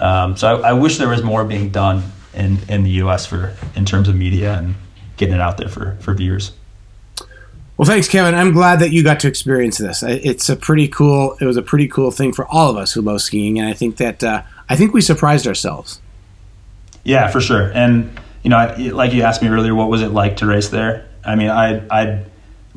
um, 0.00 0.36
so 0.36 0.60
I, 0.62 0.70
I 0.70 0.72
wish 0.72 0.98
there 0.98 1.08
was 1.08 1.22
more 1.22 1.44
being 1.44 1.70
done 1.70 2.02
in 2.34 2.58
in 2.68 2.82
the 2.82 2.90
U.S. 2.90 3.26
for 3.26 3.54
in 3.74 3.84
terms 3.84 4.08
of 4.08 4.14
media 4.14 4.58
and 4.58 4.74
getting 5.16 5.34
it 5.34 5.40
out 5.40 5.56
there 5.58 5.68
for 5.68 5.96
for 6.00 6.14
viewers. 6.14 6.52
Well, 7.76 7.86
thanks, 7.86 8.08
Kevin. 8.08 8.34
I'm 8.34 8.52
glad 8.52 8.80
that 8.80 8.90
you 8.90 9.02
got 9.02 9.20
to 9.20 9.28
experience 9.28 9.76
this. 9.76 10.02
It's 10.02 10.48
a 10.48 10.56
pretty 10.56 10.88
cool. 10.88 11.36
It 11.40 11.44
was 11.44 11.58
a 11.58 11.62
pretty 11.62 11.88
cool 11.88 12.10
thing 12.10 12.32
for 12.32 12.46
all 12.46 12.70
of 12.70 12.76
us 12.78 12.92
who 12.92 13.02
love 13.02 13.20
skiing, 13.20 13.58
and 13.58 13.68
I 13.68 13.74
think 13.74 13.98
that 13.98 14.24
uh, 14.24 14.42
I 14.68 14.76
think 14.76 14.94
we 14.94 15.02
surprised 15.02 15.46
ourselves. 15.46 16.00
Yeah, 17.04 17.28
for 17.28 17.40
sure. 17.40 17.70
And 17.74 18.18
you 18.42 18.50
know, 18.50 18.56
I, 18.56 18.74
like 18.76 19.12
you 19.12 19.22
asked 19.22 19.42
me 19.42 19.48
earlier, 19.48 19.74
what 19.74 19.90
was 19.90 20.00
it 20.00 20.08
like 20.08 20.38
to 20.38 20.46
race 20.46 20.68
there? 20.68 21.06
I 21.22 21.34
mean, 21.34 21.50
I 21.50 21.86
I 21.90 22.24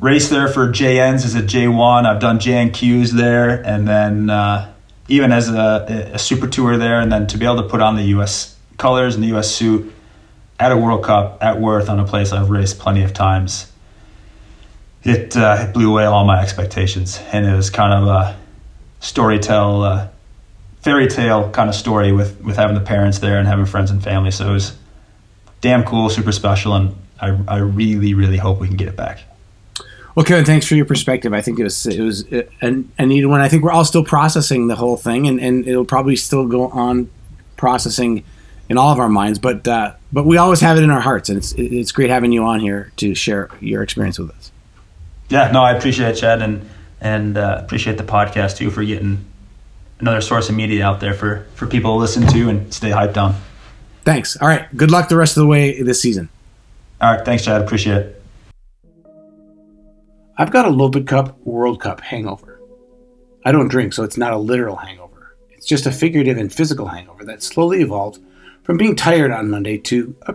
raced 0.00 0.30
there 0.30 0.48
for 0.48 0.68
JNs 0.68 1.24
as 1.26 1.34
a 1.34 1.42
J1. 1.42 2.06
I've 2.06 2.20
done 2.20 2.38
JNQs 2.38 3.10
there, 3.10 3.50
and 3.50 3.86
then 3.86 4.30
uh, 4.30 4.72
even 5.08 5.30
as 5.30 5.48
a, 5.48 6.10
a 6.14 6.18
super 6.18 6.46
tour 6.46 6.76
there, 6.76 7.00
and 7.00 7.12
then 7.12 7.26
to 7.28 7.38
be 7.38 7.44
able 7.44 7.62
to 7.62 7.68
put 7.68 7.80
on 7.80 7.96
the 7.96 8.04
U.S. 8.04 8.56
colors 8.78 9.14
and 9.14 9.22
the 9.22 9.28
U.S. 9.28 9.50
suit 9.54 9.92
at 10.58 10.72
a 10.72 10.76
World 10.76 11.04
Cup 11.04 11.38
at 11.42 11.60
Wirth 11.60 11.88
on 11.88 12.00
a 12.00 12.06
place 12.06 12.32
I've 12.32 12.50
raced 12.50 12.78
plenty 12.78 13.02
of 13.02 13.12
times. 13.12 13.70
It, 15.02 15.36
uh, 15.36 15.66
it 15.68 15.72
blew 15.72 15.90
away 15.90 16.04
all 16.04 16.24
my 16.24 16.42
expectations, 16.42 17.20
and 17.32 17.46
it 17.46 17.54
was 17.54 17.70
kind 17.70 17.92
of 17.92 18.08
a 18.08 18.38
storytell, 19.00 19.84
uh, 19.84 20.08
fairy 20.80 21.08
tale 21.08 21.50
kind 21.50 21.68
of 21.68 21.74
story 21.74 22.12
with 22.12 22.40
with 22.40 22.56
having 22.56 22.74
the 22.74 22.82
parents 22.82 23.18
there 23.18 23.38
and 23.38 23.46
having 23.46 23.66
friends 23.66 23.90
and 23.90 24.02
family. 24.02 24.30
So 24.30 24.50
it 24.50 24.52
was 24.52 24.76
damn 25.60 25.84
cool, 25.84 26.10
super 26.10 26.32
special, 26.32 26.74
and 26.74 26.96
I, 27.18 27.38
I 27.48 27.58
really 27.58 28.12
really 28.12 28.36
hope 28.36 28.60
we 28.60 28.68
can 28.68 28.76
get 28.76 28.88
it 28.88 28.96
back. 28.96 29.20
Well, 30.14 30.24
Kevin, 30.24 30.44
thanks 30.44 30.66
for 30.66 30.74
your 30.74 30.86
perspective. 30.86 31.32
I 31.32 31.40
think 31.40 31.58
it 31.58 31.64
was 31.64 31.86
it 31.86 32.00
was 32.00 32.30
a, 32.32 32.46
a 32.98 33.06
needed 33.06 33.26
one. 33.26 33.40
I 33.40 33.48
think 33.48 33.62
we're 33.62 33.70
all 33.70 33.84
still 33.84 34.04
processing 34.04 34.66
the 34.66 34.76
whole 34.76 34.96
thing, 34.96 35.26
and, 35.26 35.40
and 35.40 35.66
it'll 35.66 35.84
probably 35.84 36.16
still 36.16 36.46
go 36.46 36.68
on 36.68 37.10
processing 37.56 38.24
in 38.68 38.76
all 38.76 38.92
of 38.92 38.98
our 38.98 39.08
minds. 39.08 39.38
But 39.38 39.66
uh, 39.68 39.94
but 40.12 40.26
we 40.26 40.36
always 40.36 40.60
have 40.60 40.76
it 40.76 40.82
in 40.82 40.90
our 40.90 41.00
hearts, 41.00 41.28
and 41.28 41.38
it's 41.38 41.52
it's 41.52 41.92
great 41.92 42.10
having 42.10 42.32
you 42.32 42.44
on 42.44 42.60
here 42.60 42.92
to 42.96 43.14
share 43.14 43.50
your 43.60 43.82
experience 43.82 44.18
with 44.18 44.30
us. 44.30 44.50
Yeah, 45.28 45.52
no, 45.52 45.62
I 45.62 45.72
appreciate 45.72 46.08
it, 46.10 46.16
Chad, 46.16 46.42
and 46.42 46.68
and 47.00 47.38
uh, 47.38 47.60
appreciate 47.62 47.96
the 47.96 48.04
podcast 48.04 48.56
too 48.56 48.70
for 48.70 48.82
getting 48.84 49.24
another 50.00 50.20
source 50.20 50.48
of 50.48 50.56
media 50.56 50.84
out 50.84 51.00
there 51.00 51.14
for 51.14 51.46
for 51.54 51.66
people 51.66 51.94
to 51.94 51.98
listen 51.98 52.26
to 52.26 52.48
and 52.48 52.72
stay 52.74 52.90
hyped 52.90 53.16
on. 53.16 53.36
Thanks. 54.04 54.36
All 54.36 54.48
right. 54.48 54.74
Good 54.76 54.90
luck 54.90 55.08
the 55.08 55.16
rest 55.16 55.36
of 55.36 55.42
the 55.42 55.46
way 55.46 55.82
this 55.82 56.00
season. 56.00 56.28
All 57.00 57.14
right, 57.14 57.24
thanks, 57.24 57.44
Chad. 57.44 57.62
Appreciate 57.62 57.96
it. 57.96 58.19
I've 60.40 60.50
got 60.50 60.64
a 60.64 60.70
Loppet 60.70 61.06
Cup 61.06 61.38
World 61.44 61.82
Cup 61.82 62.00
hangover. 62.00 62.62
I 63.44 63.52
don't 63.52 63.68
drink, 63.68 63.92
so 63.92 64.04
it's 64.04 64.16
not 64.16 64.32
a 64.32 64.38
literal 64.38 64.74
hangover. 64.74 65.36
It's 65.50 65.66
just 65.66 65.84
a 65.84 65.92
figurative 65.92 66.38
and 66.38 66.50
physical 66.50 66.86
hangover 66.86 67.26
that 67.26 67.42
slowly 67.42 67.82
evolved 67.82 68.20
from 68.62 68.78
being 68.78 68.96
tired 68.96 69.32
on 69.32 69.50
Monday 69.50 69.76
to 69.76 70.16
a 70.22 70.34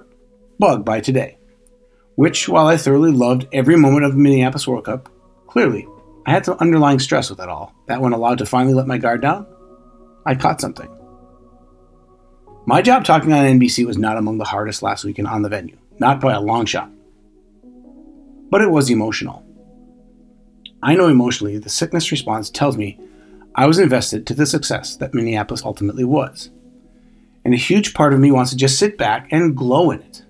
bug 0.60 0.86
by 0.86 1.00
today. 1.00 1.40
Which, 2.14 2.48
while 2.48 2.68
I 2.68 2.78
thoroughly 2.78 3.10
loved 3.10 3.48
every 3.52 3.76
moment 3.78 4.06
of 4.06 4.12
the 4.12 4.20
Minneapolis 4.20 4.68
World 4.68 4.86
Cup, 4.86 5.10
clearly 5.48 5.88
I 6.28 6.34
had 6.34 6.46
some 6.46 6.60
underlying 6.60 7.00
stress 7.00 7.32
with 7.32 7.40
it 7.40 7.50
all. 7.50 7.74
That 7.88 8.00
when 8.00 8.14
allowed 8.14 8.38
to 8.38 8.46
finally 8.46 8.76
let 8.76 8.86
my 8.86 9.00
guard 9.00 9.24
down, 9.24 9.48
I 10.24 10.36
caught 10.36 10.62
something. 10.62 10.96
My 12.68 12.84
job 12.84 13.06
talking 13.06 13.34
on 13.34 13.44
NBC 13.44 13.88
was 13.88 13.98
not 13.98 14.18
among 14.18 14.38
the 14.38 14.46
hardest 14.46 14.84
last 14.84 15.04
weekend 15.04 15.30
on 15.30 15.42
the 15.42 15.50
venue, 15.50 15.80
not 15.98 16.22
by 16.22 16.34
a 16.34 16.42
long 16.42 16.68
shot. 16.68 16.92
But 18.52 18.62
it 18.62 18.70
was 18.70 18.92
emotional. 18.92 19.45
I 20.86 20.94
know 20.94 21.08
emotionally 21.08 21.58
the 21.58 21.68
sickness 21.68 22.12
response 22.12 22.52
tells 22.52 22.78
me 22.78 23.00
I 23.56 23.66
was 23.66 23.80
invested 23.80 24.28
to 24.28 24.36
the 24.36 24.46
success 24.46 24.96
that 24.98 25.16
Minneapolis 25.16 25.66
ultimately 25.66 26.04
was. 26.04 26.52
And 27.44 27.56
a 27.56 27.58
huge 27.58 27.96
part 27.96 28.14
of 28.14 28.20
me 28.20 28.30
wants 28.30 28.52
to 28.52 28.58
just 28.58 28.78
sit 28.78 28.96
back 28.96 29.28
and 29.32 29.58
glow 29.58 29.90
in 29.90 30.02
it. 30.02 30.24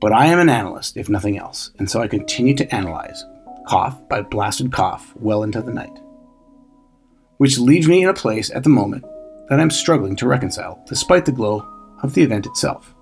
But 0.00 0.12
I 0.12 0.26
am 0.26 0.40
an 0.40 0.48
analyst, 0.48 0.96
if 0.96 1.08
nothing 1.08 1.38
else, 1.38 1.70
and 1.78 1.88
so 1.88 2.02
I 2.02 2.08
continue 2.08 2.56
to 2.56 2.74
analyze, 2.74 3.24
cough 3.68 4.08
by 4.08 4.22
blasted 4.22 4.72
cough, 4.72 5.14
well 5.14 5.44
into 5.44 5.62
the 5.62 5.72
night. 5.72 6.00
Which 7.36 7.56
leaves 7.56 7.86
me 7.86 8.02
in 8.02 8.08
a 8.08 8.14
place 8.14 8.50
at 8.50 8.64
the 8.64 8.70
moment 8.70 9.04
that 9.48 9.60
I'm 9.60 9.70
struggling 9.70 10.16
to 10.16 10.26
reconcile, 10.26 10.82
despite 10.88 11.26
the 11.26 11.32
glow 11.32 11.64
of 12.02 12.14
the 12.14 12.24
event 12.24 12.46
itself. 12.46 12.92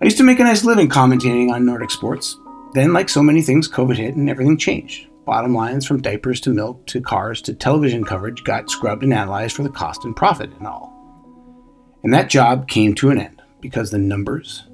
I 0.00 0.06
used 0.06 0.18
to 0.18 0.24
make 0.24 0.40
a 0.40 0.44
nice 0.44 0.64
living 0.64 0.88
commentating 0.88 1.52
on 1.52 1.64
Nordic 1.64 1.92
sports, 1.92 2.36
then, 2.74 2.92
like 2.92 3.08
so 3.08 3.22
many 3.22 3.42
things, 3.42 3.68
COVID 3.68 3.96
hit 3.96 4.14
and 4.14 4.30
everything 4.30 4.56
changed. 4.56 5.08
bottom 5.24 5.54
lines 5.54 5.86
from 5.86 6.00
diapers 6.00 6.40
to 6.40 6.50
milk 6.50 6.84
to 6.86 7.00
cars 7.00 7.40
to 7.42 7.54
television 7.54 8.04
coverage 8.04 8.42
got 8.44 8.70
scrubbed 8.70 9.04
and 9.04 9.14
analyzed 9.14 9.54
for 9.54 9.62
the 9.62 9.70
cost 9.70 10.04
and 10.04 10.16
profit 10.16 10.50
and 10.58 10.66
all. 10.66 10.92
And 12.02 12.12
that 12.12 12.30
job 12.30 12.68
came 12.68 12.94
to 12.96 13.10
an 13.10 13.20
end 13.20 13.40
because 13.60 13.90
the 13.90 13.98
numbers 13.98 14.66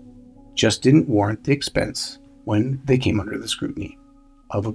just 0.54 0.82
didn't 0.82 1.08
warrant 1.08 1.44
the 1.44 1.52
expense 1.52 2.18
when 2.44 2.80
they 2.84 2.96
came 2.96 3.20
under 3.20 3.36
the 3.36 3.48
scrutiny 3.48 3.98
of 4.50 4.66
a 4.66 4.74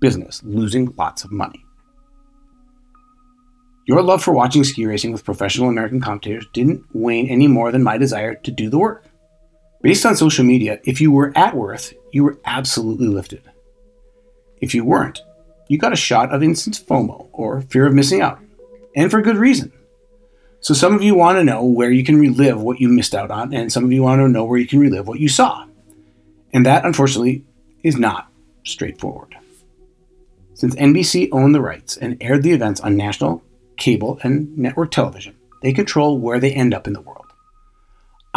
business 0.00 0.42
losing 0.42 0.92
lots 0.96 1.22
of 1.24 1.30
money. 1.30 1.64
Your 3.86 4.02
love 4.02 4.22
for 4.22 4.32
watching 4.32 4.64
ski 4.64 4.86
racing 4.86 5.12
with 5.12 5.24
professional 5.24 5.68
American 5.68 6.00
commentators 6.00 6.46
didn't 6.52 6.84
wane 6.92 7.28
any 7.28 7.46
more 7.46 7.70
than 7.70 7.82
my 7.82 7.98
desire 7.98 8.34
to 8.34 8.50
do 8.50 8.68
the 8.68 8.78
work. 8.78 9.06
Based 9.84 10.06
on 10.06 10.16
social 10.16 10.46
media, 10.46 10.80
if 10.84 10.98
you 10.98 11.12
were 11.12 11.30
at 11.36 11.54
Wirth, 11.54 11.92
you 12.10 12.24
were 12.24 12.38
absolutely 12.46 13.06
lifted. 13.06 13.42
If 14.62 14.74
you 14.74 14.82
weren't, 14.82 15.20
you 15.68 15.76
got 15.76 15.92
a 15.92 15.96
shot 15.96 16.32
of 16.32 16.42
instant 16.42 16.82
FOMO, 16.88 17.28
or 17.34 17.60
fear 17.60 17.86
of 17.86 17.92
missing 17.92 18.22
out, 18.22 18.40
and 18.96 19.10
for 19.10 19.20
good 19.20 19.36
reason. 19.36 19.70
So, 20.60 20.72
some 20.72 20.94
of 20.94 21.02
you 21.02 21.14
want 21.14 21.36
to 21.36 21.44
know 21.44 21.62
where 21.62 21.90
you 21.90 22.02
can 22.02 22.18
relive 22.18 22.62
what 22.62 22.80
you 22.80 22.88
missed 22.88 23.14
out 23.14 23.30
on, 23.30 23.52
and 23.52 23.70
some 23.70 23.84
of 23.84 23.92
you 23.92 24.02
want 24.02 24.20
to 24.20 24.28
know 24.28 24.46
where 24.46 24.58
you 24.58 24.66
can 24.66 24.78
relive 24.78 25.06
what 25.06 25.20
you 25.20 25.28
saw. 25.28 25.66
And 26.54 26.64
that, 26.64 26.86
unfortunately, 26.86 27.44
is 27.82 27.98
not 27.98 28.32
straightforward. 28.64 29.36
Since 30.54 30.76
NBC 30.76 31.28
owned 31.30 31.54
the 31.54 31.60
rights 31.60 31.98
and 31.98 32.16
aired 32.22 32.42
the 32.42 32.52
events 32.52 32.80
on 32.80 32.96
national, 32.96 33.42
cable, 33.76 34.18
and 34.22 34.56
network 34.56 34.92
television, 34.92 35.36
they 35.60 35.74
control 35.74 36.18
where 36.18 36.40
they 36.40 36.52
end 36.52 36.72
up 36.72 36.86
in 36.86 36.94
the 36.94 37.02
world. 37.02 37.23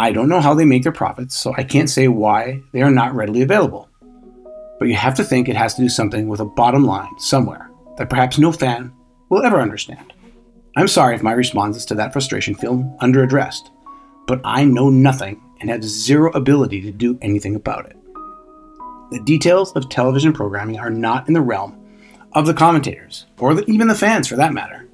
I 0.00 0.12
don't 0.12 0.28
know 0.28 0.40
how 0.40 0.54
they 0.54 0.64
make 0.64 0.84
their 0.84 0.92
profits, 0.92 1.36
so 1.36 1.52
I 1.56 1.64
can't 1.64 1.90
say 1.90 2.06
why 2.06 2.62
they 2.72 2.82
are 2.82 2.90
not 2.90 3.16
readily 3.16 3.42
available. 3.42 3.88
But 4.78 4.86
you 4.86 4.94
have 4.94 5.14
to 5.14 5.24
think 5.24 5.48
it 5.48 5.56
has 5.56 5.74
to 5.74 5.82
do 5.82 5.88
something 5.88 6.28
with 6.28 6.38
a 6.38 6.44
bottom 6.44 6.84
line 6.84 7.18
somewhere 7.18 7.68
that 7.96 8.08
perhaps 8.08 8.38
no 8.38 8.52
fan 8.52 8.92
will 9.28 9.42
ever 9.42 9.60
understand. 9.60 10.12
I'm 10.76 10.86
sorry 10.86 11.16
if 11.16 11.22
my 11.24 11.32
responses 11.32 11.84
to 11.86 11.96
that 11.96 12.12
frustration 12.12 12.54
feel 12.54 12.96
underaddressed, 13.02 13.70
but 14.28 14.40
I 14.44 14.64
know 14.64 14.88
nothing 14.88 15.42
and 15.60 15.68
have 15.68 15.82
zero 15.82 16.30
ability 16.30 16.80
to 16.82 16.92
do 16.92 17.18
anything 17.20 17.56
about 17.56 17.86
it. 17.86 17.96
The 19.10 19.20
details 19.24 19.72
of 19.72 19.88
television 19.88 20.32
programming 20.32 20.78
are 20.78 20.90
not 20.90 21.26
in 21.26 21.34
the 21.34 21.40
realm 21.40 21.76
of 22.34 22.46
the 22.46 22.54
commentators, 22.54 23.26
or 23.40 23.54
the, 23.54 23.68
even 23.68 23.88
the 23.88 23.96
fans 23.96 24.28
for 24.28 24.36
that 24.36 24.52
matter. 24.52 24.88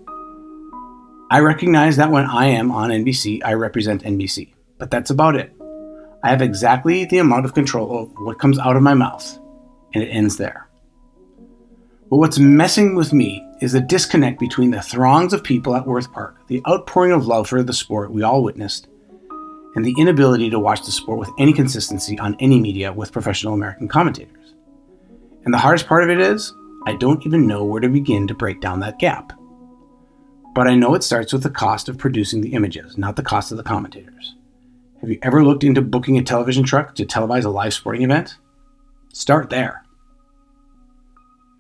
I 1.31 1.41
recognize 1.41 1.97
that 1.97 2.11
when 2.11 2.25
I 2.25 2.47
am 2.47 2.71
on 2.71 2.89
NBC, 2.89 3.43
I 3.45 3.53
represent 3.53 4.05
NBC, 4.05 4.54
but 4.79 4.91
that's 4.91 5.11
about 5.11 5.37
it. 5.37 5.53
I 6.23 6.31
have 6.31 6.43
exactly 6.43 7.05
the 7.05 7.19
amount 7.19 7.45
of 7.45 7.55
control 7.55 8.03
of 8.05 8.13
what 8.19 8.39
comes 8.39 8.59
out 8.59 8.77
of 8.77 8.83
my 8.83 8.95
mouth, 8.95 9.39
and 9.93 10.03
it 10.03 10.09
ends 10.09 10.37
there. 10.37 10.69
But 12.11 12.17
what's 12.17 12.39
messing 12.39 12.95
with 12.95 13.13
me 13.13 13.47
is 13.61 13.73
the 13.73 13.81
disconnect 13.81 14.39
between 14.39 14.71
the 14.71 14.83
throngs 14.83 15.33
of 15.33 15.43
people 15.43 15.75
at 15.75 15.87
Wirth 15.87 16.13
Park, 16.13 16.47
the 16.49 16.63
outpouring 16.69 17.13
of 17.13 17.27
love 17.27 17.49
for 17.49 17.63
the 17.63 17.73
sport 17.73 18.13
we 18.13 18.23
all 18.23 18.43
witnessed, 18.43 18.89
and 19.75 19.85
the 19.85 19.95
inability 19.99 20.51
to 20.51 20.59
watch 20.59 20.85
the 20.85 20.93
sport 20.93 21.19
with 21.19 21.31
any 21.39 21.53
consistency 21.53 22.19
on 22.19 22.37
any 22.41 22.61
media 22.61 22.93
with 22.93 23.13
professional 23.13 23.55
American 23.55 23.89
commentators. 23.89 24.55
And 25.45 25.53
the 25.53 25.59
hardest 25.59 25.87
part 25.87 26.05
of 26.05 26.11
it 26.11 26.21
is, 26.21 26.55
I 26.87 26.95
don't 26.97 27.25
even 27.27 27.47
know 27.47 27.65
where 27.65 27.81
to 27.81 27.89
begin 27.89 28.27
to 28.29 28.35
break 28.35 28.61
down 28.61 28.81
that 28.81 28.99
gap. 28.99 29.33
But 30.55 30.69
I 30.69 30.75
know 30.75 30.95
it 30.95 31.03
starts 31.03 31.33
with 31.33 31.43
the 31.43 31.51
cost 31.51 31.89
of 31.89 31.99
producing 31.99 32.41
the 32.41 32.53
images, 32.53 32.97
not 32.97 33.17
the 33.17 33.23
cost 33.23 33.51
of 33.51 33.57
the 33.57 33.65
commentators. 33.65 34.37
Have 35.05 35.11
you 35.11 35.19
ever 35.21 35.45
looked 35.45 35.65
into 35.65 35.83
booking 35.83 36.17
a 36.17 36.23
television 36.23 36.65
truck 36.65 36.95
to 36.95 37.05
televise 37.05 37.45
a 37.45 37.51
live 37.51 37.75
sporting 37.75 38.01
event? 38.01 38.39
Start 39.13 39.51
there. 39.51 39.85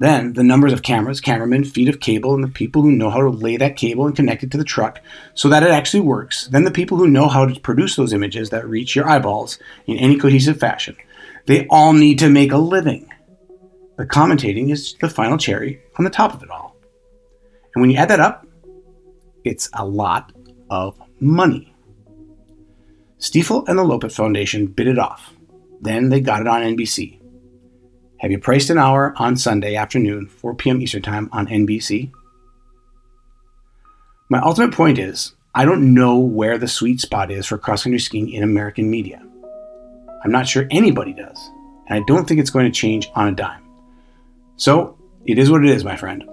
Then, 0.00 0.32
the 0.32 0.42
numbers 0.42 0.72
of 0.72 0.82
cameras, 0.82 1.20
cameramen, 1.20 1.64
feet 1.64 1.90
of 1.90 2.00
cable, 2.00 2.34
and 2.34 2.42
the 2.42 2.48
people 2.48 2.80
who 2.80 2.90
know 2.90 3.10
how 3.10 3.20
to 3.20 3.28
lay 3.28 3.58
that 3.58 3.76
cable 3.76 4.06
and 4.06 4.16
connect 4.16 4.44
it 4.44 4.50
to 4.52 4.56
the 4.56 4.64
truck 4.64 4.98
so 5.34 5.50
that 5.50 5.62
it 5.62 5.68
actually 5.68 6.00
works. 6.00 6.46
Then, 6.46 6.64
the 6.64 6.70
people 6.70 6.96
who 6.96 7.06
know 7.06 7.28
how 7.28 7.44
to 7.44 7.60
produce 7.60 7.96
those 7.96 8.14
images 8.14 8.48
that 8.48 8.66
reach 8.66 8.96
your 8.96 9.06
eyeballs 9.06 9.58
in 9.86 9.98
any 9.98 10.16
cohesive 10.16 10.58
fashion. 10.58 10.96
They 11.44 11.66
all 11.66 11.92
need 11.92 12.20
to 12.20 12.30
make 12.30 12.50
a 12.50 12.56
living. 12.56 13.10
The 13.98 14.06
commentating 14.06 14.72
is 14.72 14.94
the 15.02 15.10
final 15.10 15.36
cherry 15.36 15.82
on 15.98 16.06
the 16.06 16.10
top 16.10 16.32
of 16.32 16.42
it 16.42 16.48
all. 16.48 16.76
And 17.74 17.82
when 17.82 17.90
you 17.90 17.98
add 17.98 18.08
that 18.08 18.20
up, 18.20 18.46
it's 19.44 19.68
a 19.74 19.84
lot 19.84 20.32
of 20.70 20.98
money. 21.20 21.73
Stifel 23.24 23.66
and 23.68 23.78
the 23.78 23.82
Loppet 23.82 24.12
Foundation 24.12 24.66
bid 24.66 24.86
it 24.86 24.98
off. 24.98 25.32
Then 25.80 26.10
they 26.10 26.20
got 26.20 26.42
it 26.42 26.46
on 26.46 26.60
NBC. 26.60 27.18
Have 28.18 28.30
you 28.30 28.38
priced 28.38 28.68
an 28.68 28.76
hour 28.76 29.14
on 29.16 29.38
Sunday 29.38 29.76
afternoon, 29.76 30.28
4 30.28 30.54
p.m. 30.56 30.82
Eastern 30.82 31.00
Time 31.00 31.30
on 31.32 31.46
NBC? 31.46 32.12
My 34.28 34.40
ultimate 34.40 34.74
point 34.74 34.98
is 34.98 35.34
I 35.54 35.64
don't 35.64 35.94
know 35.94 36.18
where 36.18 36.58
the 36.58 36.68
sweet 36.68 37.00
spot 37.00 37.30
is 37.30 37.46
for 37.46 37.56
cross 37.56 37.84
country 37.84 37.98
skiing 37.98 38.28
in 38.28 38.42
American 38.42 38.90
media. 38.90 39.22
I'm 40.22 40.30
not 40.30 40.46
sure 40.46 40.68
anybody 40.70 41.14
does, 41.14 41.50
and 41.88 41.98
I 41.98 42.04
don't 42.06 42.28
think 42.28 42.40
it's 42.40 42.50
going 42.50 42.66
to 42.66 42.78
change 42.78 43.08
on 43.14 43.28
a 43.28 43.32
dime. 43.32 43.64
So, 44.56 44.98
it 45.24 45.38
is 45.38 45.50
what 45.50 45.64
it 45.64 45.70
is, 45.70 45.82
my 45.82 45.96
friend. 45.96 46.24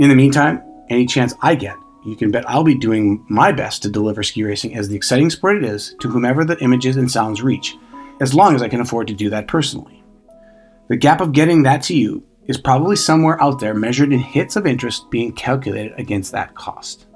In 0.00 0.08
the 0.08 0.16
meantime, 0.16 0.60
any 0.88 1.06
chance 1.06 1.34
I 1.40 1.54
get, 1.54 1.76
you 2.04 2.16
can 2.16 2.30
bet 2.30 2.48
I'll 2.48 2.64
be 2.64 2.74
doing 2.74 3.24
my 3.28 3.52
best 3.52 3.82
to 3.82 3.90
deliver 3.90 4.22
ski 4.22 4.42
racing 4.44 4.74
as 4.74 4.88
the 4.88 4.96
exciting 4.96 5.30
sport 5.30 5.58
it 5.58 5.64
is 5.64 5.94
to 6.00 6.08
whomever 6.08 6.44
the 6.44 6.58
images 6.60 6.96
and 6.96 7.10
sounds 7.10 7.42
reach, 7.42 7.76
as 8.20 8.34
long 8.34 8.54
as 8.54 8.62
I 8.62 8.68
can 8.68 8.80
afford 8.80 9.06
to 9.08 9.14
do 9.14 9.30
that 9.30 9.48
personally. 9.48 10.02
The 10.88 10.96
gap 10.96 11.20
of 11.20 11.32
getting 11.32 11.62
that 11.64 11.82
to 11.84 11.96
you 11.96 12.24
is 12.46 12.58
probably 12.58 12.96
somewhere 12.96 13.40
out 13.42 13.60
there 13.60 13.74
measured 13.74 14.12
in 14.12 14.18
hits 14.18 14.56
of 14.56 14.66
interest 14.66 15.10
being 15.10 15.32
calculated 15.32 15.92
against 15.98 16.32
that 16.32 16.54
cost. 16.54 17.06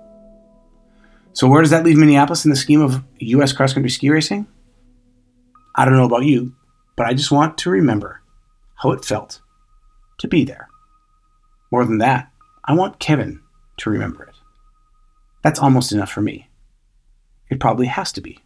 So, 1.32 1.49
where 1.49 1.62
does 1.62 1.70
that 1.70 1.85
leave 1.85 1.97
Minneapolis 1.97 2.45
in 2.45 2.51
the 2.51 2.57
scheme 2.57 2.80
of 2.80 3.03
U.S. 3.18 3.53
cross 3.53 3.72
country 3.72 3.91
ski 3.91 4.11
racing? 4.11 4.47
I 5.74 5.85
don't 5.85 5.97
know 5.97 6.05
about 6.05 6.24
you, 6.24 6.55
but 6.95 7.07
I 7.07 7.14
just 7.14 7.32
want 7.32 7.59
to 7.59 7.70
remember 7.70 8.22
how 8.76 8.93
it 8.93 9.05
felt 9.05 9.41
to 10.18 10.28
be 10.28 10.45
there. 10.45 10.68
More 11.72 11.85
than 11.85 11.99
that, 11.99 12.30
I 12.64 12.74
want 12.74 13.01
Kevin 13.01 13.41
to 13.78 13.91
remember 13.91 14.24
it. 14.24 14.34
That's 15.45 15.61
almost 15.61 15.92
enough 15.92 16.11
for 16.11 16.22
me. 16.22 16.49
It 17.51 17.61
probably 17.61 17.86
has 17.86 18.11
to 18.12 18.22
be. 18.22 18.38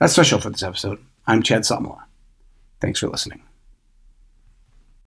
That's 0.00 0.18
our 0.18 0.24
show 0.24 0.38
for 0.38 0.50
this 0.50 0.64
episode. 0.64 0.98
I'm 1.28 1.44
Chad 1.44 1.62
Salmela. 1.62 2.02
Thanks 2.80 2.98
for 2.98 3.06
listening. 3.06 3.40